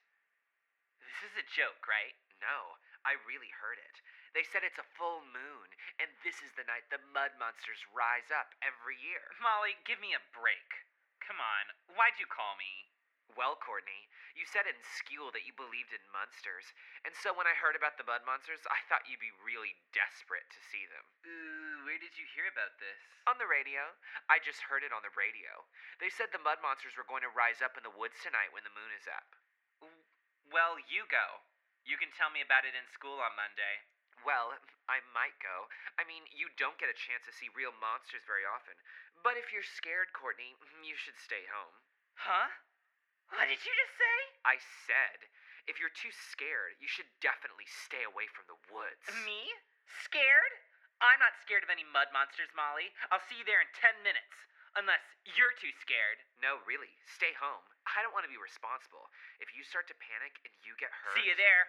This 1.04 1.20
is 1.28 1.34
a 1.36 1.50
joke, 1.52 1.84
right? 1.84 2.16
No, 2.40 2.80
I 3.08 3.16
really 3.24 3.48
heard 3.56 3.80
it. 3.80 3.96
They 4.36 4.44
said 4.44 4.60
it's 4.60 4.76
a 4.76 4.92
full 5.00 5.24
moon, 5.24 5.72
and 5.96 6.12
this 6.20 6.44
is 6.44 6.52
the 6.52 6.68
night 6.68 6.84
the 6.92 7.00
mud 7.16 7.32
monsters 7.40 7.80
rise 7.88 8.28
up 8.28 8.52
every 8.60 9.00
year. 9.00 9.32
Molly, 9.40 9.80
give 9.88 9.96
me 9.96 10.12
a 10.12 10.20
break. 10.36 10.84
Come 11.24 11.40
on, 11.40 11.72
why'd 11.96 12.20
you 12.20 12.28
call 12.28 12.60
me? 12.60 12.92
Well, 13.32 13.56
Courtney, 13.56 14.12
you 14.36 14.44
said 14.44 14.68
in 14.68 14.76
school 14.84 15.32
that 15.32 15.48
you 15.48 15.56
believed 15.56 15.96
in 15.96 16.04
monsters, 16.12 16.68
and 17.08 17.16
so 17.16 17.32
when 17.32 17.48
I 17.48 17.56
heard 17.56 17.80
about 17.80 17.96
the 17.96 18.04
mud 18.04 18.28
monsters, 18.28 18.60
I 18.68 18.84
thought 18.92 19.08
you'd 19.08 19.24
be 19.24 19.32
really 19.40 19.72
desperate 19.96 20.48
to 20.52 20.60
see 20.68 20.84
them. 20.92 21.04
Ooh, 21.24 21.88
where 21.88 22.00
did 22.00 22.12
you 22.20 22.28
hear 22.36 22.44
about 22.52 22.76
this? 22.76 23.00
On 23.24 23.40
the 23.40 23.48
radio. 23.48 23.96
I 24.28 24.36
just 24.36 24.68
heard 24.68 24.84
it 24.84 24.92
on 24.92 25.00
the 25.00 25.16
radio. 25.16 25.64
They 25.96 26.12
said 26.12 26.28
the 26.28 26.44
mud 26.44 26.60
monsters 26.60 26.92
were 26.92 27.08
going 27.08 27.24
to 27.24 27.32
rise 27.32 27.64
up 27.64 27.80
in 27.80 27.88
the 27.88 27.96
woods 27.96 28.20
tonight 28.20 28.52
when 28.52 28.68
the 28.68 28.76
moon 28.76 28.92
is 28.92 29.08
up. 29.08 29.28
Well, 30.52 30.76
you 30.76 31.08
go. 31.08 31.47
You 31.86 31.96
can 31.96 32.10
tell 32.14 32.30
me 32.30 32.42
about 32.42 32.66
it 32.66 32.74
in 32.74 32.86
school 32.94 33.18
on 33.18 33.38
Monday. 33.38 33.86
Well, 34.26 34.54
I 34.90 35.04
might 35.14 35.36
go. 35.38 35.70
I 36.00 36.02
mean, 36.08 36.26
you 36.32 36.50
don't 36.58 36.78
get 36.80 36.90
a 36.90 36.96
chance 36.96 37.22
to 37.28 37.34
see 37.34 37.52
real 37.54 37.74
monsters 37.76 38.26
very 38.26 38.42
often. 38.48 38.74
But 39.22 39.38
if 39.38 39.50
you're 39.54 39.66
scared, 39.66 40.10
Courtney, 40.14 40.58
mm, 40.58 40.82
you 40.82 40.98
should 40.98 41.18
stay 41.18 41.46
home. 41.50 41.74
Huh? 42.18 42.50
What 43.30 43.46
did 43.46 43.60
you 43.60 43.74
just 43.76 43.94
say? 44.00 44.18
I 44.48 44.56
said, 44.88 45.28
if 45.68 45.76
you're 45.76 45.92
too 45.92 46.10
scared, 46.32 46.80
you 46.80 46.88
should 46.88 47.08
definitely 47.20 47.68
stay 47.68 48.02
away 48.08 48.24
from 48.32 48.48
the 48.48 48.56
woods. 48.72 49.04
Me? 49.28 49.52
Scared? 50.08 50.54
I'm 50.98 51.20
not 51.22 51.36
scared 51.44 51.62
of 51.62 51.70
any 51.70 51.86
mud 51.86 52.10
monsters, 52.10 52.50
Molly. 52.56 52.90
I'll 53.12 53.22
see 53.28 53.38
you 53.38 53.46
there 53.46 53.62
in 53.62 53.70
10 53.76 54.02
minutes. 54.02 54.34
Unless 54.78 55.02
you're 55.34 55.54
too 55.58 55.74
scared. 55.82 56.22
No, 56.38 56.62
really. 56.62 56.86
Stay 57.18 57.34
home. 57.34 57.64
I 57.90 57.98
don't 58.06 58.14
want 58.14 58.22
to 58.22 58.30
be 58.30 58.38
responsible. 58.38 59.10
If 59.42 59.50
you 59.58 59.66
start 59.66 59.90
to 59.90 59.96
panic 59.98 60.38
and 60.46 60.54
you 60.62 60.70
get 60.78 60.94
hurt. 60.94 61.18
See 61.18 61.26
you 61.26 61.34
there. 61.34 61.62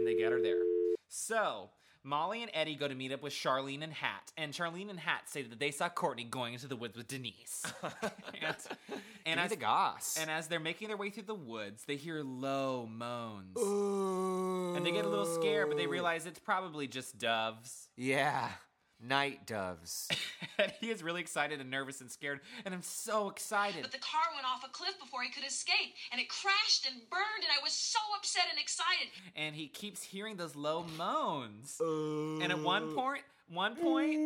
and 0.00 0.06
they 0.08 0.16
get 0.16 0.32
her 0.32 0.40
there. 0.40 0.64
So 1.08 1.68
Molly 2.02 2.40
and 2.42 2.50
Eddie 2.54 2.76
go 2.76 2.88
to 2.88 2.94
meet 2.94 3.12
up 3.12 3.22
with 3.22 3.34
Charlene 3.34 3.82
and 3.82 3.92
Hat, 3.92 4.32
and 4.38 4.54
Charlene 4.54 4.88
and 4.88 4.98
Hat 4.98 5.28
say 5.28 5.42
that 5.42 5.58
they 5.58 5.70
saw 5.70 5.88
Courtney 5.90 6.24
going 6.24 6.54
into 6.54 6.66
the 6.66 6.76
woods 6.76 6.96
with 6.96 7.08
Denise. 7.08 7.62
and 8.40 8.56
and 9.26 9.40
as, 9.40 9.50
the 9.50 9.56
goss. 9.56 10.16
and 10.18 10.30
as 10.30 10.46
they're 10.48 10.60
making 10.60 10.88
their 10.88 10.96
way 10.96 11.10
through 11.10 11.24
the 11.24 11.34
woods, 11.34 11.84
they 11.86 11.96
hear 11.96 12.22
low 12.22 12.88
moans. 12.90 13.58
Ooh. 13.58 14.74
And 14.76 14.86
they 14.86 14.92
get 14.92 15.04
a 15.04 15.08
little 15.08 15.26
scared, 15.26 15.68
but 15.68 15.76
they 15.76 15.86
realize 15.86 16.24
it's 16.24 16.38
probably 16.38 16.86
just 16.86 17.18
doves. 17.18 17.88
Yeah. 17.96 18.48
Night 19.02 19.46
doves. 19.46 20.08
and 20.58 20.72
he 20.80 20.90
is 20.90 21.02
really 21.02 21.20
excited 21.20 21.60
and 21.60 21.70
nervous 21.70 22.00
and 22.00 22.10
scared, 22.10 22.40
and 22.64 22.74
I'm 22.74 22.82
so 22.82 23.30
excited. 23.30 23.82
But 23.82 23.92
the 23.92 23.98
car 23.98 24.20
went 24.34 24.46
off 24.46 24.62
a 24.64 24.68
cliff 24.70 24.98
before 25.00 25.22
he 25.22 25.30
could 25.30 25.46
escape, 25.46 25.94
and 26.12 26.20
it 26.20 26.28
crashed 26.28 26.86
and 26.90 27.00
burned, 27.10 27.42
and 27.42 27.48
I 27.58 27.62
was 27.62 27.72
so 27.72 27.98
upset 28.18 28.44
and 28.50 28.58
excited. 28.60 29.08
And 29.34 29.54
he 29.54 29.68
keeps 29.68 30.02
hearing 30.02 30.36
those 30.36 30.54
low 30.54 30.84
moans. 30.98 31.80
Oh. 31.80 32.40
And 32.42 32.52
at 32.52 32.58
one 32.58 32.94
point, 32.94 33.22
one 33.48 33.74
point, 33.76 34.18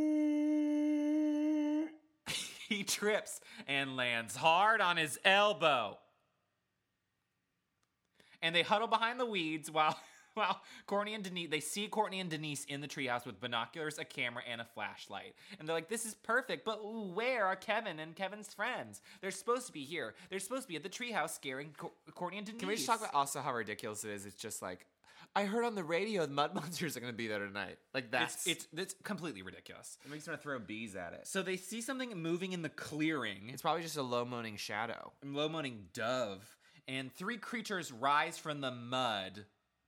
he 2.68 2.82
trips 2.84 3.40
and 3.68 3.96
lands 3.96 4.34
hard 4.34 4.80
on 4.80 4.96
his 4.96 5.18
elbow. 5.24 5.98
And 8.42 8.54
they 8.54 8.62
huddle 8.62 8.88
behind 8.88 9.18
the 9.18 9.26
weeds 9.26 9.70
while 9.70 9.96
while 10.44 10.60
Courtney 10.86 11.14
and 11.14 11.24
Denise 11.24 11.50
they 11.50 11.60
see 11.60 11.88
Courtney 11.88 12.20
and 12.20 12.30
Denise 12.30 12.64
in 12.66 12.80
the 12.80 12.88
treehouse 12.88 13.24
with 13.26 13.40
binoculars, 13.40 13.98
a 13.98 14.04
camera, 14.04 14.42
and 14.50 14.60
a 14.60 14.64
flashlight. 14.64 15.34
And 15.58 15.68
they're 15.68 15.76
like, 15.76 15.88
"This 15.88 16.04
is 16.04 16.14
perfect, 16.14 16.64
but 16.64 16.78
where 17.14 17.46
are 17.46 17.56
Kevin 17.56 17.98
and 17.98 18.14
Kevin's 18.14 18.52
friends? 18.52 19.00
They're 19.20 19.30
supposed 19.30 19.66
to 19.66 19.72
be 19.72 19.84
here. 19.84 20.14
They're 20.30 20.40
supposed 20.40 20.62
to 20.62 20.68
be 20.68 20.76
at 20.76 20.82
the 20.82 20.88
treehouse 20.88 21.30
scaring 21.30 21.70
Co- 21.76 21.92
Courtney 22.14 22.38
and 22.38 22.46
Denise." 22.46 22.60
Can 22.60 22.68
we 22.68 22.74
just 22.76 22.86
talk 22.86 23.00
about 23.00 23.14
also 23.14 23.40
how 23.40 23.54
ridiculous 23.54 24.04
it 24.04 24.10
is? 24.10 24.26
It's 24.26 24.36
just 24.36 24.62
like, 24.62 24.86
I 25.36 25.44
heard 25.44 25.64
on 25.64 25.74
the 25.74 25.84
radio 25.84 26.26
the 26.26 26.32
mud 26.32 26.54
monsters 26.54 26.96
are 26.96 27.00
going 27.00 27.12
to 27.12 27.16
be 27.16 27.26
there 27.28 27.40
tonight. 27.44 27.78
Like 27.92 28.10
that's 28.10 28.46
It's, 28.46 28.66
it's 28.74 28.80
it's 28.80 28.94
completely 29.02 29.42
ridiculous. 29.42 29.98
It 30.04 30.10
makes 30.10 30.26
me 30.26 30.32
want 30.32 30.40
to 30.40 30.42
throw 30.42 30.58
bees 30.58 30.94
at 30.96 31.12
it. 31.12 31.26
So 31.26 31.42
they 31.42 31.56
see 31.56 31.80
something 31.80 32.16
moving 32.20 32.52
in 32.52 32.62
the 32.62 32.68
clearing. 32.68 33.50
it's 33.52 33.62
probably 33.62 33.82
just 33.82 33.96
a 33.96 34.02
low 34.02 34.24
moaning 34.24 34.56
shadow. 34.56 35.12
A 35.22 35.26
low 35.26 35.48
moaning 35.48 35.86
dove, 35.92 36.44
and 36.86 37.12
three 37.12 37.36
creatures 37.38 37.90
rise 37.90 38.38
from 38.38 38.60
the 38.60 38.70
mud 38.70 39.44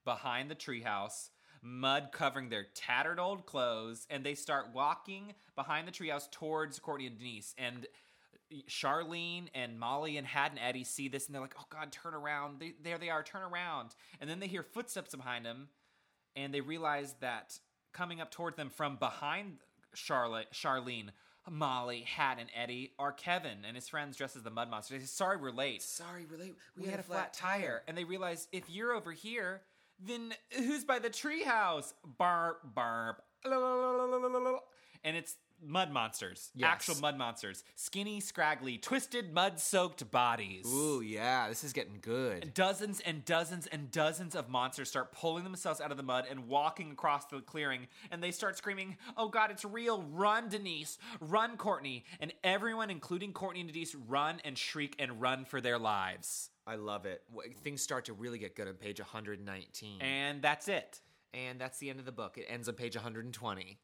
behind 0.07 0.49
the 0.49 0.55
treehouse, 0.55 1.31
mud 1.61 2.09
covering 2.13 2.47
their 2.47 2.65
tattered 2.73 3.19
old 3.19 3.45
clothes, 3.45 4.07
and 4.09 4.23
they 4.23 4.35
start 4.35 4.67
walking 4.73 5.33
behind 5.53 5.85
the 5.85 5.91
treehouse 5.91 6.31
towards 6.31 6.79
Courtney 6.79 7.07
and 7.07 7.17
Denise. 7.17 7.53
And 7.57 7.85
Charlene 8.69 9.49
and 9.53 9.77
Molly 9.77 10.15
and 10.15 10.25
Hat 10.25 10.51
and 10.51 10.59
Eddie 10.61 10.85
see 10.85 11.09
this, 11.09 11.25
and 11.25 11.35
they're 11.35 11.41
like, 11.41 11.55
"Oh 11.59 11.65
God, 11.69 11.91
turn 11.91 12.13
around! 12.13 12.61
They, 12.61 12.73
there 12.81 12.97
they 12.97 13.09
are, 13.09 13.21
turn 13.21 13.41
around!" 13.41 13.95
And 14.21 14.29
then 14.29 14.39
they 14.39 14.47
hear 14.47 14.63
footsteps 14.63 15.13
behind 15.13 15.45
them, 15.45 15.67
and 16.37 16.53
they 16.53 16.61
realize 16.61 17.13
that 17.19 17.59
coming 17.91 18.21
up 18.21 18.31
towards 18.31 18.55
them 18.55 18.69
from 18.69 18.95
behind 18.95 19.57
Charlotte, 19.93 20.47
Charlene. 20.53 21.09
Molly, 21.49 22.01
Hat, 22.01 22.39
and 22.41 22.49
Eddie 22.53 22.91
are 22.99 23.13
Kevin 23.13 23.59
and 23.65 23.73
his 23.73 23.87
friends 23.87 24.17
dressed 24.17 24.35
as 24.35 24.43
the 24.43 24.49
Mud 24.49 24.69
Monster. 24.69 24.95
They 24.95 24.99
say, 24.99 25.05
"Sorry, 25.05 25.37
we're 25.37 25.51
late. 25.51 25.81
Sorry, 25.81 26.25
we're 26.29 26.37
late. 26.37 26.55
We, 26.75 26.87
had, 26.87 26.99
a 26.99 27.03
flat, 27.03 27.33
tire. 27.33 27.83
And 27.87 27.97
they 27.97 28.03
realize 28.03 28.49
if 28.51 28.69
you're 28.69 28.93
over 28.93 29.13
here, 29.13 29.61
then 29.99 30.33
who's 30.51 30.83
by 30.83 30.99
the 30.99 31.09
treehouse? 31.09 31.93
Barb, 32.17 32.57
barb. 32.63 33.17
And 35.03 35.15
it's 35.15 35.35
mud 35.63 35.91
monsters, 35.91 36.51
Yes. 36.53 36.67
actual 36.69 36.95
mud 37.01 37.17
monsters, 37.17 37.63
skinny, 37.75 38.19
scraggly, 38.19 38.77
twisted, 38.77 39.33
mud-soaked 39.33 40.11
bodies. 40.11 40.65
Ooh, 40.71 41.01
yeah, 41.01 41.49
this 41.49 41.63
is 41.63 41.73
getting 41.73 41.97
good. 41.99 42.53
Dozens 42.53 42.99
and 42.99 43.25
dozens 43.25 43.65
and 43.67 43.89
dozens 43.89 44.35
of 44.35 44.49
monsters 44.49 44.89
start 44.89 45.11
pulling 45.13 45.43
themselves 45.43 45.81
out 45.81 45.89
of 45.89 45.97
the 45.97 46.03
mud 46.03 46.25
and 46.29 46.47
walking 46.47 46.91
across 46.91 47.25
the 47.25 47.39
clearing, 47.41 47.87
and 48.11 48.21
they 48.21 48.31
start 48.31 48.55
screaming, 48.57 48.97
Oh 49.15 49.29
God, 49.29 49.49
it's 49.49 49.65
real! 49.65 50.03
Run, 50.03 50.49
Denise! 50.49 50.99
Run, 51.19 51.57
Courtney! 51.57 52.05
And 52.19 52.33
everyone, 52.43 52.91
including 52.91 53.33
Courtney 53.33 53.61
and 53.61 53.71
Denise, 53.71 53.95
run 53.95 54.39
and 54.45 54.57
shriek 54.57 54.95
and 54.99 55.19
run 55.21 55.45
for 55.45 55.59
their 55.59 55.79
lives. 55.79 56.51
I 56.67 56.75
love 56.75 57.05
it. 57.05 57.23
Things 57.63 57.81
start 57.81 58.05
to 58.05 58.13
really 58.13 58.37
get 58.39 58.55
good 58.55 58.67
on 58.67 58.73
page 58.75 58.99
119. 58.99 60.01
And 60.01 60.41
that's 60.41 60.67
it. 60.67 61.01
and 61.33 61.59
that's 61.59 61.77
the 61.79 61.89
end 61.89 61.99
of 61.99 62.05
the 62.05 62.11
book. 62.11 62.37
It 62.37 62.45
ends 62.49 62.67
on 62.67 62.75
page 62.75 62.95
120. 62.95 63.79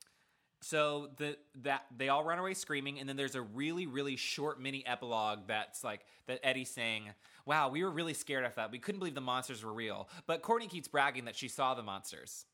So 0.61 1.09
the 1.17 1.37
that 1.63 1.85
they 1.95 2.07
all 2.09 2.23
run 2.23 2.39
away 2.39 2.53
screaming, 2.53 2.99
and 2.99 3.07
then 3.09 3.17
there's 3.17 3.35
a 3.35 3.41
really 3.41 3.85
really 3.85 4.15
short 4.15 4.61
mini 4.61 4.85
epilogue 4.85 5.39
that's 5.47 5.83
like 5.83 6.05
that 6.27 6.39
Eddie 6.41 6.63
saying, 6.65 7.13
"Wow, 7.45 7.69
we 7.69 7.83
were 7.83 7.91
really 7.91 8.13
scared 8.13 8.45
of 8.45 8.55
that. 8.55 8.71
We 8.71 8.79
couldn't 8.79 8.99
believe 8.99 9.13
the 9.15 9.19
monsters 9.21 9.63
were 9.63 9.73
real." 9.73 10.07
But 10.25 10.41
Courtney 10.41 10.67
keeps 10.69 10.87
bragging 10.87 11.25
that 11.25 11.35
she 11.35 11.49
saw 11.49 11.73
the 11.73 11.83
monsters. 11.83 12.45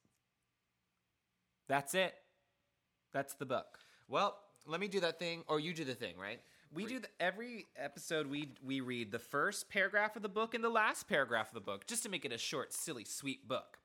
That's 1.67 1.93
it. 1.93 2.15
That's 3.13 3.35
the 3.35 3.45
book. 3.45 3.79
Well, 4.07 4.39
let 4.65 4.79
me 4.79 4.87
do 4.87 4.99
that 5.01 5.19
thing, 5.19 5.43
or 5.47 5.59
you 5.59 5.73
do 5.73 5.85
the 5.85 5.95
thing, 5.95 6.17
right? 6.17 6.41
We 6.71 6.85
do 6.85 6.99
the, 6.99 7.07
every 7.19 7.67
episode. 7.75 8.27
We 8.27 8.49
we 8.63 8.81
read 8.81 9.11
the 9.11 9.19
first 9.19 9.69
paragraph 9.69 10.15
of 10.15 10.21
the 10.21 10.29
book 10.29 10.53
and 10.53 10.63
the 10.63 10.69
last 10.69 11.07
paragraph 11.07 11.47
of 11.47 11.55
the 11.55 11.61
book, 11.61 11.87
just 11.87 12.03
to 12.03 12.09
make 12.09 12.25
it 12.25 12.31
a 12.31 12.37
short, 12.37 12.73
silly, 12.73 13.03
sweet 13.05 13.47
book. 13.47 13.79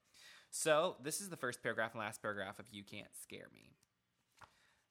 So 0.51 0.97
this 1.03 1.21
is 1.21 1.31
the 1.31 1.37
first 1.37 1.63
paragraph 1.63 1.93
and 1.95 2.01
last 2.01 2.21
paragraph 2.21 2.59
of 2.59 2.67
"You 2.71 2.83
Can't 2.83 3.15
Scare 3.23 3.49
Me." 3.55 3.73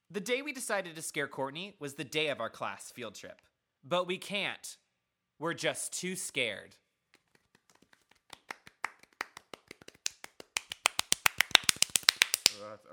The 0.09 0.19
day 0.19 0.41
we 0.41 0.53
decided 0.53 0.95
to 0.95 1.01
scare 1.01 1.27
Courtney 1.27 1.75
was 1.79 1.93
the 1.93 2.03
day 2.03 2.29
of 2.29 2.39
our 2.39 2.49
class 2.49 2.91
field 2.91 3.15
trip, 3.15 3.41
but 3.83 4.07
we 4.07 4.17
can't. 4.17 4.77
We're 5.39 5.53
just 5.53 5.93
too 5.93 6.15
scared. 6.15 6.75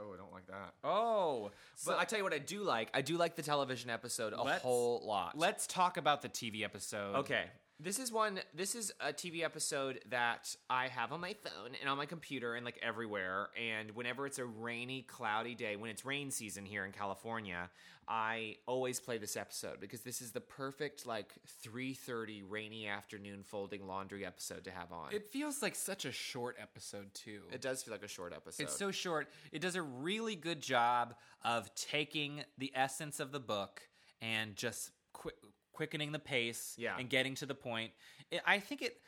Oh, 0.00 0.12
I 0.14 0.16
don't 0.16 0.32
like 0.32 0.46
that. 0.48 0.74
Oh, 0.84 1.50
But 1.86 1.98
I 1.98 2.04
tell 2.04 2.18
you 2.18 2.24
what, 2.24 2.32
I 2.34 2.38
do 2.38 2.62
like. 2.62 2.90
I 2.94 3.02
do 3.02 3.16
like 3.16 3.36
the 3.36 3.42
television 3.42 3.90
episode 3.90 4.32
a 4.32 4.42
Let's- 4.42 4.62
whole 4.62 5.02
lot. 5.04 5.36
let's 5.38 5.66
talk 5.66 5.96
about 5.96 6.22
the 6.22 6.28
TV 6.28 6.62
episode. 6.64 7.16
Okay. 7.16 7.44
This 7.82 7.98
is 7.98 8.12
one 8.12 8.40
this 8.54 8.74
is 8.74 8.92
a 9.00 9.10
TV 9.10 9.42
episode 9.42 10.00
that 10.10 10.54
I 10.68 10.88
have 10.88 11.12
on 11.12 11.20
my 11.20 11.34
phone 11.42 11.72
and 11.80 11.88
on 11.88 11.96
my 11.96 12.04
computer 12.04 12.54
and 12.54 12.62
like 12.62 12.78
everywhere 12.82 13.48
and 13.56 13.92
whenever 13.92 14.26
it's 14.26 14.38
a 14.38 14.44
rainy 14.44 15.00
cloudy 15.00 15.54
day 15.54 15.76
when 15.76 15.90
it's 15.90 16.04
rain 16.04 16.30
season 16.30 16.66
here 16.66 16.84
in 16.84 16.92
California, 16.92 17.70
I 18.06 18.56
always 18.66 19.00
play 19.00 19.16
this 19.16 19.34
episode 19.34 19.80
because 19.80 20.02
this 20.02 20.20
is 20.20 20.30
the 20.32 20.42
perfect 20.42 21.06
like 21.06 21.32
3:30 21.64 22.42
rainy 22.46 22.86
afternoon 22.86 23.44
folding 23.44 23.86
laundry 23.86 24.26
episode 24.26 24.64
to 24.64 24.70
have 24.70 24.92
on. 24.92 25.14
It 25.14 25.30
feels 25.30 25.62
like 25.62 25.74
such 25.74 26.04
a 26.04 26.12
short 26.12 26.56
episode 26.60 27.14
too. 27.14 27.44
it 27.50 27.62
does 27.62 27.82
feel 27.82 27.92
like 27.92 28.04
a 28.04 28.08
short 28.08 28.34
episode. 28.34 28.64
It's 28.64 28.76
so 28.76 28.90
short. 28.90 29.28
It 29.52 29.62
does 29.62 29.76
a 29.76 29.82
really 29.82 30.36
good 30.36 30.60
job 30.60 31.14
of 31.42 31.74
taking 31.74 32.44
the 32.58 32.72
essence 32.74 33.20
of 33.20 33.32
the 33.32 33.40
book 33.40 33.80
and 34.20 34.54
just 34.54 34.90
qui- 35.14 35.32
quickening 35.80 36.12
the 36.12 36.18
pace 36.18 36.74
Yeah. 36.76 36.98
and 36.98 37.08
getting 37.08 37.34
to 37.36 37.46
the 37.46 37.54
point. 37.54 37.92
I 38.44 38.58
think 38.60 38.82
it. 38.82 39.00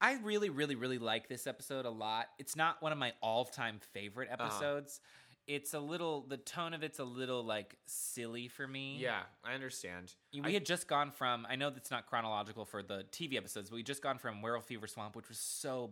I 0.00 0.14
really, 0.22 0.48
really, 0.48 0.74
really 0.74 0.96
like 0.98 1.28
this 1.28 1.46
episode 1.46 1.84
a 1.84 1.90
lot. 1.90 2.28
It's 2.38 2.56
not 2.56 2.80
one 2.80 2.92
of 2.92 2.98
my 2.98 3.12
all-time 3.20 3.80
favorite 3.92 4.30
Uh-huh. 4.32 4.44
episodes. 4.46 5.00
It's 5.46 5.74
a 5.74 5.80
little. 5.80 6.22
The 6.22 6.38
tone 6.38 6.72
of 6.72 6.82
it's 6.82 6.98
a 6.98 7.04
little 7.04 7.42
like 7.44 7.76
silly 7.84 8.48
for 8.48 8.66
me. 8.66 8.96
Yeah, 8.98 9.22
I 9.44 9.52
understand. 9.52 10.14
We 10.32 10.54
had 10.54 10.64
just 10.64 10.88
gone 10.88 11.10
from, 11.10 11.46
I 11.48 11.56
know 11.56 11.68
that's 11.68 11.90
not 11.90 12.06
chronological 12.06 12.64
for 12.64 12.82
the 12.82 13.04
TV 13.12 13.36
episodes, 13.36 13.68
but 13.68 13.76
we 13.76 13.82
just 13.82 14.02
gone 14.02 14.16
from 14.18 14.40
Werewolf 14.40 14.64
Fever 14.66 14.86
Swamp, 14.86 15.14
which 15.14 15.28
was 15.28 15.38
so 15.38 15.90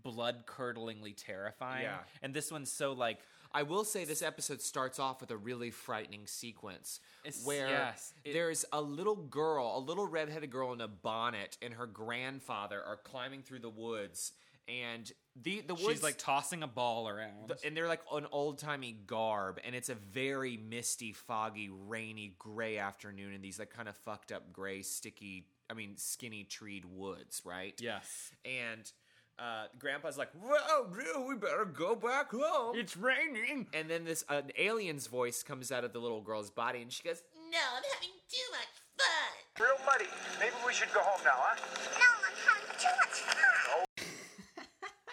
blood 0.00 0.44
curdlingly 0.46 1.14
terrifying. 1.16 1.82
Yeah. 1.84 1.98
And 2.22 2.32
this 2.34 2.52
one's 2.52 2.70
so 2.70 2.92
like, 2.92 3.18
I 3.56 3.62
will 3.62 3.84
say 3.84 4.04
this 4.04 4.20
episode 4.20 4.60
starts 4.60 4.98
off 4.98 5.22
with 5.22 5.30
a 5.30 5.36
really 5.36 5.70
frightening 5.70 6.26
sequence 6.26 7.00
It's- 7.24 7.42
where 7.42 7.68
yes, 7.70 8.12
it- 8.22 8.34
there's 8.34 8.66
a 8.70 8.82
little 8.82 9.16
girl, 9.16 9.78
a 9.78 9.80
little 9.80 10.06
redheaded 10.06 10.50
girl 10.50 10.74
in 10.74 10.80
a 10.82 10.88
bonnet, 10.88 11.56
and 11.62 11.72
her 11.74 11.86
grandfather 11.86 12.82
are 12.84 12.98
climbing 12.98 13.42
through 13.42 13.60
the 13.60 13.70
woods, 13.70 14.32
and 14.68 15.10
the 15.36 15.62
the 15.62 15.74
woods 15.74 15.86
she's 15.86 16.02
like 16.02 16.18
tossing 16.18 16.62
a 16.62 16.66
ball 16.66 17.08
around. 17.08 17.52
and 17.64 17.74
they're 17.74 17.88
like 17.88 18.02
an 18.12 18.26
old 18.30 18.58
timey 18.58 18.92
garb, 18.92 19.58
and 19.64 19.74
it's 19.74 19.88
a 19.88 19.94
very 19.94 20.58
misty, 20.58 21.12
foggy, 21.14 21.70
rainy, 21.70 22.34
gray 22.38 22.76
afternoon 22.76 23.32
in 23.32 23.40
these 23.40 23.58
like 23.58 23.70
kind 23.70 23.88
of 23.88 23.96
fucked 23.96 24.32
up, 24.32 24.52
gray, 24.52 24.82
sticky, 24.82 25.48
I 25.70 25.74
mean, 25.74 25.96
skinny 25.96 26.44
treed 26.44 26.84
woods, 26.84 27.40
right? 27.44 27.74
yes. 27.80 28.32
And 28.44 28.92
uh, 29.38 29.66
Grandpa's 29.78 30.16
like, 30.18 30.30
"Well, 30.42 30.88
no, 30.96 31.26
we 31.26 31.34
better 31.36 31.64
go 31.64 31.94
back 31.94 32.30
home." 32.30 32.76
It's 32.76 32.96
raining. 32.96 33.66
And 33.74 33.88
then 33.90 34.04
this 34.04 34.24
an 34.28 34.50
alien's 34.58 35.06
voice 35.06 35.42
comes 35.42 35.70
out 35.70 35.84
of 35.84 35.92
the 35.92 35.98
little 35.98 36.20
girl's 36.22 36.50
body, 36.50 36.82
and 36.82 36.92
she 36.92 37.02
goes, 37.02 37.22
No, 37.34 37.58
I'm 37.76 37.82
having 37.94 38.10
too 38.28 38.48
much 38.50 38.72
fun. 38.96 39.64
Real 39.66 39.86
muddy. 39.86 40.10
Maybe 40.40 40.54
we 40.66 40.72
should 40.72 40.92
go 40.92 41.00
home 41.00 41.20
now, 41.24 41.32
huh? 41.36 41.56
No, 41.56 42.00
I'm 42.00 42.24
having 42.24 42.36
too 42.36 42.50
much 42.50 42.60
fun. 42.60 42.65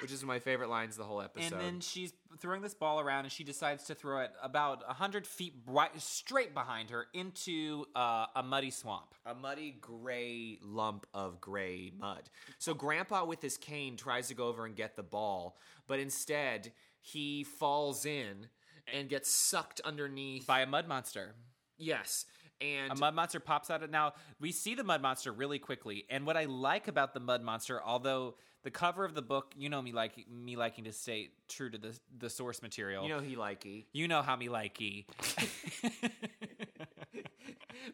Which 0.03 0.11
is 0.11 0.21
my 0.25 0.37
favorite 0.37 0.69
lines 0.69 0.95
of 0.95 0.97
the 0.97 1.03
whole 1.05 1.21
episode. 1.21 1.53
And 1.53 1.61
then 1.61 1.79
she's 1.79 2.11
throwing 2.39 2.61
this 2.61 2.73
ball 2.73 2.99
around, 2.99 3.23
and 3.23 3.31
she 3.31 3.45
decides 3.45 3.85
to 3.85 3.95
throw 3.95 4.19
it 4.19 4.31
about 4.43 4.85
100 4.85 5.25
feet 5.25 5.53
right, 5.65 5.89
straight 6.01 6.53
behind 6.53 6.89
her 6.89 7.05
into 7.13 7.85
uh, 7.95 8.25
a 8.35 8.43
muddy 8.43 8.69
swamp. 8.69 9.15
a 9.25 9.33
muddy 9.33 9.77
gray 9.79 10.59
lump 10.61 11.07
of 11.13 11.39
gray 11.39 11.93
mud. 11.97 12.23
So 12.59 12.73
Grandpa 12.73 13.23
with 13.23 13.41
his 13.41 13.55
cane 13.55 13.95
tries 13.95 14.27
to 14.27 14.33
go 14.33 14.47
over 14.47 14.65
and 14.65 14.75
get 14.75 14.97
the 14.97 15.03
ball, 15.03 15.57
but 15.87 15.99
instead 15.99 16.73
he 16.99 17.45
falls 17.45 18.05
in 18.05 18.47
and 18.93 19.07
gets 19.07 19.33
sucked 19.33 19.79
underneath. 19.85 20.45
By 20.45 20.63
a 20.63 20.67
mud 20.67 20.85
monster. 20.85 21.33
yes, 21.77 22.25
and 22.59 22.91
A 22.91 22.95
mud 22.95 23.15
monster 23.15 23.39
pops 23.39 23.69
out. 23.69 23.83
Of, 23.83 23.89
now 23.89 24.15
we 24.41 24.51
see 24.51 24.75
the 24.75 24.83
mud 24.83 25.01
monster 25.01 25.31
really 25.31 25.59
quickly, 25.59 26.03
and 26.09 26.25
what 26.25 26.35
I 26.35 26.43
like 26.43 26.89
about 26.89 27.13
the 27.13 27.21
mud 27.21 27.41
monster, 27.41 27.81
although 27.81 28.35
the 28.63 28.71
cover 28.71 29.03
of 29.05 29.13
the 29.13 29.21
book, 29.21 29.53
you 29.57 29.69
know 29.69 29.81
me 29.81 29.91
like 29.91 30.25
me 30.29 30.55
liking 30.55 30.85
to 30.85 30.91
stay 30.91 31.29
true 31.47 31.69
to 31.69 31.77
the 31.77 31.97
the 32.17 32.29
source 32.29 32.61
material. 32.61 33.03
you 33.03 33.09
know 33.09 33.19
he 33.19 33.35
likey. 33.35 33.85
you 33.93 34.07
know 34.07 34.21
how 34.21 34.35
me 34.35 34.47
likey. 34.47 35.05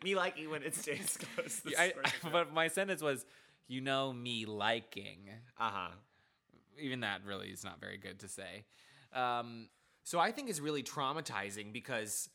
Me 0.03 0.13
likey 0.13 0.47
when 0.49 0.61
it 0.63 0.75
stays 0.75 1.17
close. 1.17 1.59
the 1.61 1.75
I, 1.77 1.93
but 2.31 2.53
my 2.53 2.67
sentence 2.67 3.01
was, 3.01 3.25
you 3.67 3.81
know 3.81 4.13
me 4.13 4.45
liking. 4.45 5.29
uh-huh. 5.59 5.89
Even 6.79 7.01
that 7.01 7.21
really 7.25 7.47
is 7.49 7.63
not 7.63 7.81
very 7.81 7.97
good 7.97 8.19
to 8.19 8.27
say. 8.27 8.65
Um, 9.13 9.67
So 10.03 10.19
I 10.19 10.31
think 10.31 10.49
is 10.49 10.61
really 10.61 10.83
traumatizing 10.83 11.73
because 11.73 12.29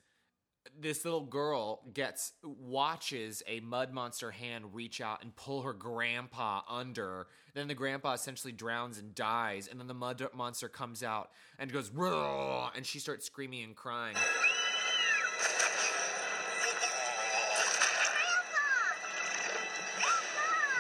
this 0.80 1.04
little 1.04 1.24
girl 1.24 1.82
gets 1.92 2.32
watches 2.42 3.42
a 3.46 3.60
mud 3.60 3.92
monster 3.92 4.30
hand 4.30 4.74
reach 4.74 5.00
out 5.00 5.22
and 5.22 5.34
pull 5.36 5.62
her 5.62 5.72
grandpa 5.72 6.62
under. 6.68 7.26
Then 7.54 7.68
the 7.68 7.74
grandpa 7.74 8.14
essentially 8.14 8.52
drowns 8.52 8.98
and 8.98 9.14
dies, 9.14 9.68
and 9.68 9.78
then 9.78 9.86
the 9.86 9.94
mud 9.94 10.26
monster 10.34 10.68
comes 10.68 11.02
out 11.02 11.30
and 11.58 11.72
goes 11.72 11.90
"Roar," 11.90 12.70
and 12.74 12.84
she 12.84 12.98
starts 12.98 13.26
screaming 13.26 13.62
and 13.64 13.76
crying. 13.76 14.16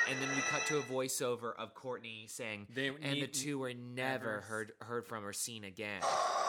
And 0.06 0.20
then 0.20 0.28
we 0.36 0.42
cut 0.42 0.66
to 0.66 0.78
a 0.78 0.82
voiceover 0.82 1.54
of 1.56 1.74
Courtney 1.74 2.26
saying, 2.28 2.66
They 2.74 2.88
"And 2.88 3.22
the 3.22 3.26
two 3.26 3.58
were 3.58 3.72
never 3.72 3.94
never- 3.94 4.40
heard 4.42 4.72
heard 4.80 5.06
from 5.06 5.24
or 5.24 5.32
seen 5.32 5.64
again." 5.64 6.02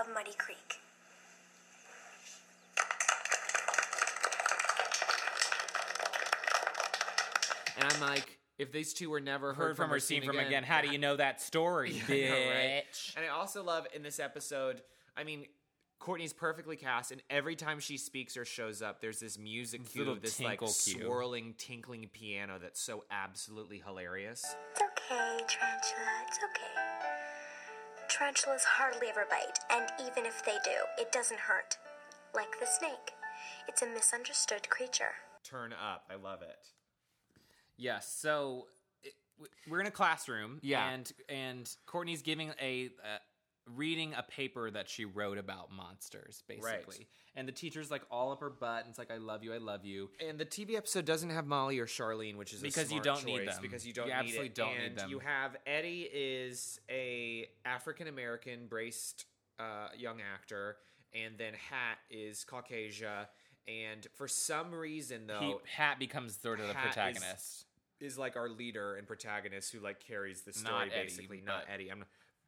of 0.00 0.12
Muddy 0.14 0.32
Creek. 0.38 0.56
And 7.76 7.92
I'm 7.92 8.00
like, 8.00 8.38
if 8.58 8.72
these 8.72 8.92
two 8.92 9.10
were 9.10 9.20
never 9.20 9.52
heard, 9.54 9.68
heard 9.68 9.76
from 9.76 9.92
or 9.92 10.00
seen 10.00 10.22
from 10.22 10.38
again. 10.38 10.62
How 10.62 10.80
do 10.80 10.88
you 10.88 10.98
know 10.98 11.16
that 11.16 11.40
story, 11.40 12.02
I 12.08 12.12
know, 12.12 12.16
right? 12.16 12.84
bitch? 12.92 13.16
And 13.16 13.24
I 13.24 13.28
also 13.28 13.62
love 13.62 13.86
in 13.94 14.02
this 14.02 14.18
episode, 14.20 14.82
I 15.16 15.24
mean, 15.24 15.46
Courtney's 15.98 16.32
perfectly 16.32 16.76
cast, 16.76 17.12
and 17.12 17.22
every 17.28 17.56
time 17.56 17.78
she 17.78 17.98
speaks 17.98 18.36
or 18.38 18.46
shows 18.46 18.80
up, 18.80 19.02
there's 19.02 19.20
this 19.20 19.38
music 19.38 19.86
cue, 19.86 20.00
little 20.00 20.16
this 20.16 20.40
like 20.40 20.60
cue. 20.60 20.68
swirling, 20.68 21.54
tinkling 21.58 22.08
piano 22.10 22.58
that's 22.60 22.80
so 22.80 23.04
absolutely 23.10 23.82
hilarious. 23.84 24.42
It's 24.72 24.80
okay, 24.80 25.44
Tarantula. 25.46 26.24
It's 26.26 26.38
okay. 26.38 27.09
Tarantulas 28.24 28.64
hardly 28.64 29.08
ever 29.08 29.24
bite, 29.30 29.58
and 29.70 29.88
even 30.06 30.26
if 30.26 30.44
they 30.44 30.56
do, 30.62 30.76
it 30.98 31.10
doesn't 31.10 31.40
hurt. 31.40 31.78
Like 32.34 32.60
the 32.60 32.66
snake. 32.66 33.14
It's 33.66 33.80
a 33.80 33.86
misunderstood 33.86 34.68
creature. 34.68 35.12
Turn 35.42 35.72
up, 35.72 36.04
I 36.10 36.16
love 36.16 36.42
it. 36.42 36.58
Yes. 37.78 38.12
So, 38.12 38.66
it- 39.02 39.14
we're 39.66 39.80
in 39.80 39.86
a 39.86 39.90
classroom. 39.90 40.58
Yeah. 40.62 40.86
and 40.90 41.10
and 41.30 41.74
Courtney's 41.86 42.20
giving 42.20 42.52
a. 42.60 42.90
Uh, 43.02 43.16
Reading 43.66 44.14
a 44.14 44.22
paper 44.22 44.70
that 44.70 44.88
she 44.88 45.04
wrote 45.04 45.38
about 45.38 45.70
monsters, 45.70 46.42
basically, 46.48 47.06
and 47.36 47.46
the 47.46 47.52
teacher's 47.52 47.90
like 47.90 48.02
all 48.10 48.32
up 48.32 48.40
her 48.40 48.50
butt, 48.50 48.80
and 48.80 48.90
it's 48.90 48.98
like, 48.98 49.10
"I 49.12 49.18
love 49.18 49.44
you, 49.44 49.54
I 49.54 49.58
love 49.58 49.84
you." 49.84 50.10
And 50.26 50.38
the 50.38 50.44
TV 50.44 50.76
episode 50.76 51.04
doesn't 51.04 51.30
have 51.30 51.46
Molly 51.46 51.78
or 51.78 51.86
Charlene, 51.86 52.36
which 52.36 52.52
is 52.52 52.60
a 52.60 52.64
Because 52.64 52.90
you 52.92 53.00
don't 53.00 53.24
need 53.24 53.46
them. 53.46 53.58
Because 53.62 53.86
you 53.86 53.92
don't 53.92 54.08
You 54.08 54.14
need 54.14 54.18
absolutely 54.18 54.46
it. 54.46 54.54
don't 54.54 54.78
need 54.78 54.96
them. 54.96 55.10
You 55.10 55.18
have 55.20 55.56
Eddie 55.66 56.08
is 56.12 56.80
a 56.90 57.48
African 57.64 58.08
American 58.08 58.66
braced 58.66 59.26
uh, 59.60 59.88
young 59.96 60.20
actor, 60.20 60.78
and 61.14 61.34
then 61.38 61.52
Hat 61.54 61.98
is 62.10 62.44
Caucasia. 62.44 63.28
And 63.68 64.04
for 64.14 64.26
some 64.26 64.74
reason, 64.74 65.20
He, 65.20 65.26
though, 65.28 65.60
Hat 65.76 65.98
becomes 66.00 66.36
sort 66.40 66.58
of 66.60 66.66
the 66.66 66.74
Hat 66.74 66.88
is- 66.88 66.94
protagonist. 66.94 67.66
is 68.00 68.18
like 68.18 68.34
our 68.34 68.48
leader 68.48 68.96
and 68.96 69.06
protagonist 69.06 69.70
who 69.72 69.78
like 69.80 70.00
carries 70.00 70.40
the 70.42 70.52
story 70.54 70.72
Not 70.72 70.88
Eddie, 70.92 71.02
basically, 71.02 71.40
not 71.42 71.66
but- 71.66 71.74
Eddie. 71.74 71.90
I'm 71.92 72.04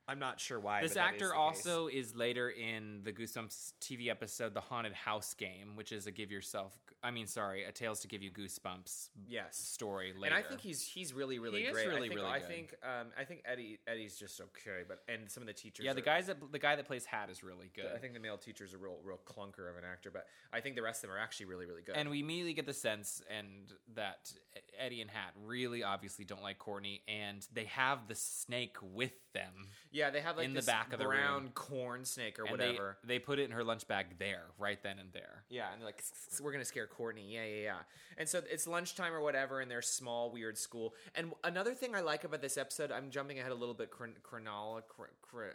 I'm 0.09 0.19
not 0.19 0.41
sure 0.41 0.59
why. 0.59 0.83
This 0.83 0.91
but 0.91 0.95
that 0.97 1.15
is 1.15 1.23
actor 1.23 1.35
also 1.35 1.87
is 1.87 2.15
later 2.17 2.51
in 2.51 3.01
the 3.05 3.13
Goosebumps 3.13 3.75
TV 3.81 4.09
episode, 4.09 4.53
The 4.53 4.61
Haunted 4.61 4.93
House 4.95 5.33
Game, 5.35 5.77
which 5.77 5.93
is 5.93 6.07
a 6.07 6.11
give 6.11 6.31
yourself, 6.33 6.73
I 7.05 7.11
mean, 7.13 7.27
sorry, 7.29 7.65
a 7.65 7.73
Tales 7.73 8.01
to 8.01 8.09
Give 8.09 8.21
You 8.23 8.31
Goosebumps 8.31 9.11
yes. 9.29 9.57
story 9.57 10.13
later. 10.13 10.35
And 10.35 10.45
I 10.45 10.47
think 10.47 10.61
he's 10.61 10.83
he's 10.83 11.13
really 11.15 11.39
really 11.39 11.63
He 11.65 11.71
great. 11.71 11.87
really, 11.87 11.97
I 11.97 12.01
think, 12.09 12.15
really 12.15 12.31
I 12.31 12.41
think 12.41 12.75
um, 12.83 13.07
I 13.19 13.25
think 13.25 13.43
Eddie 13.45 13.79
Eddie's 13.87 14.17
just 14.17 14.41
okay, 14.41 14.83
but 14.87 15.03
and 15.09 15.31
some 15.31 15.43
of 15.43 15.47
the 15.47 15.53
teachers. 15.53 15.85
yeah, 15.87 15.93
the 15.93 16.01
are- 16.01 16.05
guys 16.05 16.27
that 16.27 16.39
the 16.51 16.59
guy 16.59 16.75
that 16.77 16.87
plays 16.87 17.05
Hat 17.05 17.31
is 17.31 17.43
really 17.45 17.71
good. 17.75 17.87
I 17.95 17.99
think 17.99 18.13
the 18.15 18.21
male 18.21 18.39
teacher's 18.39 18.75
a 18.75 18.79
real 18.79 18.99
real 19.05 19.21
clunker 19.25 19.71
of 19.71 19.77
an 19.77 19.85
actor, 19.91 20.11
but 20.13 20.27
I 20.53 20.61
think 20.61 20.75
the 20.77 20.83
rest 20.83 21.05
of 21.05 21.11
them 21.11 21.17
are 21.17 21.21
actually 21.21 21.47
really 21.47 21.67
really 21.67 21.83
good. 21.83 21.97
and 21.97 22.11
we 22.11 22.21
immediately 22.21 22.55
get 22.55 22.67
the 22.67 22.73
sense 22.75 23.23
and 23.31 23.73
that 23.95 24.33
Eddie 24.79 25.01
and 25.01 25.11
Hat 25.11 25.33
really 25.45 25.83
obviously 25.85 26.25
don't 26.25 26.43
like 26.43 26.59
Courtney, 26.59 27.03
and 27.07 27.47
they 27.53 27.65
have 27.65 28.09
the 28.09 28.15
snake 28.17 28.77
with 28.83 29.13
them. 29.33 29.69
Yeah, 29.93 30.11
they 30.11 30.21
have 30.21 30.37
like 30.37 30.47
in 30.47 30.53
the 30.53 30.59
this 30.59 30.67
back 30.67 30.93
of 30.93 30.99
the 30.99 31.07
room. 31.07 31.17
brown 31.17 31.49
corn 31.55 32.05
snake 32.05 32.39
or 32.39 32.43
and 32.43 32.51
whatever. 32.51 32.97
They, 33.05 33.15
they 33.15 33.19
put 33.19 33.39
it 33.39 33.45
in 33.45 33.51
her 33.53 33.63
lunch 33.63 33.87
bag 33.87 34.19
there, 34.19 34.47
right 34.59 34.83
then 34.83 34.99
and 34.99 35.13
there. 35.13 35.45
Yeah, 35.51 35.71
and 35.73 35.81
they're 35.81 35.87
like, 35.87 36.03
we're 36.43 36.53
gonna 36.53 36.65
scare 36.65 36.87
Courtney. 36.87 37.33
Yeah, 37.33 37.45
yeah, 37.45 37.63
yeah. 37.63 37.77
And 38.19 38.29
so 38.29 38.41
it's 38.51 38.67
lunchtime 38.67 39.13
or 39.13 39.21
whatever 39.21 39.61
in 39.61 39.69
their 39.69 39.83
small 39.83 40.31
weird 40.33 40.59
school. 40.59 40.95
And 41.15 41.33
another 41.45 41.75
thing 41.75 41.95
I 41.95 42.01
like 42.01 42.25
about 42.25 42.41
this 42.43 42.57
episode, 42.57 42.91
I'm 42.91 43.11
jumping 43.11 43.39
ahead 43.39 43.53
a 43.53 43.55
little 43.55 43.75
bit 43.75 43.91
chron- 43.91 44.17
chronolo- 44.23 44.83
chro- 44.83 45.07
chro- 45.33 45.53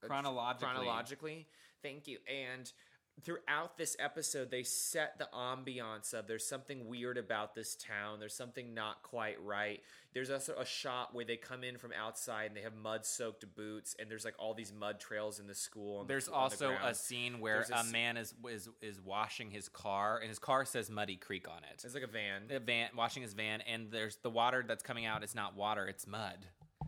Chronologically. 0.00 0.66
Chronologically, 0.74 1.46
thank 1.82 2.06
you. 2.06 2.18
And 2.28 2.70
throughout 3.24 3.76
this 3.76 3.96
episode, 3.98 4.50
they 4.50 4.62
set 4.62 5.18
the 5.18 5.28
ambiance 5.34 6.14
of 6.14 6.26
there's 6.26 6.46
something 6.46 6.86
weird 6.88 7.18
about 7.18 7.54
this 7.54 7.74
town. 7.76 8.20
There's 8.20 8.34
something 8.34 8.74
not 8.74 9.02
quite 9.02 9.42
right. 9.42 9.82
There's 10.14 10.30
also 10.30 10.54
a 10.56 10.64
shot 10.64 11.14
where 11.14 11.24
they 11.24 11.36
come 11.36 11.62
in 11.64 11.76
from 11.78 11.92
outside 11.92 12.46
and 12.46 12.56
they 12.56 12.62
have 12.62 12.74
mud 12.74 13.04
soaked 13.04 13.44
boots, 13.54 13.94
and 13.98 14.10
there's 14.10 14.24
like 14.24 14.34
all 14.38 14.54
these 14.54 14.72
mud 14.72 15.00
trails 15.00 15.38
in 15.38 15.46
the 15.46 15.54
school. 15.54 16.02
the- 16.02 16.08
There's 16.08 16.26
the 16.26 16.32
also 16.32 16.76
a 16.82 16.94
scene 16.94 17.40
where 17.40 17.64
There's 17.68 17.70
a 17.70 17.84
man 17.90 18.16
is, 18.16 18.34
is 18.48 18.68
is 18.80 19.00
washing 19.00 19.50
his 19.50 19.68
car, 19.68 20.18
and 20.18 20.28
his 20.28 20.38
car 20.38 20.64
says 20.64 20.88
Muddy 20.90 21.16
Creek 21.16 21.46
on 21.48 21.58
it. 21.64 21.82
It's 21.84 21.94
like 21.94 22.02
a 22.02 22.06
van. 22.06 22.42
The 22.48 22.60
van 22.60 22.88
washing 22.96 23.22
his 23.22 23.34
van, 23.34 23.60
and 23.62 23.90
there's 23.90 24.16
the 24.16 24.30
water 24.30 24.64
that's 24.66 24.82
coming 24.82 25.04
out. 25.06 25.22
It's 25.22 25.34
not 25.34 25.54
water; 25.56 25.86
it's 25.86 26.06
mud. 26.06 26.38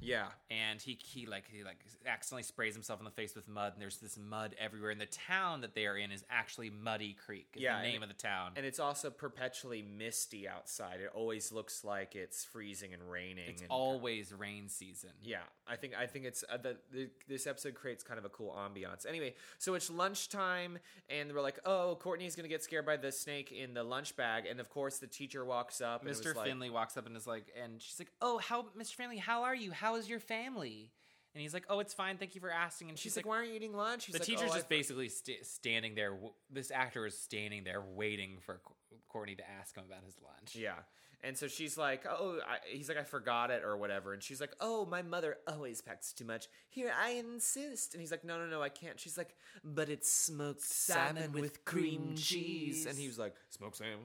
Yeah. 0.00 0.26
And 0.50 0.80
he 0.80 0.98
he 1.02 1.26
like 1.26 1.44
he 1.52 1.62
like 1.62 1.78
accidentally 2.06 2.42
sprays 2.42 2.74
himself 2.74 2.98
in 3.00 3.04
the 3.04 3.10
face 3.10 3.34
with 3.34 3.46
mud, 3.48 3.72
and 3.74 3.82
there's 3.82 3.98
this 3.98 4.18
mud 4.18 4.54
everywhere. 4.58 4.90
And 4.90 5.00
the 5.00 5.06
town 5.06 5.60
that 5.60 5.74
they 5.74 5.86
are 5.86 5.96
in 5.96 6.10
is 6.10 6.24
actually 6.30 6.70
Muddy 6.70 7.16
Creek. 7.24 7.48
Is 7.56 7.62
Yeah, 7.62 7.76
the 7.78 7.82
name 7.88 8.02
it- 8.02 8.04
of 8.04 8.08
the 8.08 8.14
town. 8.22 8.52
And 8.56 8.64
it's 8.66 8.80
also 8.80 9.10
perpetually 9.10 9.82
misty 9.82 10.48
outside. 10.48 11.00
It 11.00 11.10
always 11.14 11.52
looks 11.52 11.84
like 11.84 12.16
it's 12.16 12.44
freezing 12.44 12.92
and 12.94 13.02
raining. 13.10 13.48
it's 13.50 13.62
and 13.62 13.70
always 13.70 14.32
rain 14.32 14.68
season. 14.68 15.10
yeah. 15.22 15.38
I 15.66 15.76
think 15.76 15.94
I 15.96 16.06
think 16.06 16.24
it's 16.24 16.42
uh, 16.50 16.56
the, 16.56 16.76
the 16.92 17.08
this 17.28 17.46
episode 17.46 17.74
creates 17.74 18.02
kind 18.02 18.18
of 18.18 18.24
a 18.24 18.28
cool 18.30 18.52
ambiance. 18.58 19.06
Anyway, 19.06 19.34
so 19.58 19.74
it's 19.74 19.88
lunchtime, 19.88 20.78
and 21.08 21.32
we're 21.32 21.40
like, 21.42 21.60
oh, 21.64 21.96
Courtney's 22.00 22.34
gonna 22.34 22.48
get 22.48 22.62
scared 22.64 22.84
by 22.86 22.96
the 22.96 23.12
snake 23.12 23.52
in 23.52 23.74
the 23.74 23.84
lunch 23.84 24.16
bag, 24.16 24.46
and 24.46 24.58
of 24.58 24.68
course 24.68 24.98
the 24.98 25.06
teacher 25.06 25.44
walks 25.44 25.80
up. 25.80 26.04
Mr. 26.04 26.26
was 26.26 26.36
like- 26.36 26.46
Finley 26.48 26.70
walks 26.70 26.96
up 26.96 27.06
and 27.06 27.16
is 27.16 27.26
like, 27.26 27.52
and 27.62 27.80
she's 27.80 27.98
like, 28.00 28.10
"Oh, 28.20 28.38
how, 28.38 28.66
Mr. 28.76 28.94
Finley, 28.94 29.18
how 29.18 29.44
are 29.44 29.54
you? 29.54 29.70
How 29.70 29.89
is 29.96 30.08
your 30.08 30.20
family?" 30.20 30.90
And 31.34 31.40
he's 31.42 31.54
like, 31.54 31.64
"Oh, 31.68 31.78
it's 31.80 31.94
fine. 31.94 32.16
Thank 32.18 32.34
you 32.34 32.40
for 32.40 32.50
asking." 32.50 32.88
And 32.88 32.98
She's 32.98 33.14
like, 33.16 33.24
why 33.26 33.36
aren't 33.36 33.48
you 33.50 33.54
eating 33.54 33.72
lunch? 33.72 34.06
He's 34.06 34.14
the 34.14 34.18
like, 34.18 34.26
teacher's 34.26 34.50
"Oh, 34.50 34.52
I 34.52 34.56
just 34.56 34.66
for- 34.66 34.74
basically 34.74 35.08
st- 35.08 35.46
standing 35.46 35.94
there. 35.94 36.10
w- 36.10 36.32
This 36.50 36.70
actor 36.72 37.06
is 37.06 37.16
standing 37.16 37.62
there 37.64 37.80
waiting 37.80 38.38
for 38.40 38.60
Co- 38.64 38.74
Courtney 39.08 39.36
to 39.36 39.48
ask 39.48 39.76
him 39.76 39.84
about 39.86 40.02
his 40.04 40.16
lunch. 40.22 40.56
Yeah. 40.56 40.74
And 41.22 41.36
so 41.36 41.48
she's 41.48 41.76
like, 41.76 42.06
oh, 42.08 42.38
I, 42.48 42.56
he's 42.66 42.88
like, 42.88 42.96
I 42.96 43.02
forgot 43.04 43.50
it 43.50 43.62
or 43.62 43.76
whatever. 43.76 44.14
And 44.14 44.22
she's 44.22 44.40
like, 44.40 44.54
oh, 44.58 44.86
my 44.86 45.02
mother 45.02 45.36
always 45.46 45.82
packs 45.82 46.14
too 46.14 46.24
much. 46.24 46.48
Here, 46.70 46.90
I 46.98 47.10
insist. 47.10 47.92
And 47.92 48.00
he's 48.00 48.10
like, 48.10 48.24
no, 48.24 48.38
no, 48.38 48.46
no, 48.46 48.62
I 48.62 48.70
can't. 48.70 48.98
She's 48.98 49.18
like, 49.18 49.36
but 49.62 49.90
it's 49.90 50.10
smoked 50.10 50.62
salmon, 50.62 51.32
with 51.32 51.62
cream 51.66 52.14
cheese. 52.16 52.86
And 52.86 52.96
he 52.98 53.06
was 53.06 53.18
like, 53.18 53.34
smoked 53.50 53.76
salmon? 53.76 53.98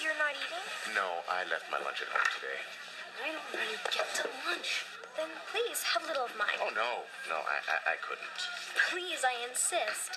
You're 0.00 0.12
not 0.14 0.30
eating? 0.30 0.94
No, 0.94 1.08
I 1.28 1.42
left 1.50 1.64
my 1.70 1.78
lunch 1.84 2.00
at 2.00 2.06
home 2.08 2.28
today. 2.32 2.60
I 3.24 3.32
don't 3.32 3.42
want 3.60 3.84
to 3.84 3.98
get 3.98 4.14
to 4.22 4.28
lunch. 4.48 4.84
Then 5.16 5.28
please 5.52 5.82
have 5.92 6.04
a 6.04 6.06
little 6.08 6.24
of 6.24 6.34
mine. 6.38 6.56
Oh, 6.60 6.72
no. 6.74 7.04
No, 7.28 7.44
I, 7.44 7.60
I, 7.68 7.76
I 7.92 7.96
couldn't. 8.00 8.40
Please, 8.90 9.20
I 9.24 9.36
insist. 9.48 10.16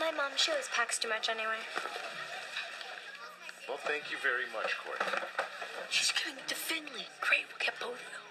My 0.00 0.10
mom, 0.10 0.32
she 0.36 0.50
always 0.50 0.68
packs 0.72 0.98
too 0.98 1.08
much 1.08 1.28
anyway. 1.28 1.60
Well, 3.68 3.78
thank 3.84 4.10
you 4.10 4.16
very 4.22 4.48
much, 4.52 4.72
Courtney. 4.80 5.20
She's 5.90 6.12
giving 6.12 6.38
it 6.38 6.48
to 6.48 6.54
Finley. 6.54 7.06
Great, 7.20 7.44
we'll 7.48 7.60
get 7.60 7.78
both 7.78 8.00
of 8.00 8.08
them. 8.10 8.24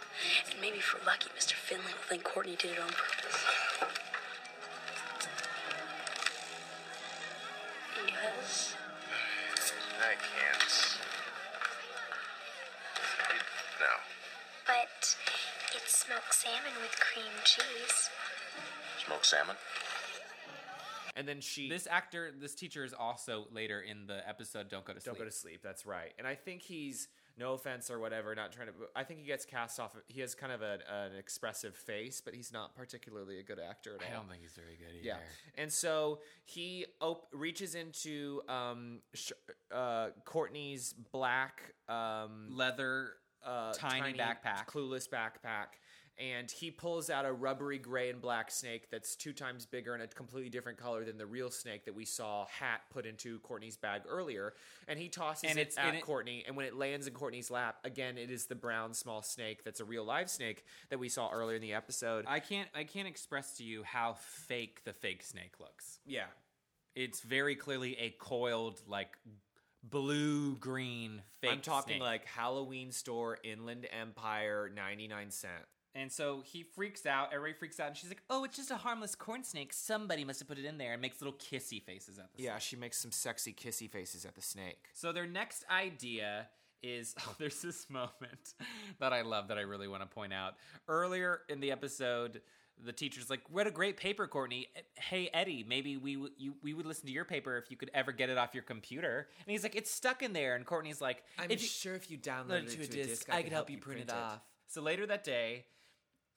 And 0.51 0.61
maybe 0.61 0.77
if 0.77 0.93
we're 0.93 1.05
lucky, 1.05 1.29
Mr. 1.37 1.53
Finley 1.53 1.93
will 1.93 2.07
think 2.09 2.23
Courtney 2.23 2.55
did 2.57 2.71
it 2.71 2.79
on 2.79 2.89
purpose. 2.89 4.00
Salmon 16.43 16.71
with 16.81 16.99
cream 16.99 17.25
cheese. 17.43 18.09
Smoked 19.05 19.25
salmon? 19.25 19.55
And 21.15 21.27
then 21.27 21.41
she. 21.41 21.69
This 21.69 21.87
actor, 21.89 22.31
this 22.39 22.55
teacher 22.55 22.83
is 22.85 22.93
also 22.93 23.45
later 23.51 23.81
in 23.81 24.07
the 24.07 24.27
episode 24.27 24.69
"Don't 24.69 24.85
Go 24.85 24.93
to 24.93 24.99
sleep. 25.01 25.13
Don't 25.15 25.19
go 25.19 25.25
to 25.29 25.35
sleep. 25.35 25.59
That's 25.61 25.85
right. 25.85 26.13
And 26.17 26.25
I 26.25 26.35
think 26.35 26.61
he's 26.61 27.09
no 27.37 27.53
offense 27.53 27.91
or 27.91 27.99
whatever. 27.99 28.33
Not 28.33 28.53
trying 28.53 28.67
to. 28.67 28.73
I 28.95 29.03
think 29.03 29.19
he 29.19 29.25
gets 29.25 29.43
cast 29.45 29.77
off. 29.79 29.93
He 30.07 30.21
has 30.21 30.33
kind 30.35 30.53
of 30.53 30.61
a, 30.61 30.79
an 30.89 31.17
expressive 31.19 31.75
face, 31.75 32.21
but 32.23 32.33
he's 32.33 32.53
not 32.53 32.75
particularly 32.75 33.39
a 33.39 33.43
good 33.43 33.59
actor 33.59 33.95
at 33.95 34.01
all. 34.01 34.07
I 34.09 34.15
don't 34.15 34.29
think 34.29 34.41
he's 34.41 34.53
very 34.53 34.77
good 34.77 34.95
either. 34.99 35.05
Yeah, 35.05 35.17
and 35.61 35.71
so 35.71 36.19
he 36.45 36.85
op- 37.01 37.27
reaches 37.33 37.75
into 37.75 38.41
um, 38.47 38.99
sh- 39.13 39.33
uh, 39.69 40.09
Courtney's 40.23 40.93
black 41.11 41.73
um, 41.89 42.47
Leather, 42.55 43.15
uh, 43.45 43.73
tiny, 43.73 44.13
backpack. 44.13 44.65
clueless 44.67 45.09
backpack, 45.09 45.75
and 46.17 46.49
he 46.51 46.69
pulls 46.71 47.09
out 47.09 47.25
a 47.25 47.31
rubbery 47.31 47.77
gray 47.77 48.09
and 48.09 48.21
black 48.21 48.51
snake 48.51 48.89
that's 48.91 49.15
two 49.15 49.33
times 49.33 49.65
bigger 49.65 49.93
and 49.93 50.03
a 50.03 50.07
completely 50.07 50.49
different 50.49 50.77
color 50.77 51.03
than 51.03 51.17
the 51.17 51.25
real 51.25 51.49
snake 51.49 51.85
that 51.85 51.95
we 51.95 52.05
saw 52.05 52.45
Hat 52.47 52.81
put 52.91 53.05
into 53.05 53.39
Courtney's 53.39 53.77
bag 53.77 54.01
earlier. 54.07 54.53
And 54.87 54.99
he 54.99 55.09
tosses 55.09 55.49
And 55.49 55.57
it 55.57 55.73
at 55.77 55.93
and 55.93 56.03
Courtney, 56.03 56.43
and 56.45 56.55
when 56.55 56.65
it 56.65 56.75
lands 56.75 57.07
in 57.07 57.13
Courtney's 57.13 57.49
lap, 57.49 57.77
again, 57.83 58.17
it 58.17 58.29
is 58.29 58.45
the 58.45 58.55
brown 58.55 58.93
small 58.93 59.21
snake 59.21 59.63
that's 59.63 59.79
a 59.79 59.85
real 59.85 60.03
live 60.03 60.29
snake 60.29 60.63
that 60.89 60.99
we 60.99 61.09
saw 61.09 61.29
earlier 61.31 61.55
in 61.55 61.61
the 61.61 61.73
episode. 61.73 62.25
I 62.27 62.39
can't, 62.39 62.69
I 62.75 62.83
can't 62.83 63.07
express 63.07 63.57
to 63.57 63.63
you 63.63 63.83
how 63.83 64.15
fake 64.19 64.83
the 64.83 64.93
fake 64.93 65.23
snake 65.23 65.59
looks. 65.59 65.99
yeah. 66.05 66.25
It's 66.93 67.21
very 67.21 67.55
clearly 67.55 67.97
a 67.97 68.13
coiled, 68.19 68.81
like 68.85 69.17
blue 69.81 70.55
green 70.57 71.21
fake. 71.39 71.51
I'm 71.51 71.61
talking 71.61 71.93
snake. 71.95 72.01
like 72.01 72.25
Halloween 72.25 72.91
store, 72.91 73.37
Inland 73.43 73.87
Empire, 73.91 74.69
99 74.75 75.31
cent. 75.31 75.53
And 75.93 76.11
so 76.11 76.41
he 76.45 76.63
freaks 76.63 77.05
out. 77.05 77.33
Everybody 77.33 77.57
freaks 77.57 77.79
out, 77.79 77.87
and 77.87 77.97
she's 77.97 78.09
like, 78.09 78.23
"Oh, 78.29 78.43
it's 78.45 78.55
just 78.55 78.71
a 78.71 78.77
harmless 78.77 79.13
corn 79.13 79.43
snake. 79.43 79.73
Somebody 79.73 80.23
must 80.23 80.39
have 80.39 80.47
put 80.47 80.57
it 80.57 80.65
in 80.65 80.77
there." 80.77 80.93
And 80.93 81.01
makes 81.01 81.21
little 81.21 81.37
kissy 81.37 81.83
faces 81.83 82.17
at 82.17 82.31
the 82.31 82.37
snake. 82.37 82.47
Yeah, 82.47 82.57
she 82.59 82.75
makes 82.77 82.97
some 82.97 83.11
sexy 83.11 83.53
kissy 83.53 83.89
faces 83.89 84.23
at 84.25 84.35
the 84.35 84.41
snake. 84.41 84.85
So 84.93 85.11
their 85.11 85.27
next 85.27 85.65
idea 85.69 86.47
is 86.81 87.13
oh, 87.27 87.35
there's 87.37 87.61
this 87.61 87.89
moment 87.89 88.53
that 88.99 89.13
I 89.13 89.21
love 89.21 89.49
that 89.49 89.57
I 89.57 89.61
really 89.61 89.87
want 89.87 90.01
to 90.01 90.07
point 90.07 90.33
out. 90.33 90.55
Earlier 90.87 91.41
in 91.49 91.59
the 91.59 91.71
episode, 91.71 92.41
the 92.83 92.93
teacher's 92.93 93.29
like, 93.29 93.41
"What 93.49 93.67
a 93.67 93.71
great 93.71 93.97
paper, 93.97 94.27
Courtney. 94.27 94.67
Hey 94.95 95.29
Eddie, 95.33 95.65
maybe 95.67 95.97
we 95.97 96.15
w- 96.15 96.33
you 96.37 96.55
we 96.63 96.73
would 96.73 96.85
listen 96.85 97.05
to 97.07 97.11
your 97.11 97.25
paper 97.25 97.57
if 97.57 97.69
you 97.69 97.77
could 97.77 97.91
ever 97.93 98.13
get 98.13 98.29
it 98.29 98.37
off 98.37 98.53
your 98.53 98.63
computer." 98.63 99.27
And 99.45 99.51
he's 99.51 99.63
like, 99.63 99.75
"It's 99.75 99.91
stuck 99.91 100.23
in 100.23 100.31
there." 100.33 100.55
And 100.55 100.65
Courtney's 100.65 101.01
like, 101.01 101.23
I'm 101.37 101.51
"If 101.51 101.61
you 101.61 101.67
sure 101.67 101.95
if 101.95 102.09
you 102.09 102.17
download 102.17 102.63
it 102.63 102.79
it 102.79 102.91
to 102.91 102.99
a 103.01 103.03
disc, 103.05 103.27
I 103.29 103.43
could 103.43 103.51
help 103.51 103.69
you 103.69 103.77
print 103.77 104.01
it 104.01 104.11
off." 104.11 104.39
So 104.67 104.81
later 104.81 105.05
that 105.07 105.23
day. 105.23 105.65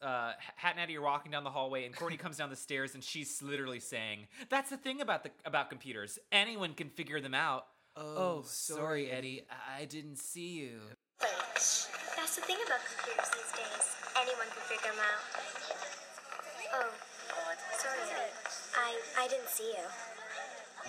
Uh, 0.04 0.32
Hat 0.56 0.72
and 0.72 0.80
Eddie 0.80 0.98
are 0.98 1.02
walking 1.02 1.32
down 1.32 1.44
the 1.44 1.50
hallway, 1.50 1.86
and 1.86 1.96
Courtney 1.96 2.18
comes 2.18 2.36
down 2.36 2.50
the 2.50 2.56
stairs, 2.56 2.94
and 2.94 3.02
she's 3.02 3.40
literally 3.40 3.80
saying, 3.80 4.26
"That's 4.50 4.68
the 4.68 4.76
thing 4.76 5.00
about 5.00 5.22
the 5.24 5.30
about 5.46 5.70
computers. 5.70 6.18
Anyone 6.30 6.74
can 6.74 6.90
figure 6.90 7.20
them 7.20 7.32
out." 7.32 7.66
Oh, 7.96 8.42
sorry, 8.44 9.10
Eddie. 9.10 9.46
I 9.50 9.82
I 9.82 9.84
didn't 9.86 10.16
see 10.16 10.60
you. 10.60 10.80
Thanks. 11.18 11.88
That's 12.16 12.36
the 12.36 12.42
thing 12.42 12.56
about 12.66 12.80
computers 12.84 13.30
these 13.30 13.52
days. 13.52 13.96
Anyone 14.20 14.46
can 14.52 14.62
figure 14.68 14.90
them 14.90 15.00
out. 15.00 15.22
Oh, 16.74 16.90
sorry, 17.78 18.00
Eddie. 18.10 18.32
I 18.76 19.24
I 19.24 19.28
didn't 19.28 19.48
see 19.48 19.68
you. 19.68 19.84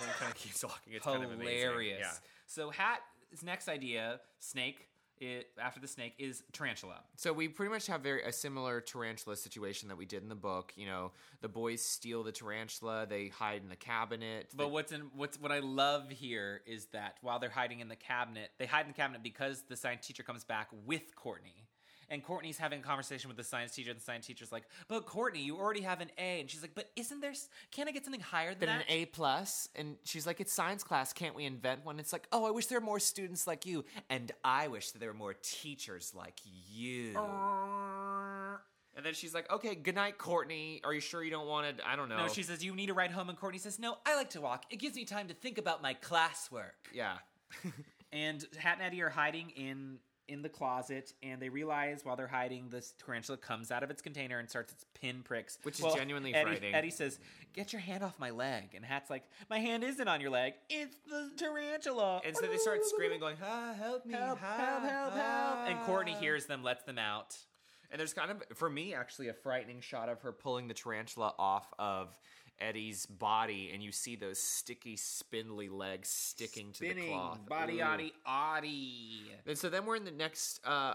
And 0.02 0.10
kind 0.18 0.30
of 0.30 0.36
keeps 0.36 0.62
walking. 0.62 0.92
It's 0.92 1.04
kind 1.06 1.24
of 1.24 1.30
amazing. 1.32 1.56
hilarious. 1.56 2.00
Yeah. 2.00 2.12
So 2.46 2.68
Hat's 2.68 3.42
next 3.42 3.68
idea, 3.68 4.20
snake, 4.40 4.88
it, 5.20 5.48
after 5.60 5.80
the 5.80 5.88
snake 5.88 6.14
is 6.18 6.42
tarantula. 6.52 7.00
So 7.16 7.32
we 7.32 7.48
pretty 7.48 7.72
much 7.72 7.86
have 7.86 8.02
very 8.02 8.22
a 8.22 8.32
similar 8.32 8.80
tarantula 8.80 9.36
situation 9.36 9.88
that 9.88 9.96
we 9.96 10.04
did 10.06 10.22
in 10.22 10.28
the 10.28 10.34
book. 10.34 10.72
You 10.76 10.86
know, 10.86 11.12
the 11.40 11.48
boys 11.48 11.82
steal 11.82 12.22
the 12.22 12.32
tarantula, 12.32 13.06
they 13.08 13.28
hide 13.28 13.62
in 13.62 13.68
the 13.68 13.76
cabinet. 13.76 14.50
But 14.54 14.64
the- 14.64 14.68
what's 14.68 14.92
in 14.92 15.10
what's 15.14 15.40
what 15.40 15.52
I 15.52 15.60
love 15.60 16.10
here 16.10 16.62
is 16.66 16.86
that 16.86 17.16
while 17.22 17.38
they're 17.38 17.50
hiding 17.50 17.80
in 17.80 17.88
the 17.88 17.96
cabinet, 17.96 18.50
they 18.58 18.66
hide 18.66 18.82
in 18.82 18.88
the 18.88 18.94
cabinet 18.94 19.22
because 19.22 19.62
the 19.68 19.76
science 19.76 20.06
teacher 20.06 20.22
comes 20.22 20.44
back 20.44 20.68
with 20.84 21.14
Courtney. 21.16 21.65
And 22.08 22.22
Courtney's 22.22 22.58
having 22.58 22.80
a 22.80 22.82
conversation 22.82 23.28
with 23.28 23.36
the 23.36 23.44
science 23.44 23.72
teacher, 23.72 23.90
and 23.90 23.98
the 23.98 24.04
science 24.04 24.26
teacher's 24.26 24.52
like, 24.52 24.64
"But 24.88 25.06
Courtney, 25.06 25.40
you 25.40 25.56
already 25.56 25.80
have 25.82 26.00
an 26.00 26.10
A." 26.18 26.40
And 26.40 26.48
she's 26.50 26.62
like, 26.62 26.74
"But 26.74 26.90
isn't 26.96 27.20
there? 27.20 27.32
Can't 27.70 27.88
I 27.88 27.92
get 27.92 28.04
something 28.04 28.20
higher 28.20 28.50
than 28.50 28.60
Then 28.60 28.68
an 28.68 28.84
that?" 28.88 28.92
A 28.92 29.06
plus, 29.06 29.68
and 29.74 29.96
she's 30.04 30.26
like, 30.26 30.40
"It's 30.40 30.52
science 30.52 30.84
class. 30.84 31.12
Can't 31.12 31.34
we 31.34 31.44
invent 31.44 31.84
one?" 31.84 31.98
It's 31.98 32.12
like, 32.12 32.28
"Oh, 32.32 32.46
I 32.46 32.50
wish 32.50 32.66
there 32.66 32.78
were 32.78 32.86
more 32.86 33.00
students 33.00 33.46
like 33.46 33.66
you, 33.66 33.84
and 34.08 34.30
I 34.44 34.68
wish 34.68 34.92
that 34.92 34.98
there 34.98 35.08
were 35.08 35.18
more 35.18 35.34
teachers 35.34 36.14
like 36.14 36.38
you." 36.44 37.12
And 38.94 39.04
then 39.04 39.12
she's 39.12 39.34
like, 39.34 39.50
"Okay, 39.50 39.74
good 39.74 39.94
night, 39.94 40.16
Courtney. 40.16 40.80
Are 40.84 40.94
you 40.94 41.00
sure 41.00 41.22
you 41.22 41.30
don't 41.30 41.46
want 41.46 41.76
to? 41.78 41.88
I 41.88 41.96
don't 41.96 42.08
know." 42.08 42.18
No, 42.18 42.28
she 42.28 42.42
says, 42.42 42.64
"You 42.64 42.74
need 42.74 42.86
to 42.86 42.94
ride 42.94 43.10
home," 43.10 43.28
and 43.28 43.38
Courtney 43.38 43.58
says, 43.58 43.78
"No, 43.78 43.98
I 44.06 44.16
like 44.16 44.30
to 44.30 44.40
walk. 44.40 44.64
It 44.70 44.76
gives 44.76 44.96
me 44.96 45.04
time 45.04 45.28
to 45.28 45.34
think 45.34 45.58
about 45.58 45.82
my 45.82 45.94
classwork." 45.94 46.90
yeah. 46.92 47.18
And 48.12 48.46
Hat 48.56 48.78
and 48.78 48.86
Eddie 48.86 49.02
are 49.02 49.10
hiding 49.10 49.50
in 49.50 49.98
in 50.28 50.42
the 50.42 50.48
closet, 50.48 51.12
and 51.22 51.40
they 51.40 51.48
realize 51.48 52.04
while 52.04 52.16
they're 52.16 52.26
hiding, 52.26 52.68
this 52.68 52.94
tarantula 53.04 53.38
comes 53.38 53.70
out 53.70 53.82
of 53.82 53.90
its 53.90 54.02
container 54.02 54.38
and 54.38 54.48
starts 54.50 54.72
its 54.72 54.84
pin 54.94 55.22
pricks, 55.22 55.58
Which 55.62 55.78
is 55.80 55.94
genuinely 55.94 56.34
Eddie, 56.34 56.44
frightening. 56.50 56.74
Eddie 56.74 56.90
says, 56.90 57.18
"Get 57.52 57.72
your 57.72 57.80
hand 57.80 58.02
off 58.02 58.18
my 58.18 58.30
leg," 58.30 58.74
and 58.74 58.84
Hat's 58.84 59.08
like, 59.10 59.24
"My 59.48 59.58
hand 59.58 59.84
isn't 59.84 60.08
on 60.08 60.20
your 60.20 60.30
leg. 60.30 60.54
It's 60.68 60.96
the 61.08 61.30
tarantula." 61.36 62.20
And 62.24 62.36
so 62.36 62.46
they 62.46 62.58
start 62.58 62.84
screaming, 62.84 63.20
going, 63.20 63.36
ah, 63.42 63.74
help 63.74 64.04
me, 64.06 64.14
Help! 64.14 64.38
ah, 64.42 64.56
Help! 64.56 64.82
Help! 64.82 65.14
Help! 65.14 65.68
And 65.68 65.80
Courtney 65.86 66.14
ah." 66.16 66.20
hears 66.20 66.46
them, 66.46 66.62
lets 66.62 66.82
them 66.84 66.98
out. 66.98 67.36
And 67.90 68.00
there's 68.00 68.12
kind 68.12 68.32
of, 68.32 68.42
for 68.56 68.68
me, 68.68 68.94
actually, 68.94 69.28
a 69.28 69.32
frightening 69.32 69.80
shot 69.80 70.08
of 70.08 70.20
her 70.22 70.32
pulling 70.32 70.66
the 70.66 70.74
tarantula 70.74 71.34
off 71.38 71.72
of 71.78 72.16
Eddie's 72.60 73.06
body, 73.06 73.70
and 73.72 73.82
you 73.82 73.92
see 73.92 74.16
those 74.16 74.38
sticky, 74.38 74.96
spindly 74.96 75.68
legs 75.68 76.08
sticking 76.08 76.72
to 76.72 76.80
the 76.80 77.08
cloth. 77.08 77.46
body, 77.48 77.82
oddy, 77.82 78.12
oddy. 78.24 79.30
And 79.46 79.56
so 79.58 79.68
then 79.68 79.84
we're 79.86 79.96
in 79.96 80.04
the 80.04 80.10
next, 80.10 80.60
uh, 80.64 80.94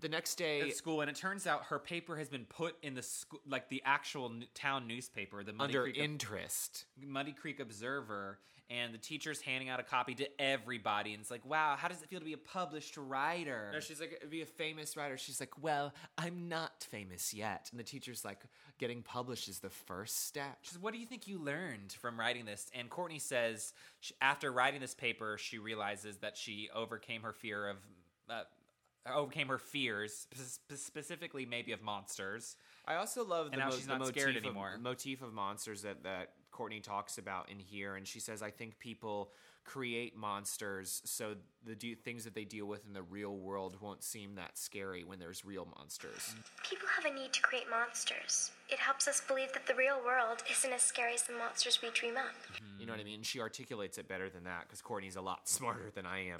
the 0.00 0.08
next 0.08 0.36
day. 0.36 0.60
At 0.60 0.76
school, 0.76 1.00
and 1.00 1.10
it 1.10 1.16
turns 1.16 1.46
out 1.46 1.64
her 1.64 1.78
paper 1.78 2.16
has 2.16 2.28
been 2.28 2.44
put 2.44 2.76
in 2.82 2.94
the 2.94 3.02
school, 3.02 3.40
like 3.46 3.68
the 3.68 3.82
actual 3.84 4.26
n- 4.26 4.44
town 4.54 4.86
newspaper, 4.86 5.42
the 5.42 5.52
Muddy 5.52 5.76
under 5.76 5.82
Creek 5.84 5.98
interest. 5.98 6.84
Muddy 7.00 7.32
Creek 7.32 7.60
Observer, 7.60 8.38
and 8.70 8.92
the 8.92 8.98
teacher's 8.98 9.40
handing 9.40 9.68
out 9.68 9.80
a 9.80 9.82
copy 9.82 10.14
to 10.14 10.40
everybody, 10.40 11.14
and 11.14 11.20
it's 11.20 11.30
like, 11.30 11.44
wow, 11.46 11.76
how 11.78 11.88
does 11.88 12.02
it 12.02 12.08
feel 12.08 12.18
to 12.18 12.24
be 12.24 12.32
a 12.34 12.38
published 12.38 12.96
writer? 12.96 13.70
No, 13.72 13.80
she's 13.80 14.00
like, 14.00 14.22
be 14.30 14.42
a 14.42 14.46
famous 14.46 14.96
writer. 14.96 15.16
She's 15.16 15.40
like, 15.40 15.62
well, 15.62 15.92
I'm 16.16 16.48
not 16.48 16.86
famous 16.90 17.32
yet. 17.32 17.68
And 17.70 17.80
the 17.80 17.84
teacher's 17.84 18.24
like, 18.24 18.40
getting 18.78 19.02
published 19.02 19.48
is 19.48 19.58
the 19.58 19.70
first 19.70 20.26
step. 20.26 20.58
She 20.62 20.70
says, 20.70 20.78
what 20.78 20.92
do 20.92 21.00
you 21.00 21.06
think 21.06 21.26
you 21.26 21.38
learned 21.38 21.92
from 21.92 22.18
writing 22.18 22.44
this? 22.44 22.70
And 22.74 22.90
Courtney 22.90 23.18
says, 23.18 23.72
sh 24.00 24.12
after 24.20 24.52
writing 24.52 24.80
this 24.80 24.94
paper, 24.94 25.38
she 25.38 25.58
realizes 25.58 26.18
that 26.18 26.36
she 26.36 26.68
overcame 26.74 27.22
her 27.22 27.32
fear 27.32 27.68
of. 27.68 27.76
Uh, 28.28 28.42
overcame 29.14 29.48
her 29.48 29.56
fears, 29.56 30.26
specifically 30.74 31.46
maybe 31.46 31.72
of 31.72 31.80
monsters. 31.80 32.56
I 32.86 32.96
also 32.96 33.24
love 33.24 33.50
the, 33.50 33.56
mo- 33.56 33.70
she's 33.70 33.86
the 33.86 33.96
not 33.96 34.06
scared 34.08 34.34
motif 34.34 34.44
anymore. 34.44 34.74
Of, 34.74 34.82
motif 34.82 35.22
of 35.22 35.32
monsters 35.32 35.80
that 35.82 36.02
that 36.02 36.32
Courtney 36.58 36.80
talks 36.80 37.18
about 37.18 37.48
in 37.48 37.60
here, 37.60 37.94
and 37.94 38.04
she 38.04 38.18
says, 38.18 38.42
"I 38.42 38.50
think 38.50 38.80
people 38.80 39.32
create 39.62 40.16
monsters 40.16 41.00
so 41.04 41.36
the 41.62 41.76
do- 41.76 41.94
things 41.94 42.24
that 42.24 42.34
they 42.34 42.44
deal 42.44 42.66
with 42.66 42.84
in 42.84 42.92
the 42.94 43.02
real 43.02 43.36
world 43.36 43.80
won't 43.80 44.02
seem 44.02 44.34
that 44.34 44.58
scary 44.58 45.04
when 45.04 45.20
there's 45.20 45.44
real 45.44 45.66
monsters." 45.66 46.34
People 46.68 46.88
have 46.88 47.04
a 47.04 47.14
need 47.14 47.32
to 47.32 47.40
create 47.42 47.70
monsters. 47.70 48.50
It 48.68 48.80
helps 48.80 49.06
us 49.06 49.20
believe 49.20 49.52
that 49.52 49.66
the 49.66 49.74
real 49.74 50.02
world 50.04 50.42
isn't 50.50 50.72
as 50.72 50.82
scary 50.82 51.14
as 51.14 51.22
the 51.22 51.32
monsters 51.34 51.80
we 51.80 51.90
dream 51.90 52.16
up. 52.16 52.34
You 52.77 52.77
know 52.88 52.94
what 52.94 53.00
I 53.00 53.04
mean? 53.04 53.22
She 53.22 53.40
articulates 53.40 53.98
it 53.98 54.08
better 54.08 54.28
than 54.28 54.44
that 54.44 54.62
because 54.62 54.82
Courtney's 54.82 55.16
a 55.16 55.20
lot 55.20 55.48
smarter 55.48 55.90
than 55.94 56.06
I 56.06 56.28
am. 56.28 56.38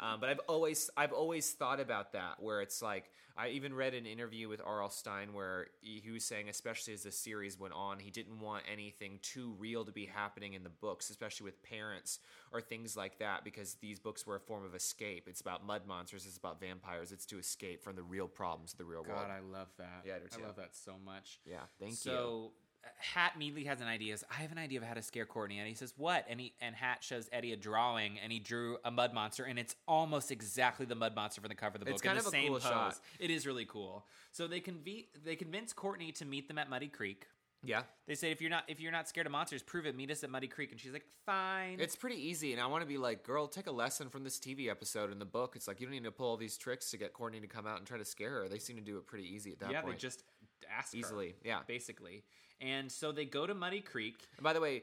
um, 0.00 0.20
but 0.20 0.28
I've 0.28 0.40
always, 0.48 0.90
I've 0.96 1.12
always 1.12 1.50
thought 1.52 1.80
about 1.80 2.12
that. 2.12 2.34
Where 2.40 2.60
it's 2.60 2.82
like, 2.82 3.10
I 3.36 3.48
even 3.48 3.74
read 3.74 3.94
an 3.94 4.06
interview 4.06 4.48
with 4.48 4.60
R.L. 4.64 4.90
Stine 4.90 5.32
where 5.32 5.66
he 5.80 6.00
he 6.04 6.12
was 6.12 6.24
saying, 6.24 6.48
especially 6.48 6.94
as 6.94 7.02
the 7.02 7.10
series 7.10 7.58
went 7.58 7.74
on, 7.74 7.98
he 7.98 8.10
didn't 8.10 8.38
want 8.38 8.62
anything 8.70 9.18
too 9.22 9.54
real 9.58 9.84
to 9.84 9.92
be 9.92 10.06
happening 10.06 10.54
in 10.54 10.62
the 10.62 10.70
books, 10.70 11.10
especially 11.10 11.44
with 11.44 11.60
parents 11.62 12.20
or 12.52 12.60
things 12.60 12.96
like 12.96 13.18
that, 13.18 13.42
because 13.42 13.74
these 13.80 13.98
books 13.98 14.24
were 14.24 14.36
a 14.36 14.40
form 14.40 14.64
of 14.64 14.74
escape. 14.74 15.26
It's 15.28 15.40
about 15.40 15.66
mud 15.66 15.82
monsters. 15.86 16.26
It's 16.26 16.36
about 16.36 16.60
vampires. 16.60 17.10
It's 17.10 17.26
to 17.26 17.38
escape 17.38 17.82
from 17.82 17.96
the 17.96 18.02
real 18.02 18.28
problems 18.28 18.72
of 18.72 18.78
the 18.78 18.84
real 18.84 19.02
world. 19.02 19.22
God, 19.26 19.30
I 19.30 19.40
love 19.40 19.68
that. 19.78 20.04
Yeah, 20.06 20.14
I 20.14 20.36
too. 20.36 20.42
love 20.44 20.56
that 20.56 20.76
so 20.76 20.94
much. 21.04 21.40
Yeah, 21.44 21.58
thank 21.80 21.90
you. 21.92 21.96
so, 21.96 22.52
Hat 22.98 23.32
immediately 23.36 23.64
has 23.64 23.80
an 23.80 23.86
idea. 23.86 24.16
Says, 24.16 24.24
I 24.30 24.42
have 24.42 24.52
an 24.52 24.58
idea 24.58 24.78
of 24.78 24.84
how 24.84 24.94
to 24.94 25.02
scare 25.02 25.26
Courtney, 25.26 25.58
and 25.58 25.68
he 25.68 25.74
says, 25.74 25.94
"What?" 25.96 26.24
And 26.28 26.40
he 26.40 26.54
and 26.60 26.74
Hat 26.74 27.02
shows 27.02 27.28
Eddie 27.32 27.52
a 27.52 27.56
drawing, 27.56 28.18
and 28.18 28.32
he 28.32 28.38
drew 28.38 28.78
a 28.84 28.90
mud 28.90 29.12
monster, 29.12 29.44
and 29.44 29.58
it's 29.58 29.76
almost 29.86 30.30
exactly 30.30 30.86
the 30.86 30.94
mud 30.94 31.14
monster 31.14 31.40
from 31.40 31.48
the 31.48 31.54
cover 31.54 31.76
of 31.76 31.80
the 31.80 31.86
book. 31.86 31.94
It's 31.94 32.02
in 32.02 32.08
kind 32.08 32.18
the 32.18 32.22
of 32.22 32.26
a 32.28 32.30
same 32.30 32.48
cool 32.48 32.60
pose. 32.60 32.62
shot. 32.70 32.98
It 33.18 33.30
is 33.30 33.46
really 33.46 33.64
cool. 33.66 34.06
So 34.32 34.46
they 34.46 34.60
conve- 34.60 35.06
they 35.24 35.36
convince 35.36 35.72
Courtney 35.72 36.12
to 36.12 36.24
meet 36.24 36.48
them 36.48 36.58
at 36.58 36.68
Muddy 36.70 36.88
Creek. 36.88 37.26
yeah. 37.62 37.82
They 38.06 38.14
say, 38.14 38.30
"If 38.30 38.40
you're 38.42 38.50
not 38.50 38.64
if 38.68 38.78
you're 38.80 38.92
not 38.92 39.08
scared 39.08 39.26
of 39.26 39.32
monsters, 39.32 39.62
prove 39.62 39.86
it. 39.86 39.96
Meet 39.96 40.10
us 40.10 40.22
at 40.24 40.30
Muddy 40.30 40.48
Creek." 40.48 40.70
And 40.70 40.78
she's 40.80 40.92
like, 40.92 41.06
"Fine." 41.24 41.80
It's 41.80 41.96
pretty 41.96 42.16
easy, 42.16 42.52
and 42.52 42.60
I 42.60 42.66
want 42.66 42.82
to 42.82 42.86
be 42.86 42.98
like, 42.98 43.22
girl, 43.22 43.48
take 43.48 43.66
a 43.66 43.72
lesson 43.72 44.10
from 44.10 44.22
this 44.24 44.38
TV 44.38 44.68
episode 44.68 45.10
in 45.10 45.18
the 45.18 45.24
book. 45.24 45.56
It's 45.56 45.66
like 45.68 45.80
you 45.80 45.86
don't 45.86 45.94
need 45.94 46.04
to 46.04 46.10
pull 46.12 46.28
all 46.28 46.36
these 46.36 46.58
tricks 46.58 46.90
to 46.90 46.96
get 46.98 47.12
Courtney 47.14 47.40
to 47.40 47.46
come 47.46 47.66
out 47.66 47.78
and 47.78 47.86
try 47.86 47.96
to 47.98 48.04
scare 48.04 48.42
her. 48.42 48.48
They 48.48 48.58
seem 48.58 48.76
to 48.76 48.82
do 48.82 48.98
it 48.98 49.06
pretty 49.06 49.24
easy 49.32 49.52
at 49.52 49.60
that 49.60 49.70
yeah, 49.70 49.80
point. 49.80 49.94
they 49.94 49.98
just 49.98 50.24
ask 50.70 50.92
her, 50.92 50.98
Easily, 50.98 51.34
yeah. 51.44 51.60
basically. 51.66 52.24
And 52.60 52.90
so 52.90 53.12
they 53.12 53.24
go 53.24 53.46
to 53.46 53.54
Muddy 53.54 53.80
Creek. 53.80 54.26
And 54.36 54.44
by 54.44 54.52
the 54.52 54.60
way, 54.60 54.82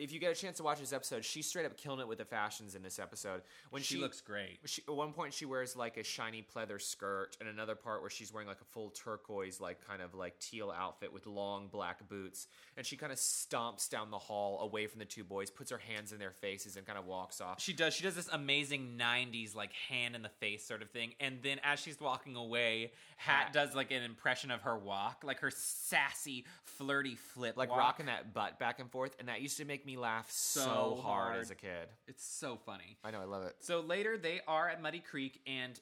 if 0.00 0.12
you 0.12 0.18
get 0.18 0.32
a 0.32 0.34
chance 0.34 0.56
to 0.56 0.62
watch 0.62 0.80
this 0.80 0.92
episode, 0.92 1.24
she's 1.24 1.46
straight 1.46 1.66
up 1.66 1.76
killing 1.76 2.00
it 2.00 2.08
with 2.08 2.18
the 2.18 2.24
fashions 2.24 2.74
in 2.74 2.82
this 2.82 2.98
episode. 2.98 3.42
When 3.70 3.82
She 3.82 3.98
looks 3.98 4.20
great. 4.20 4.58
She, 4.64 4.82
at 4.88 4.94
one 4.94 5.12
point, 5.12 5.34
she 5.34 5.44
wears 5.44 5.76
like 5.76 5.98
a 5.98 6.02
shiny 6.02 6.42
pleather 6.42 6.80
skirt, 6.80 7.36
and 7.38 7.48
another 7.48 7.74
part 7.74 8.00
where 8.00 8.10
she's 8.10 8.32
wearing 8.32 8.48
like 8.48 8.60
a 8.60 8.64
full 8.64 8.90
turquoise, 8.90 9.60
like 9.60 9.86
kind 9.86 10.00
of 10.00 10.14
like 10.14 10.38
teal 10.38 10.72
outfit 10.74 11.12
with 11.12 11.26
long 11.26 11.68
black 11.68 12.08
boots. 12.08 12.48
And 12.76 12.86
she 12.86 12.96
kind 12.96 13.12
of 13.12 13.18
stomps 13.18 13.90
down 13.90 14.10
the 14.10 14.18
hall 14.18 14.60
away 14.60 14.86
from 14.86 15.00
the 15.00 15.04
two 15.04 15.22
boys, 15.22 15.50
puts 15.50 15.70
her 15.70 15.78
hands 15.78 16.12
in 16.12 16.18
their 16.18 16.32
faces, 16.32 16.76
and 16.76 16.86
kind 16.86 16.98
of 16.98 17.04
walks 17.04 17.40
off. 17.40 17.60
She 17.60 17.74
does. 17.74 17.92
She 17.94 18.02
does 18.02 18.14
this 18.14 18.28
amazing 18.32 18.98
'90s 18.98 19.54
like 19.54 19.72
hand 19.74 20.16
in 20.16 20.22
the 20.22 20.30
face 20.30 20.64
sort 20.64 20.80
of 20.80 20.90
thing, 20.90 21.12
and 21.20 21.38
then 21.42 21.60
as 21.62 21.78
she's 21.78 22.00
walking 22.00 22.36
away, 22.36 22.92
Hat 23.16 23.44
Hat. 23.44 23.52
does 23.52 23.74
like 23.74 23.90
an 23.90 24.02
impression 24.02 24.50
of 24.50 24.62
her 24.62 24.78
walk, 24.78 25.22
like 25.24 25.40
her 25.40 25.50
sassy, 25.50 26.46
flirty 26.64 27.16
flip, 27.16 27.56
like 27.56 27.68
walk. 27.68 27.78
rocking 27.78 28.06
that 28.06 28.32
butt 28.32 28.58
back 28.58 28.80
and 28.80 28.90
forth, 28.90 29.14
and 29.18 29.28
that 29.28 29.42
used 29.42 29.58
to 29.58 29.64
make 29.66 29.84
me 29.84 29.89
laugh 29.96 30.30
so, 30.30 30.60
So 30.60 31.00
hard, 31.02 31.32
hard. 31.32 31.40
as 31.40 31.50
a 31.50 31.54
kid. 31.54 31.88
It's 32.08 32.24
so 32.24 32.56
funny. 32.64 32.96
I 33.04 33.10
know, 33.10 33.20
I 33.20 33.24
love 33.24 33.44
it. 33.44 33.56
So 33.60 33.80
later 33.80 34.16
they 34.18 34.40
are 34.46 34.68
at 34.68 34.80
Muddy 34.82 35.00
Creek, 35.00 35.40
and 35.46 35.78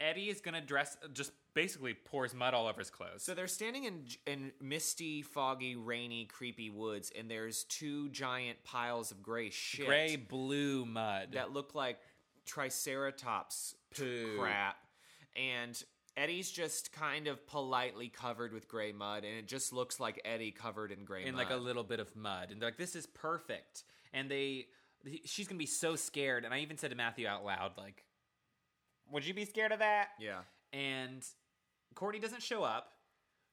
Eddie 0.00 0.28
is 0.30 0.40
gonna 0.40 0.60
dress 0.60 0.96
just 1.12 1.32
basically 1.54 1.94
pours 1.94 2.34
mud 2.34 2.54
all 2.54 2.66
over 2.66 2.78
his 2.80 2.90
clothes. 2.90 3.22
So 3.22 3.34
they're 3.34 3.46
standing 3.46 3.84
in 3.84 4.04
in 4.26 4.52
misty, 4.60 5.22
foggy, 5.22 5.76
rainy, 5.76 6.24
creepy 6.24 6.70
woods, 6.70 7.12
and 7.16 7.30
there's 7.30 7.64
two 7.64 8.08
giant 8.08 8.62
piles 8.64 9.10
of 9.10 9.22
gray 9.22 9.50
shit 9.50 9.86
gray 9.86 10.16
blue 10.16 10.84
mud. 10.86 11.32
that 11.32 11.52
look 11.52 11.74
like 11.74 11.98
Triceratops 12.46 13.74
Poo. 13.96 14.36
crap, 14.38 14.76
and. 15.36 15.82
Eddie's 16.16 16.50
just 16.50 16.92
kind 16.92 17.26
of 17.26 17.46
politely 17.46 18.08
covered 18.08 18.52
with 18.52 18.68
gray 18.68 18.92
mud, 18.92 19.24
and 19.24 19.34
it 19.38 19.48
just 19.48 19.72
looks 19.72 19.98
like 19.98 20.20
Eddie 20.24 20.50
covered 20.50 20.92
in 20.92 21.04
gray 21.04 21.24
in 21.24 21.34
mud. 21.34 21.44
like 21.44 21.50
a 21.50 21.56
little 21.60 21.84
bit 21.84 22.00
of 22.00 22.14
mud, 22.14 22.50
and 22.50 22.60
they're 22.60 22.68
like, 22.68 22.78
"This 22.78 22.94
is 22.94 23.06
perfect." 23.06 23.84
And 24.12 24.30
they, 24.30 24.66
she's 25.24 25.48
gonna 25.48 25.58
be 25.58 25.66
so 25.66 25.96
scared. 25.96 26.44
And 26.44 26.52
I 26.52 26.58
even 26.58 26.76
said 26.76 26.90
to 26.90 26.96
Matthew 26.96 27.26
out 27.26 27.44
loud, 27.44 27.78
like, 27.78 28.04
"Would 29.10 29.24
you 29.26 29.32
be 29.32 29.44
scared 29.46 29.72
of 29.72 29.78
that?" 29.78 30.10
yeah. 30.18 30.42
And 30.72 31.26
Courtney 31.94 32.20
doesn't 32.20 32.42
show 32.42 32.62
up 32.62 32.92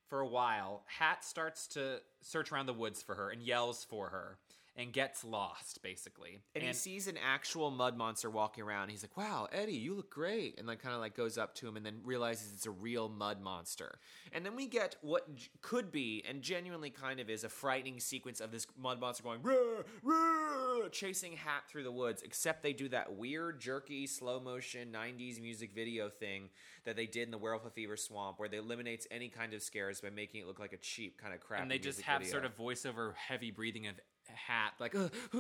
for 0.07 0.20
a 0.20 0.28
while. 0.28 0.84
Hat 0.88 1.24
starts 1.24 1.68
to 1.68 2.01
search 2.22 2.51
around 2.51 2.66
the 2.66 2.74
woods 2.74 3.01
for 3.01 3.16
her 3.16 3.30
and 3.30 3.41
yells 3.41 3.86
for 3.86 4.10
her 4.10 4.38
and 4.76 4.93
gets 4.93 5.24
lost 5.24 5.82
basically. 5.84 6.39
And, 6.55 6.63
he 6.63 6.74
sees 6.74 7.07
an 7.07 7.17
actual 7.17 7.72
mud 7.72 7.97
monster 7.97 8.30
walking 8.30 8.63
around. 8.63 8.89
He's 8.89 9.03
like, 9.03 9.17
"Wow, 9.17 9.47
Eddie, 9.51 9.74
you 9.74 9.93
look 9.95 10.09
great!" 10.09 10.57
And 10.57 10.67
like, 10.67 10.82
kind 10.82 10.95
of 10.95 11.01
like 11.01 11.15
goes 11.15 11.38
up 11.38 11.55
to 11.55 11.67
him, 11.67 11.76
and 11.78 11.86
then 11.86 12.01
realizes 12.03 12.53
it's 12.53 12.65
a 12.65 12.72
real 12.72 13.09
mud 13.09 13.41
monster. 13.41 13.99
And 14.32 14.45
then 14.45 14.55
we 14.55 14.67
get 14.67 14.95
what 15.01 15.36
j- 15.36 15.49
could 15.61 15.91
be, 15.91 16.24
and 16.28 16.41
genuinely 16.41 16.89
kind 16.89 17.20
of 17.20 17.30
is, 17.30 17.43
a 17.43 17.49
frightening 17.49 17.99
sequence 17.99 18.39
of 18.39 18.51
this 18.51 18.67
mud 18.78 18.99
monster 18.99 19.24
going, 19.24 19.41
"Rah, 19.41 19.84
rah," 20.03 20.89
chasing 20.89 21.34
Hat 21.34 21.63
through 21.67 21.84
the 21.84 21.91
woods. 21.91 22.22
Except 22.22 22.63
they 22.63 22.74
do 22.74 22.89
that 22.89 23.13
weird, 23.13 23.59
jerky, 23.59 24.07
slow 24.07 24.39
motion 24.39 24.91
'90s 24.91 25.41
music 25.41 25.74
video 25.74 26.09
thing 26.09 26.49
that 26.86 26.95
they 26.95 27.05
did 27.05 27.24
in 27.24 27.32
the 27.32 27.38
Werewolf 27.38 27.65
of 27.65 27.74
Fever 27.74 27.97
Swamp, 27.97 28.39
where 28.39 28.49
they 28.49 28.57
eliminates 28.57 29.07
any 29.11 29.30
kind 29.30 29.53
of 29.53 29.61
scares 29.61 30.01
by 30.01 30.09
making 30.09 30.41
it 30.41 30.47
look 30.47 30.59
like 30.59 30.74
a 30.74 30.78
cheap 30.78 31.17
kind 31.20 31.34
of 31.34 31.39
crap. 31.39 31.61
and 31.61 31.72
they 31.72 31.80
just 31.80 32.01
have 32.01 32.26
sort 32.26 32.45
of 32.45 32.55
voiceover 32.57 33.15
heavy 33.15 33.51
breathing 33.51 33.88
of 33.88 33.95
Hat 34.36 34.73
like 34.80 34.95
uh, 34.95 35.09
uh, 35.34 35.39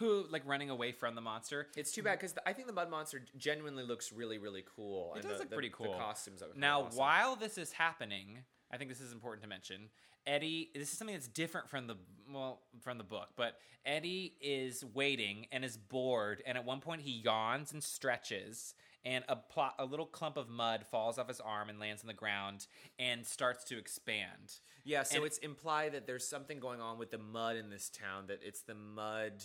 uh, 0.00 0.22
like 0.30 0.42
running 0.46 0.70
away 0.70 0.92
from 0.92 1.14
the 1.14 1.20
monster. 1.20 1.68
It's 1.76 1.92
too 1.92 2.02
bad 2.02 2.18
because 2.18 2.34
I 2.46 2.52
think 2.52 2.66
the 2.68 2.72
mud 2.72 2.90
monster 2.90 3.22
genuinely 3.36 3.84
looks 3.84 4.12
really, 4.12 4.38
really 4.38 4.64
cool. 4.76 5.14
It 5.14 5.20
and 5.20 5.28
does 5.28 5.32
the, 5.32 5.38
look 5.40 5.50
the- 5.50 5.56
pretty 5.56 5.70
cool. 5.72 5.92
The 5.92 5.98
costumes 5.98 6.42
are 6.42 6.46
now, 6.56 6.82
awesome. 6.82 6.98
while 6.98 7.36
this 7.36 7.58
is 7.58 7.72
happening, 7.72 8.38
I 8.70 8.76
think 8.76 8.90
this 8.90 9.00
is 9.00 9.12
important 9.12 9.42
to 9.42 9.48
mention. 9.48 9.88
Eddie, 10.26 10.70
this 10.74 10.92
is 10.92 10.98
something 10.98 11.14
that's 11.14 11.28
different 11.28 11.70
from 11.70 11.86
the 11.86 11.96
well 12.32 12.60
from 12.82 12.98
the 12.98 13.04
book, 13.04 13.28
but 13.36 13.58
Eddie 13.84 14.34
is 14.40 14.84
waiting 14.94 15.46
and 15.52 15.64
is 15.64 15.76
bored, 15.76 16.42
and 16.46 16.58
at 16.58 16.64
one 16.64 16.80
point 16.80 17.02
he 17.02 17.12
yawns 17.12 17.72
and 17.72 17.82
stretches, 17.82 18.74
and 19.06 19.24
a 19.28 19.36
plot, 19.36 19.74
a 19.78 19.84
little 19.84 20.04
clump 20.04 20.36
of 20.36 20.48
mud 20.48 20.84
falls 20.84 21.16
off 21.16 21.28
his 21.28 21.40
arm 21.40 21.70
and 21.70 21.78
lands 21.78 22.02
on 22.02 22.08
the 22.08 22.12
ground 22.12 22.66
and 22.98 23.24
starts 23.24 23.62
to 23.64 23.78
expand. 23.78 24.58
Yeah, 24.84 25.04
so 25.04 25.18
And- 25.18 25.26
it's 25.26 25.38
implied 25.38 25.92
that 25.92 26.06
there's 26.08 26.26
something 26.26 26.58
going 26.58 26.80
on 26.80 26.98
with 26.98 27.12
the 27.12 27.18
mud 27.18 27.54
in 27.56 27.70
this 27.70 27.88
town. 27.88 28.26
That 28.26 28.40
it's 28.42 28.62
the 28.62 28.74
mud, 28.74 29.44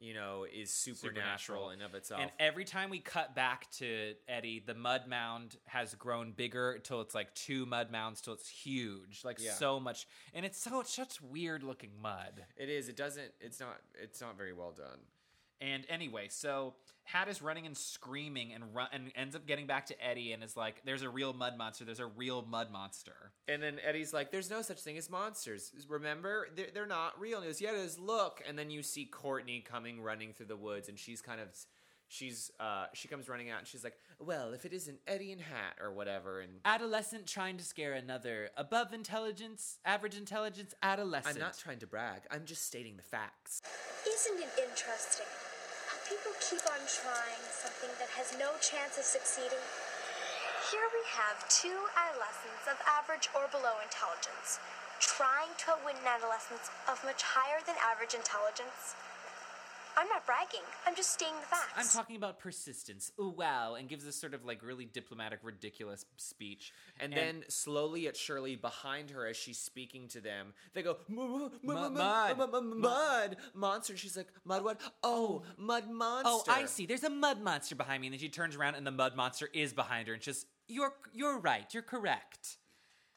you 0.00 0.12
know, 0.12 0.44
is 0.52 0.72
supernatural, 0.72 1.70
in 1.70 1.82
of 1.82 1.94
itself. 1.94 2.20
And 2.20 2.32
every 2.40 2.64
time 2.64 2.90
we 2.90 2.98
cut 2.98 3.34
back 3.36 3.70
to 3.78 4.14
Eddie, 4.28 4.58
the 4.58 4.74
mud 4.74 5.06
mound 5.06 5.56
has 5.66 5.94
grown 5.94 6.32
bigger 6.32 6.72
until 6.72 7.00
it's 7.00 7.14
like 7.14 7.32
two 7.34 7.64
mud 7.64 7.90
mounds 7.92 8.20
till 8.20 8.34
it's 8.34 8.48
huge, 8.48 9.24
like 9.24 9.38
Yeah. 9.40 9.52
so 9.54 9.78
much. 9.78 10.06
And 10.34 10.44
it's 10.44 10.58
so 10.58 10.80
it's 10.80 10.92
such 10.92 11.20
weird 11.20 11.62
looking 11.62 11.92
mud. 12.02 12.44
it 12.56 12.68
is. 12.68 12.88
It 12.88 12.96
doesn't. 12.96 13.32
It's 13.40 13.60
not. 13.60 13.80
It's 13.94 14.20
not 14.20 14.36
very 14.36 14.52
well 14.52 14.72
done. 14.72 14.98
And 15.60 15.84
anyway, 15.88 16.26
so 16.28 16.74
Hat 17.04 17.28
is 17.28 17.40
running 17.40 17.66
and 17.66 17.76
screaming 17.76 18.52
and 18.52 18.74
run 18.74 18.88
and 18.92 19.10
ends 19.14 19.34
up 19.34 19.46
getting 19.46 19.66
back 19.66 19.86
to 19.86 20.04
Eddie 20.04 20.32
and 20.32 20.42
is 20.42 20.56
like, 20.56 20.82
"There's 20.84 21.02
a 21.02 21.08
real 21.08 21.32
mud 21.32 21.56
monster. 21.56 21.84
There's 21.84 22.00
a 22.00 22.06
real 22.06 22.42
mud 22.42 22.70
monster." 22.70 23.32
And 23.48 23.62
then 23.62 23.78
Eddie's 23.82 24.12
like, 24.12 24.30
"There's 24.30 24.50
no 24.50 24.60
such 24.60 24.80
thing 24.80 24.98
as 24.98 25.08
monsters. 25.08 25.72
Remember, 25.88 26.48
they're, 26.54 26.66
they're 26.74 26.86
not 26.86 27.18
real." 27.18 27.38
And 27.38 27.44
he 27.44 27.48
goes, 27.50 27.60
"Yeah, 27.60 27.70
it 27.70 27.78
is. 27.78 27.98
Look." 27.98 28.42
And 28.46 28.58
then 28.58 28.70
you 28.70 28.82
see 28.82 29.06
Courtney 29.06 29.60
coming 29.60 30.00
running 30.02 30.32
through 30.32 30.46
the 30.46 30.56
woods, 30.56 30.88
and 30.88 30.98
she's 30.98 31.22
kind 31.22 31.40
of, 31.40 31.48
she's, 32.08 32.50
uh, 32.60 32.86
she 32.92 33.08
comes 33.08 33.28
running 33.28 33.50
out, 33.50 33.60
and 33.60 33.68
she's 33.68 33.84
like, 33.84 33.96
"Well, 34.18 34.52
if 34.52 34.64
it 34.64 34.72
isn't 34.72 35.00
Eddie 35.06 35.32
and 35.32 35.40
Hat 35.40 35.76
or 35.80 35.92
whatever," 35.92 36.40
and 36.40 36.60
Adolescent 36.64 37.26
trying 37.26 37.56
to 37.58 37.64
scare 37.64 37.92
another 37.92 38.50
above 38.56 38.92
intelligence, 38.92 39.78
average 39.84 40.16
intelligence 40.16 40.74
adolescent. 40.82 41.36
I'm 41.36 41.40
not 41.40 41.58
trying 41.58 41.78
to 41.80 41.86
brag. 41.86 42.22
I'm 42.30 42.44
just 42.44 42.66
stating 42.66 42.96
the 42.96 43.02
facts. 43.02 43.62
Isn't 44.06 44.38
it 44.40 44.52
interesting 44.58 45.26
how 45.88 45.98
people 46.08 46.32
keep 46.40 46.64
on 46.66 46.80
trying 46.88 47.42
something 47.50 47.90
that 47.98 48.08
has 48.16 48.32
no 48.38 48.56
chance 48.60 48.98
of 48.98 49.04
succeeding? 49.04 49.62
Here 50.72 50.88
we 50.90 51.02
have 51.14 51.48
two 51.48 51.78
adolescents 51.94 52.66
of 52.66 52.80
average 52.88 53.28
or 53.36 53.46
below 53.52 53.78
intelligence 53.84 54.58
trying 55.00 55.52
to 55.58 55.72
outwit 55.72 55.96
an 56.00 56.08
adolescent 56.08 56.60
of 56.88 56.96
much 57.04 57.22
higher 57.22 57.60
than 57.66 57.76
average 57.84 58.14
intelligence. 58.14 58.96
I'm 59.98 60.08
not 60.08 60.26
bragging, 60.26 60.60
I'm 60.86 60.94
just 60.94 61.12
stating 61.14 61.34
the 61.40 61.46
facts. 61.46 61.72
I'm 61.76 61.86
talking 61.88 62.16
about 62.16 62.38
persistence. 62.38 63.12
Ooh, 63.20 63.30
wow. 63.30 63.76
And 63.76 63.88
gives 63.88 64.04
this 64.04 64.16
sort 64.16 64.34
of 64.34 64.44
like 64.44 64.62
really 64.62 64.84
diplomatic, 64.84 65.38
ridiculous 65.42 66.04
speech. 66.16 66.72
And, 67.00 67.12
then 67.12 67.44
slowly 67.48 68.02
yet 68.02 68.16
Shirley 68.16 68.56
behind 68.56 69.10
her 69.10 69.26
as 69.26 69.36
she's 69.36 69.58
speaking 69.58 70.08
to 70.08 70.20
them, 70.20 70.52
they 70.74 70.82
go 70.82 70.98
"Mu- 71.08 71.26
mu- 71.26 71.38
mu- 71.38 71.48
Mu- 71.62 71.74
mu- 71.74 71.90
mud. 71.90 72.36
mu- 72.38 72.46
mu- 72.46 72.60
mu- 72.60 72.74
mud 72.80 73.36
monster. 73.54 73.94
And 73.94 74.00
she's 74.00 74.16
like 74.16 74.28
mud 74.44 74.62
what? 74.64 74.80
Oh, 75.02 75.42
mud 75.56 75.88
monster. 75.90 76.30
Oh, 76.30 76.42
I 76.54 76.66
see. 76.66 76.84
There's 76.86 77.04
a 77.04 77.10
mud 77.10 77.40
monster 77.40 77.74
behind 77.74 78.00
me. 78.02 78.08
And 78.08 78.14
then 78.14 78.20
she 78.20 78.28
turns 78.28 78.54
around 78.56 78.74
and 78.74 78.86
the 78.86 78.90
mud 78.90 79.16
monster 79.16 79.48
is 79.54 79.72
behind 79.72 80.08
her. 80.08 80.14
And 80.14 80.22
she's, 80.22 80.44
you're, 80.68 80.92
you're 81.14 81.38
right. 81.38 81.72
You're 81.72 81.82
correct. 81.82 82.58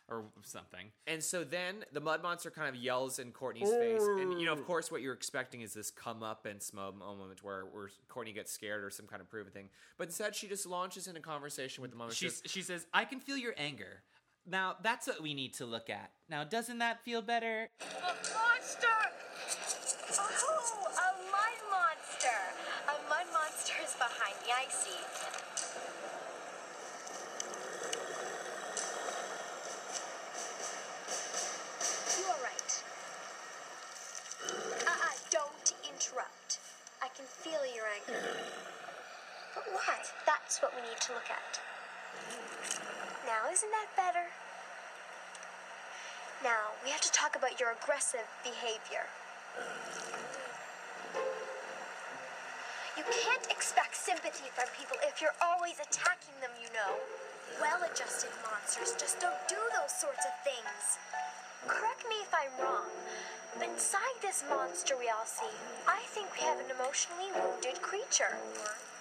Or 0.10 0.24
something. 0.43 0.88
And 1.05 1.24
so 1.24 1.43
then 1.43 1.86
the 1.93 2.01
mud 2.01 2.24
monster 2.24 2.49
kind 2.49 2.68
of 2.68 2.76
yells 2.76 3.20
in 3.20 3.32
Courtney's 3.32 3.70
face, 3.70 4.01
and 4.01 4.39
you 4.39 4.45
know, 4.45 4.53
of 4.53 4.60
oh. 4.60 4.64
course, 4.64 4.91
what 4.91 5.01
you're 5.01 5.14
expecting 5.14 5.62
is 5.62 5.74
this 5.74 5.91
come 5.91 6.24
up 6.24 6.45
and 6.45 6.60
smo 6.60 6.97
moment 6.97 7.43
where 7.43 7.66
where 7.66 7.89
Courtney 8.07 8.34
gets 8.34 8.51
scared 8.51 8.84
or 8.84 8.89
some 8.89 9.05
kind 9.05 9.22
of 9.22 9.30
proven 9.30 9.51
thing. 9.51 9.70
But 9.97 10.07
instead, 10.07 10.36
she 10.36 10.47
just 10.47 10.66
launches 10.66 11.07
into 11.07 11.20
conversation 11.20 11.82
with 11.82 11.91
the 11.91 11.97
mom. 11.97 12.07
and 12.07 12.16
She's, 12.16 12.41
she 12.45 12.62
says, 12.62 12.88
I 12.93 13.05
can 13.05 13.20
feel 13.20 13.38
your 13.38 13.53
anger. 13.57 14.01
Now, 14.47 14.78
that's 14.82 15.05
what 15.05 15.22
we 15.22 15.34
need 15.34 15.53
to 15.55 15.66
look 15.66 15.89
at. 15.89 16.12
Now, 16.30 16.43
doesn't 16.43 16.80
that 16.80 17.03
feel 17.03 17.22
better? 17.22 17.70
A 17.82 17.86
monster! 17.86 18.88
Oh, 20.12 20.88
a 20.89 21.12
mud 21.30 21.60
monster! 21.70 22.39
A 22.88 23.10
mud 23.10 23.28
monster 23.32 23.74
is 23.84 23.93
behind 23.95 24.36
me, 24.43 24.51
I 24.51 24.66
see. 24.70 24.97
You 32.20 32.26
are 32.26 32.41
right. 32.41 32.84
Uh-uh, 34.88 35.16
don't 35.30 35.74
interrupt. 35.93 36.60
I 37.03 37.07
can 37.16 37.26
But 38.08 39.66
why? 39.74 39.97
That's 40.26 40.62
what 40.62 40.72
we 40.76 40.82
need 40.82 41.00
to 41.02 41.14
look 41.14 41.30
at. 41.30 41.60
Now, 43.26 43.50
isn't 43.52 43.72
that 43.72 43.89
better? 43.95 44.28
Now, 46.43 46.72
we 46.84 46.89
have 46.89 47.02
to 47.02 47.12
talk 47.12 47.36
about 47.36 47.60
your 47.60 47.76
aggressive 47.76 48.26
behavior. 48.43 49.04
You 52.97 53.04
can't 53.24 53.47
expect 53.52 53.95
sympathy 53.95 54.50
from 54.56 54.68
people 54.76 54.97
if 55.04 55.22
you're 55.22 55.36
always 55.43 55.80
attacking 55.80 56.36
them, 56.41 56.52
you 56.60 56.68
know. 56.72 57.00
Well 57.60 57.84
adjusted 57.84 58.32
monsters 58.43 58.95
just 59.00 59.20
don't 59.20 59.39
do 59.47 59.60
those 59.76 59.91
sorts 59.91 60.24
of 60.24 60.34
things. 60.43 61.00
Correct 61.68 62.03
me 62.07 62.16
if 62.24 62.32
I'm 62.32 62.53
wrong, 62.64 62.88
but 63.57 63.68
inside 63.68 64.16
this 64.22 64.43
monster 64.47 64.95
we 64.95 65.12
all 65.12 65.28
see, 65.28 65.51
I 65.88 65.99
think 66.16 66.32
we 66.32 66.45
have 66.47 66.60
an 66.60 66.72
emotionally 66.72 67.28
wounded 67.36 67.82
creature. 67.82 68.39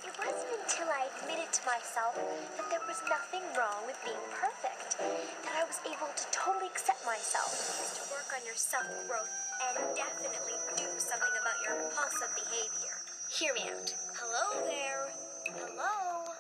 It 0.03 0.15
wasn't 0.19 0.51
until 0.59 0.91
I 0.91 1.07
admitted 1.15 1.53
to 1.53 1.63
myself 1.63 2.19
that 2.57 2.67
there 2.71 2.83
was 2.91 2.99
nothing 3.07 3.45
wrong 3.55 3.87
with 3.87 3.99
being 4.03 4.19
perfect 4.35 4.99
that 4.99 5.55
I 5.55 5.63
was 5.71 5.79
able 5.87 6.11
to 6.11 6.25
totally 6.35 6.67
accept 6.67 7.05
myself. 7.07 7.55
To 7.95 8.03
work 8.11 8.27
on 8.35 8.43
your 8.43 8.59
self 8.59 8.89
growth 9.07 9.31
and 9.63 9.95
definitely 9.95 10.59
do 10.75 10.89
something 10.99 11.35
about 11.39 11.59
your 11.63 11.79
compulsive 11.79 12.33
behavior. 12.35 12.97
Hear 13.31 13.55
me 13.55 13.71
out. 13.71 13.91
Hello 14.19 14.67
there. 14.67 15.15
Hello. 15.55 16.35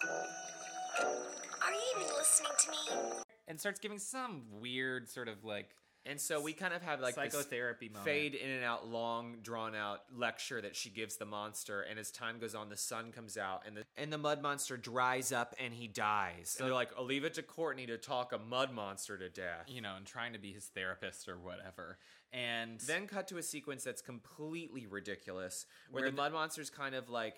Are 1.62 1.72
you 1.72 1.84
even 1.94 2.10
listening 2.18 2.54
to 2.58 2.70
me? 2.70 3.22
And 3.46 3.58
starts 3.58 3.78
giving 3.78 3.98
some 3.98 4.42
weird 4.60 5.08
sort 5.08 5.28
of 5.28 5.44
like 5.44 5.76
and 6.08 6.20
so 6.20 6.40
we 6.40 6.52
kind 6.52 6.72
of 6.74 6.82
have 6.82 7.00
like 7.00 7.14
this 7.14 7.32
psychotherapy 7.32 7.88
moment. 7.88 8.04
fade 8.04 8.34
in 8.34 8.48
and 8.50 8.64
out, 8.64 8.88
long 8.88 9.36
drawn 9.42 9.74
out 9.74 10.00
lecture 10.16 10.60
that 10.60 10.74
she 10.74 10.90
gives 10.90 11.16
the 11.16 11.24
monster. 11.26 11.82
And 11.82 11.98
as 11.98 12.10
time 12.10 12.38
goes 12.38 12.54
on, 12.54 12.68
the 12.68 12.76
sun 12.76 13.12
comes 13.12 13.36
out, 13.36 13.62
and 13.66 13.76
the 13.76 13.84
and 13.96 14.12
the 14.12 14.18
mud 14.18 14.42
monster 14.42 14.76
dries 14.76 15.30
up, 15.32 15.54
and 15.58 15.72
he 15.74 15.86
dies. 15.86 16.56
and 16.58 16.66
they're 16.66 16.74
like, 16.74 16.90
"I'll 16.96 17.04
leave 17.04 17.24
it 17.24 17.34
to 17.34 17.42
Courtney 17.42 17.86
to 17.86 17.98
talk 17.98 18.32
a 18.32 18.38
mud 18.38 18.72
monster 18.72 19.16
to 19.18 19.28
death." 19.28 19.64
you 19.68 19.80
know, 19.80 19.94
and 19.96 20.06
trying 20.06 20.32
to 20.32 20.38
be 20.38 20.52
his 20.52 20.66
therapist 20.66 21.28
or 21.28 21.38
whatever. 21.38 21.98
And 22.32 22.78
Then 22.80 23.06
cut 23.06 23.26
to 23.28 23.38
a 23.38 23.42
sequence 23.42 23.84
that's 23.84 24.02
completely 24.02 24.86
ridiculous, 24.86 25.64
where, 25.90 26.02
Where 26.02 26.10
the, 26.10 26.14
the- 26.14 26.22
mud 26.22 26.32
monster's 26.32 26.68
kind 26.70 26.94
of 26.94 27.08
like 27.08 27.36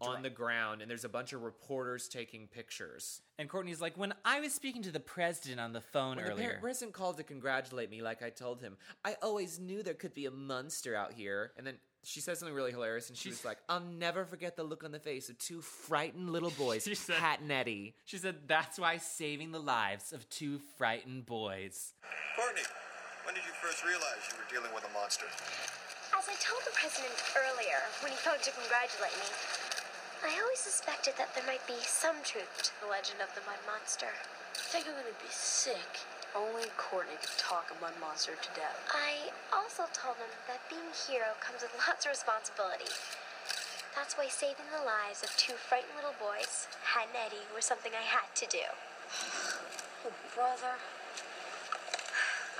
on 0.00 0.22
the 0.22 0.30
ground, 0.30 0.80
and 0.82 0.90
there's 0.90 1.04
a 1.04 1.08
bunch 1.08 1.32
of 1.32 1.42
reporters 1.42 2.08
taking 2.08 2.46
pictures. 2.48 3.20
and 3.38 3.48
Courtney's 3.48 3.80
like, 3.80 3.96
when 3.96 4.14
I 4.24 4.40
was 4.40 4.52
speaking 4.52 4.82
to 4.82 4.90
the 4.90 5.00
president 5.00 5.60
on 5.60 5.72
the 5.72 5.80
phone 5.80 6.16
When 6.16 6.24
the 6.26 6.32
earlier, 6.32 6.50
par- 6.52 6.58
president 6.62 6.94
called 6.94 7.16
to 7.18 7.22
congratulate 7.22 7.90
me, 7.90 8.02
like 8.02 8.22
I 8.22 8.30
told 8.30 8.60
him, 8.60 8.76
I 9.04 9.16
always 9.22 9.58
knew 9.58 9.82
there 9.82 9.94
could 9.94 10.14
be 10.14 10.26
a 10.26 10.30
monster 10.30 10.94
out 10.96 11.12
here. 11.12 11.52
And 11.56 11.66
then 11.66 11.74
she 12.04 12.20
said 12.20 12.36
something 12.36 12.54
really 12.54 12.72
hilarious, 12.72 13.08
and 13.10 13.16
she 13.16 13.28
was 13.28 13.44
like, 13.44 13.58
"I'll 13.68 13.78
never 13.80 14.24
forget 14.24 14.56
the 14.56 14.64
look 14.64 14.82
on 14.82 14.90
the 14.90 14.98
face 14.98 15.28
of 15.28 15.38
two 15.38 15.60
frightened 15.62 16.30
little 16.30 16.50
boys, 16.58 16.82
She 16.84 16.94
said- 16.96 17.16
Pat 17.18 17.40
and 17.40 17.52
Eddie." 17.52 17.94
she 18.04 18.18
said, 18.18 18.48
"That's 18.48 18.78
why 18.78 18.96
saving 18.96 19.52
the 19.52 19.60
lives 19.60 20.12
of 20.12 20.28
two 20.28 20.58
frightened 20.78 21.26
boys." 21.26 21.94
Courtney, 22.34 22.62
when 23.24 23.34
did 23.36 23.44
you 23.44 23.52
first 23.62 23.84
realize 23.84 24.18
you 24.30 24.36
were 24.36 24.50
dealing 24.50 24.74
with 24.74 24.82
a 24.88 24.92
monster? 24.92 25.26
As 26.18 26.26
I 26.28 26.34
told 26.42 26.62
the 26.66 26.74
president 26.74 27.14
earlier 27.38 27.78
when 28.02 28.10
he 28.10 28.18
phoned 28.18 28.42
to 28.42 28.50
congratulate 28.50 29.14
me, 29.22 29.28
I 30.22 30.38
always 30.38 30.62
suspected 30.62 31.18
that 31.18 31.34
there 31.34 31.42
might 31.50 31.66
be 31.66 31.82
some 31.82 32.22
truth 32.22 32.70
to 32.70 32.72
the 32.78 32.86
legend 32.86 33.18
of 33.18 33.34
the 33.34 33.42
mud 33.42 33.58
monster. 33.66 34.06
I 34.06 34.66
think 34.70 34.86
I'm 34.86 34.94
gonna 34.94 35.18
be 35.18 35.34
sick. 35.34 36.06
Only 36.30 36.70
Courtney 36.78 37.18
could 37.18 37.34
talk 37.42 37.74
a 37.74 37.76
mud 37.82 37.98
monster 37.98 38.38
to 38.38 38.50
death. 38.54 38.78
I 38.94 39.34
also 39.50 39.90
told 39.90 40.22
him 40.22 40.30
that 40.46 40.62
being 40.70 40.86
a 40.86 40.94
hero 40.94 41.34
comes 41.42 41.66
with 41.66 41.74
lots 41.90 42.06
of 42.06 42.14
responsibility. 42.14 42.86
That's 43.98 44.14
why 44.14 44.30
saving 44.30 44.70
the 44.70 44.86
lives 44.86 45.26
of 45.26 45.34
two 45.34 45.58
frightened 45.58 45.98
little 45.98 46.14
boys, 46.22 46.70
Hat 46.86 47.10
and 47.10 47.18
Eddie, 47.18 47.42
was 47.50 47.66
something 47.66 47.90
I 47.90 48.06
had 48.06 48.30
to 48.38 48.46
do. 48.46 48.66
Oh, 50.02 50.10
brother. 50.34 50.82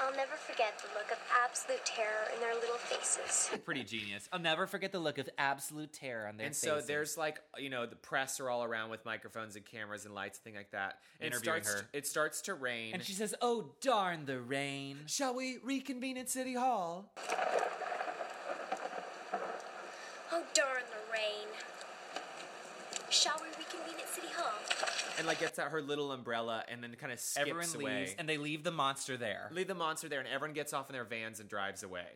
I'll 0.03 0.17
never 0.17 0.35
forget 0.37 0.79
the 0.79 0.89
look 0.99 1.11
of 1.13 1.19
absolute 1.45 1.85
terror 1.85 2.27
in 2.35 2.41
their 2.41 2.55
little 2.55 2.77
faces. 2.77 3.51
Pretty 3.65 3.85
genius. 3.85 4.29
I'll 4.33 4.41
never 4.41 4.67
forget 4.67 4.91
the 4.93 4.99
look 4.99 5.19
of 5.19 5.29
absolute 5.39 5.93
terror 5.93 6.27
on 6.27 6.37
their 6.37 6.49
faces. 6.49 6.65
and 6.65 6.81
so 6.81 6.87
there's 6.87 7.17
like 7.17 7.41
you 7.59 7.71
know 7.71 7.87
the 7.87 7.97
press 7.97 8.41
are 8.41 8.51
all 8.51 8.65
around 8.65 8.91
with 8.91 9.05
microphones 9.05 9.55
and 9.57 9.65
cameras 9.65 10.05
and 10.05 10.15
lights 10.15 10.39
and 10.39 10.45
thing 10.45 10.55
like 10.55 10.73
that. 10.73 10.99
And 11.21 11.27
it 11.33 11.37
Interviewing 11.37 11.63
starts 11.63 11.81
her. 11.83 11.89
it 11.93 12.07
starts 12.07 12.41
to 12.43 12.55
rain. 12.55 12.95
and 12.95 13.03
she 13.03 13.13
says, 13.13 13.35
"Oh 13.41 13.71
darn 13.81 14.25
the 14.27 14.41
rain." 14.41 14.99
Shall 15.07 15.35
we 15.35 15.59
reconvene 15.63 16.17
at 16.19 16.29
City 16.29 16.55
Hall? 16.55 17.13
Oh, 20.35 20.43
darn 20.55 20.83
the 20.91 21.13
rain. 21.13 21.47
Shall 23.11 23.37
we 23.41 23.49
reconvene 23.59 24.01
at 24.01 24.09
City 24.09 24.29
Hall? 24.35 24.55
And 25.19 25.27
like 25.27 25.41
gets 25.41 25.59
out 25.59 25.71
her 25.71 25.83
little 25.83 26.13
umbrella 26.13 26.65
and 26.69 26.83
then 26.83 26.95
kind 26.99 27.13
of 27.13 27.21
skips 27.21 27.49
Everyone 27.49 27.67
away. 27.83 28.01
leaves, 28.01 28.15
and 28.19 28.29
they 28.29 28.39
leave 28.39 28.65
the 28.65 28.71
monster 28.71 29.17
there. 29.17 29.49
leave 29.53 29.69
the 29.69 29.75
monster 29.75 30.09
there, 30.09 30.21
and 30.21 30.29
everyone 30.29 30.55
gets 30.55 30.73
off 30.73 30.89
in 30.89 30.95
their 30.95 31.05
vans 31.05 31.41
and 31.41 31.49
drives 31.49 31.83
away, 31.83 32.07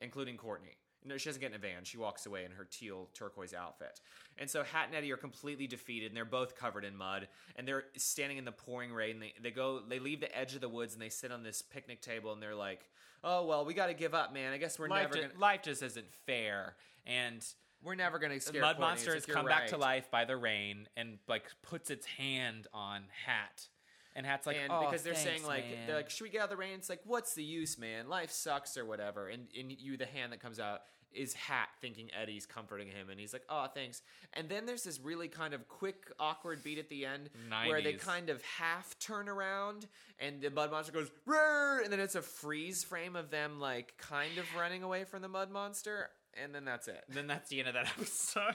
including 0.00 0.36
Courtney. 0.36 0.76
No, 1.04 1.16
she 1.16 1.28
doesn't 1.28 1.40
get 1.40 1.50
in 1.50 1.56
a 1.56 1.58
van. 1.60 1.84
She 1.84 1.96
walks 1.96 2.26
away 2.26 2.44
in 2.44 2.50
her 2.50 2.66
teal 2.68 3.08
turquoise 3.14 3.54
outfit. 3.54 4.00
And 4.36 4.50
so 4.50 4.64
Hat 4.64 4.86
and 4.88 4.96
Eddie 4.96 5.12
are 5.12 5.16
completely 5.16 5.68
defeated, 5.68 6.06
and 6.08 6.16
they're 6.16 6.24
both 6.24 6.56
covered 6.56 6.84
in 6.84 6.96
mud. 6.96 7.28
And 7.54 7.66
they're 7.66 7.84
standing 7.96 8.36
in 8.36 8.44
the 8.44 8.52
pouring 8.52 8.92
rain. 8.92 9.12
And 9.12 9.22
They, 9.22 9.32
they 9.40 9.50
go, 9.52 9.80
they 9.88 10.00
leave 10.00 10.20
the 10.20 10.36
edge 10.36 10.54
of 10.56 10.60
the 10.60 10.68
woods, 10.68 10.94
and 10.94 11.00
they 11.00 11.08
sit 11.08 11.30
on 11.30 11.44
this 11.44 11.62
picnic 11.62 12.02
table, 12.02 12.32
and 12.32 12.42
they're 12.42 12.54
like, 12.54 12.88
"Oh 13.22 13.46
well, 13.46 13.64
we 13.64 13.74
got 13.74 13.86
to 13.86 13.94
give 13.94 14.12
up, 14.12 14.34
man. 14.34 14.52
I 14.52 14.58
guess 14.58 14.76
we're 14.78 14.88
life, 14.88 15.02
never 15.04 15.14
ju- 15.14 15.22
gonna, 15.28 15.40
life 15.40 15.62
just 15.62 15.82
isn't 15.84 16.12
fair, 16.26 16.74
and 17.06 17.46
we're 17.82 17.94
never 17.94 18.18
gonna 18.18 18.34
the 18.34 18.40
scare 18.40 18.60
mud 18.60 18.76
Courtney." 18.76 18.86
monster 18.86 19.14
It's 19.14 19.26
has 19.26 19.28
like, 19.28 19.28
"You're 19.28 19.36
come 19.36 19.46
back 19.46 19.68
to 19.68 19.76
life 19.76 20.10
by 20.10 20.24
the 20.24 20.36
rain 20.36 20.88
and 20.96 21.18
like 21.28 21.44
puts 21.62 21.90
its 21.90 22.06
hand 22.06 22.66
on 22.72 23.04
Hat, 23.26 23.68
and 24.14 24.26
Hat's 24.26 24.46
like, 24.46 24.56
and 24.56 24.72
"Oh, 24.72 24.84
because 24.84 25.02
they're 25.02 25.14
saying 25.14 25.44
like 25.44 25.64
man." 25.64 25.86
they're 25.86 25.96
like 25.96 26.10
should 26.10 26.24
we 26.24 26.30
get 26.30 26.40
out 26.40 26.44
of 26.44 26.50
the 26.50 26.56
rain? 26.56 26.74
It's 26.74 26.88
like 26.88 27.00
what's 27.04 27.34
the 27.34 27.44
use 27.44 27.78
man? 27.78 28.08
Life 28.08 28.30
sucks 28.30 28.76
or 28.76 28.84
whatever. 28.84 29.28
And, 29.28 29.46
and 29.58 29.70
you 29.72 29.96
the 29.96 30.06
hand 30.06 30.32
that 30.32 30.40
comes 30.40 30.58
out 30.58 30.82
is 31.12 31.32
hat 31.32 31.68
thinking 31.80 32.10
eddie's 32.20 32.44
comforting 32.44 32.86
him 32.86 33.08
and 33.10 33.18
he's 33.18 33.32
like 33.32 33.44
oh 33.48 33.66
thanks. 33.72 34.02
And 34.34 34.48
then 34.48 34.66
there's 34.66 34.82
this 34.82 35.00
really 35.00 35.28
kind 35.28 35.54
of 35.54 35.66
quick 35.68 36.10
awkward 36.18 36.62
beat 36.62 36.78
at 36.78 36.88
the 36.88 37.06
end 37.06 37.30
where 37.66 37.80
they 37.80 37.94
kind 37.94 38.28
of 38.28 38.42
half 38.42 38.98
turn 38.98 39.28
around 39.28 39.86
and 40.18 40.42
the 40.42 40.50
mud 40.50 40.70
monster 40.70 40.92
goes 40.92 41.10
Roar! 41.24 41.80
and 41.82 41.92
then 41.92 42.00
it's 42.00 42.14
a 42.14 42.22
freeze 42.22 42.84
frame 42.84 43.16
of 43.16 43.30
them 43.30 43.58
like 43.58 43.94
kind 43.98 44.36
of 44.36 44.44
running 44.58 44.82
away 44.82 45.04
from 45.04 45.22
the 45.22 45.28
mud 45.28 45.50
monster 45.50 46.10
and 46.42 46.54
then 46.54 46.64
that's 46.64 46.88
it 46.88 47.02
And 47.08 47.16
then 47.16 47.26
that's 47.26 47.48
the 47.50 47.58
end 47.60 47.68
of 47.68 47.74
that 47.74 47.86
episode. 47.98 48.54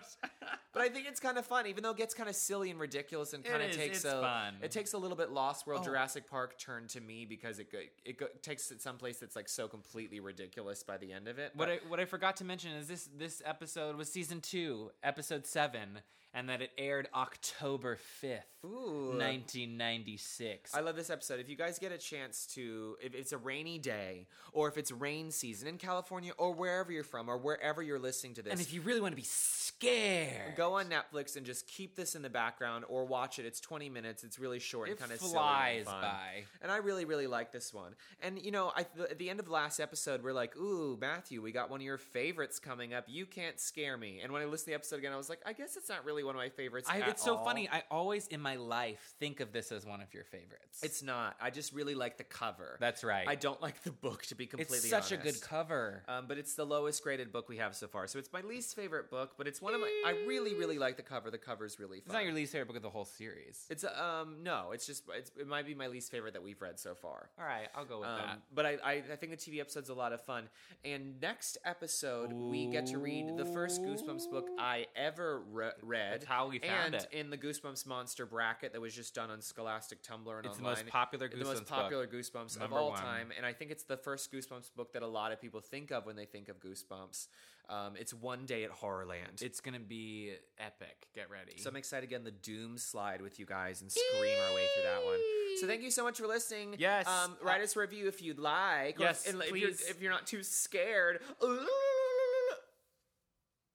but 0.73 0.81
I 0.81 0.89
think 0.89 1.07
it's 1.07 1.19
kind 1.19 1.37
of 1.37 1.45
fun, 1.45 1.67
even 1.67 1.83
though 1.83 1.91
it 1.91 1.97
gets 1.97 2.13
kind 2.13 2.29
of 2.29 2.35
silly 2.35 2.69
and 2.71 2.79
ridiculous, 2.79 3.33
and 3.33 3.45
It 3.45 3.49
kind 3.49 3.63
of 3.63 3.69
is, 3.69 3.75
takes 3.77 4.05
a 4.05 4.21
fun. 4.21 4.55
it 4.61 4.71
takes 4.71 4.93
a 4.93 4.97
little 4.97 5.17
bit 5.17 5.31
Lost 5.31 5.65
World 5.67 5.81
Oh. 5.81 5.85
Jurassic 5.85 6.29
Park 6.29 6.57
turn 6.59 6.87
to 6.89 7.01
me 7.01 7.25
because 7.25 7.59
it 7.59 7.71
go, 7.71 7.79
it 8.05 8.43
takes 8.43 8.71
it 8.71 8.81
someplace 8.81 9.17
that's 9.17 9.35
like 9.35 9.49
so 9.49 9.67
completely 9.67 10.19
ridiculous 10.19 10.83
by 10.83 10.97
the 10.97 11.11
end 11.11 11.27
of 11.27 11.39
it. 11.39 11.51
What 11.55 11.69
I, 11.69 11.79
what 11.87 11.99
I 11.99 12.05
forgot 12.05 12.37
to 12.37 12.43
mention 12.45 12.71
is 12.71 12.87
this 12.87 13.09
this 13.17 13.41
episode 13.45 13.95
was 13.95 14.11
season 14.11 14.41
two, 14.41 14.91
episode 15.03 15.45
seven, 15.45 15.99
and 16.33 16.49
that 16.49 16.61
it 16.61 16.71
aired 16.77 17.07
October 17.13 17.95
fifth, 17.95 18.47
Ooh. 18.65 19.13
nineteen 19.15 19.77
ninety 19.77 20.17
six. 20.17 20.73
I 20.73 20.79
love 20.79 20.95
this 20.95 21.09
episode. 21.09 21.39
If 21.39 21.49
you 21.49 21.55
guys 21.55 21.79
get 21.79 21.91
a 21.91 21.97
chance 21.97 22.45
to, 22.55 22.95
if 23.01 23.13
it's 23.13 23.31
a 23.31 23.37
rainy 23.37 23.77
day, 23.77 24.27
or 24.51 24.67
if 24.67 24.77
it's 24.77 24.91
rain 24.91 25.31
season 25.31 25.67
in 25.67 25.77
California, 25.77 26.33
or 26.37 26.53
wherever 26.53 26.91
you're 26.91 27.03
from, 27.03 27.29
or 27.29 27.37
wherever 27.37 27.81
you're 27.81 27.99
listening 27.99 28.33
to 28.35 28.41
this, 28.41 28.51
And 28.51 28.61
if 28.61 28.73
you 28.73 28.81
really 28.81 29.01
want 29.01 29.11
to 29.11 29.21
be 29.21 29.27
scared, 29.27 30.55
go 30.55 30.73
on 30.73 30.85
Netflix 30.87 31.35
and 31.35 31.45
just 31.45 31.67
keep 31.67 31.95
this 31.95 32.15
in 32.15 32.21
the 32.21 32.29
background, 32.29 32.85
or 32.87 33.05
watch 33.05 33.39
it. 33.39 33.45
It's 33.45 33.59
20 33.59 33.89
minutes. 33.89 34.23
It's 34.23 34.39
really 34.39 34.59
short 34.59 34.89
and 34.89 34.97
It 34.97 34.99
kind 34.99 35.11
of 35.11 35.19
flies 35.19 35.85
by. 35.85 36.43
And 36.61 36.71
I 36.71 36.77
really, 36.77 37.05
really 37.05 37.27
like 37.27 37.51
this 37.51 37.73
one. 37.73 37.93
And 38.21 38.39
you 38.41 38.51
know, 38.51 38.71
I, 38.75 38.85
the, 38.95 39.09
at 39.11 39.17
the 39.19 39.29
end 39.29 39.39
of 39.39 39.45
the 39.45 39.51
last 39.51 39.79
episode, 39.79 40.23
we're 40.23 40.33
like, 40.33 40.55
"Ooh, 40.57 40.97
Matthew, 40.99 41.41
we 41.41 41.51
got 41.51 41.69
one 41.69 41.79
of 41.79 41.85
your 41.85 41.97
favorites 41.97 42.59
coming 42.59 42.93
up. 42.93 43.05
You 43.07 43.25
can't 43.25 43.59
scare 43.59 43.97
me." 43.97 44.21
And 44.23 44.31
when 44.31 44.41
I 44.41 44.45
listened 44.45 44.65
to 44.65 44.71
the 44.71 44.75
episode 44.75 44.97
again, 44.97 45.13
I 45.13 45.17
was 45.17 45.29
like, 45.29 45.39
"I 45.45 45.53
guess 45.53 45.75
it's 45.75 45.89
not 45.89 46.05
really 46.05 46.22
one 46.25 46.35
of 46.35 46.39
my 46.39 46.49
favorites." 46.49 46.89
I, 46.89 46.99
it's 47.09 47.23
so 47.23 47.37
all." 47.37 47.45
funny. 47.45 47.69
I 47.71 47.83
always 47.91 48.27
in 48.27 48.41
my 48.41 48.55
life 48.55 49.13
think 49.19 49.39
of 49.39 49.51
this 49.51 49.71
as 49.71 49.85
one 49.85 50.01
of 50.01 50.13
your 50.13 50.23
favorites. 50.23 50.81
It's 50.83 51.03
not. 51.03 51.35
I 51.41 51.49
just 51.49 51.73
really 51.73 51.95
like 51.95 52.17
the 52.17 52.23
cover. 52.23 52.77
That's 52.79 53.03
right. 53.03 53.27
I 53.27 53.35
don't 53.35 53.61
like 53.61 53.81
the 53.83 53.91
book 53.91 54.23
to 54.27 54.35
be 54.35 54.45
completely. 54.45 54.77
it's 54.77 54.89
such 54.89 55.11
a 55.11 55.17
good 55.17 55.39
cover. 55.41 56.03
Um, 56.07 56.25
but 56.27 56.37
it's 56.37 56.55
the 56.55 56.65
lowest 56.65 57.03
graded 57.03 57.31
book 57.31 57.49
we 57.49 57.57
have 57.57 57.75
so 57.75 57.87
far, 57.87 58.07
so 58.07 58.19
it's 58.19 58.31
my 58.31 58.41
least 58.41 58.75
favorite 58.75 59.09
book. 59.09 59.31
But 59.37 59.47
it's 59.47 59.61
one 59.61 59.73
of 59.73 59.81
my. 59.81 60.03
I 60.05 60.11
really, 60.27 60.53
really 60.55 60.77
like 60.77 60.97
the 60.97 61.03
cover. 61.03 61.31
The 61.31 61.37
cover's 61.37 61.79
really 61.79 61.97
fun. 61.99 62.05
it's 62.07 62.13
not 62.13 62.23
your 62.23 62.33
least 62.33 62.51
favorite 62.51 62.67
book 62.67 62.77
of 62.77 62.83
the 62.83 62.89
whole 62.89 63.05
series. 63.05 63.65
It's 63.69 63.83
um 63.83 64.37
no, 64.43 64.71
it's 64.71 64.85
just 64.85 65.03
it's, 65.15 65.31
it 65.39 65.47
might 65.47 65.65
be 65.65 65.75
my 65.75 65.87
least 65.87 66.11
favorite 66.11 66.33
that 66.33 66.43
we've 66.43 66.61
read 66.61 66.79
so 66.79 66.95
far. 66.95 67.29
All 67.39 67.45
right, 67.45 67.67
I'll 67.75 67.85
go 67.85 67.99
with 67.99 68.09
that. 68.09 68.29
Um, 68.29 68.37
but 68.53 68.65
I, 68.65 68.77
I 68.83 68.93
I 69.11 69.15
think 69.15 69.31
the 69.31 69.37
TV 69.37 69.59
episode's 69.59 69.89
a 69.89 69.93
lot 69.93 70.13
of 70.13 70.21
fun. 70.21 70.49
And 70.85 71.19
next 71.21 71.57
episode 71.65 72.31
we 72.33 72.67
get 72.67 72.85
to 72.87 72.97
read 72.97 73.37
the 73.37 73.45
first 73.45 73.81
Goosebumps 73.81 74.29
book 74.29 74.47
I 74.59 74.85
ever 74.95 75.41
re- 75.51 75.71
read. 75.81 76.12
That's 76.13 76.25
how 76.25 76.49
we 76.49 76.59
found 76.59 76.95
and 76.95 76.95
it. 76.95 77.07
in 77.11 77.29
the 77.29 77.37
Goosebumps 77.37 77.85
monster 77.85 78.25
bracket 78.25 78.73
that 78.73 78.81
was 78.81 78.95
just 78.95 79.13
done 79.13 79.29
on 79.29 79.41
Scholastic 79.41 80.03
Tumblr 80.03 80.37
and 80.37 80.45
It's 80.45 80.57
the 80.57 80.63
most 80.63 80.87
popular 80.87 81.29
the 81.29 81.37
most 81.37 81.63
Goosebumps 81.63 81.67
popular 81.67 82.07
book. 82.07 82.15
Goosebumps 82.15 82.61
of 82.61 82.73
all 82.73 82.89
one. 82.91 82.99
time, 82.99 83.29
and 83.35 83.45
I 83.45 83.53
think 83.53 83.71
it's 83.71 83.83
the 83.83 83.97
first 83.97 84.31
Goosebumps 84.31 84.73
book 84.75 84.93
that 84.93 85.03
a 85.03 85.07
lot 85.07 85.31
of 85.31 85.41
people 85.41 85.61
think 85.61 85.91
of 85.91 86.05
when 86.05 86.15
they 86.15 86.25
think 86.25 86.49
of 86.49 86.59
Goosebumps. 86.59 87.27
Um, 87.69 87.93
it's 87.97 88.13
One 88.13 88.45
Day 88.45 88.65
at 88.65 88.71
Horrorland. 88.71 89.41
It's 89.41 89.61
gonna 89.61 89.79
be 89.79 90.33
epic. 90.59 91.07
Get 91.15 91.29
ready. 91.29 91.57
So 91.57 91.69
I'm 91.69 91.77
excited 91.77 92.07
to 92.07 92.09
get 92.09 92.17
in 92.17 92.25
the 92.25 92.31
Doom 92.31 92.77
slide 92.77 93.21
with 93.21 93.39
you 93.39 93.45
guys 93.45 93.81
and 93.81 93.89
scream 93.89 94.37
our 94.49 94.55
way 94.55 94.65
through 94.75 94.83
that 94.83 95.05
one. 95.05 95.19
So 95.61 95.67
thank 95.67 95.81
you 95.81 95.91
so 95.91 96.03
much 96.03 96.19
for 96.19 96.27
listening. 96.27 96.75
Yes. 96.77 97.07
Um, 97.07 97.37
write 97.41 97.61
us 97.61 97.75
a 97.75 97.79
review 97.79 98.07
if 98.07 98.21
you'd 98.21 98.39
like. 98.39 98.99
or 98.99 99.03
Yes, 99.03 99.25
if, 99.25 99.33
and 99.33 99.41
if 99.43 99.55
you're, 99.55 99.69
please. 99.69 99.85
if 99.87 100.01
you're 100.01 100.11
not 100.11 100.27
too 100.27 100.43
scared. 100.43 101.21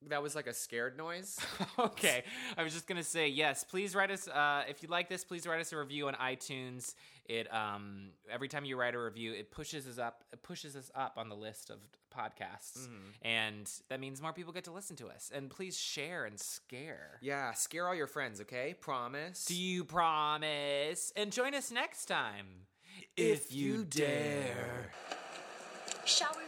That 0.07 0.23
was 0.23 0.37
like 0.37 0.47
a 0.47 0.55
scared 0.55 0.97
noise. 0.97 1.39
okay, 1.79 2.23
I 2.57 2.63
was 2.63 2.73
just 2.73 2.87
gonna 2.87 3.03
say 3.03 3.29
yes. 3.29 3.65
Please 3.65 3.95
write 3.97 4.11
us 4.13 4.29
uh, 4.29 4.63
if 4.69 4.83
you 4.83 4.89
like 4.89 5.09
this. 5.09 5.25
Please 5.25 5.47
write 5.47 5.61
us 5.61 5.73
a 5.73 5.77
review 5.77 6.07
on 6.07 6.15
iTunes. 6.15 6.95
It 7.27 7.53
um, 7.53 8.11
every 8.31 8.49
time 8.49 8.65
you 8.65 8.79
write 8.79 8.95
a 8.95 8.99
review, 8.99 9.33
it 9.33 9.51
pushes 9.51 9.87
us 9.89 9.99
up. 9.99 10.23
It 10.33 10.43
pushes 10.43 10.77
us 10.77 10.91
up 10.95 11.15
on 11.19 11.29
the 11.29 11.35
list 11.35 11.69
of 11.71 11.79
podcasts, 12.17 12.79
Mm-hmm. 12.79 13.27
and 13.29 13.71
that 13.91 14.01
means 14.01 14.23
more 14.23 14.33
people 14.33 14.53
get 14.53 14.65
to 14.65 14.73
listen 14.73 14.97
to 14.97 15.09
us. 15.09 15.31
And 15.35 15.51
please 15.51 15.77
share 15.79 16.25
and 16.25 16.39
scare. 16.39 17.19
yeah, 17.21 17.53
scare 17.53 17.87
all 17.87 17.95
your 17.95 18.07
friends, 18.07 18.41
okay? 18.43 18.75
Promise. 18.81 19.45
Do 19.47 19.55
you 19.55 19.85
promise? 19.85 21.13
And 21.17 21.31
join 21.33 21.55
us 21.55 21.71
next 21.71 22.07
time, 22.07 22.47
If 23.17 23.53
you 23.53 23.85
dare. 23.85 24.91
Shall 26.07 26.35
we 26.39 26.45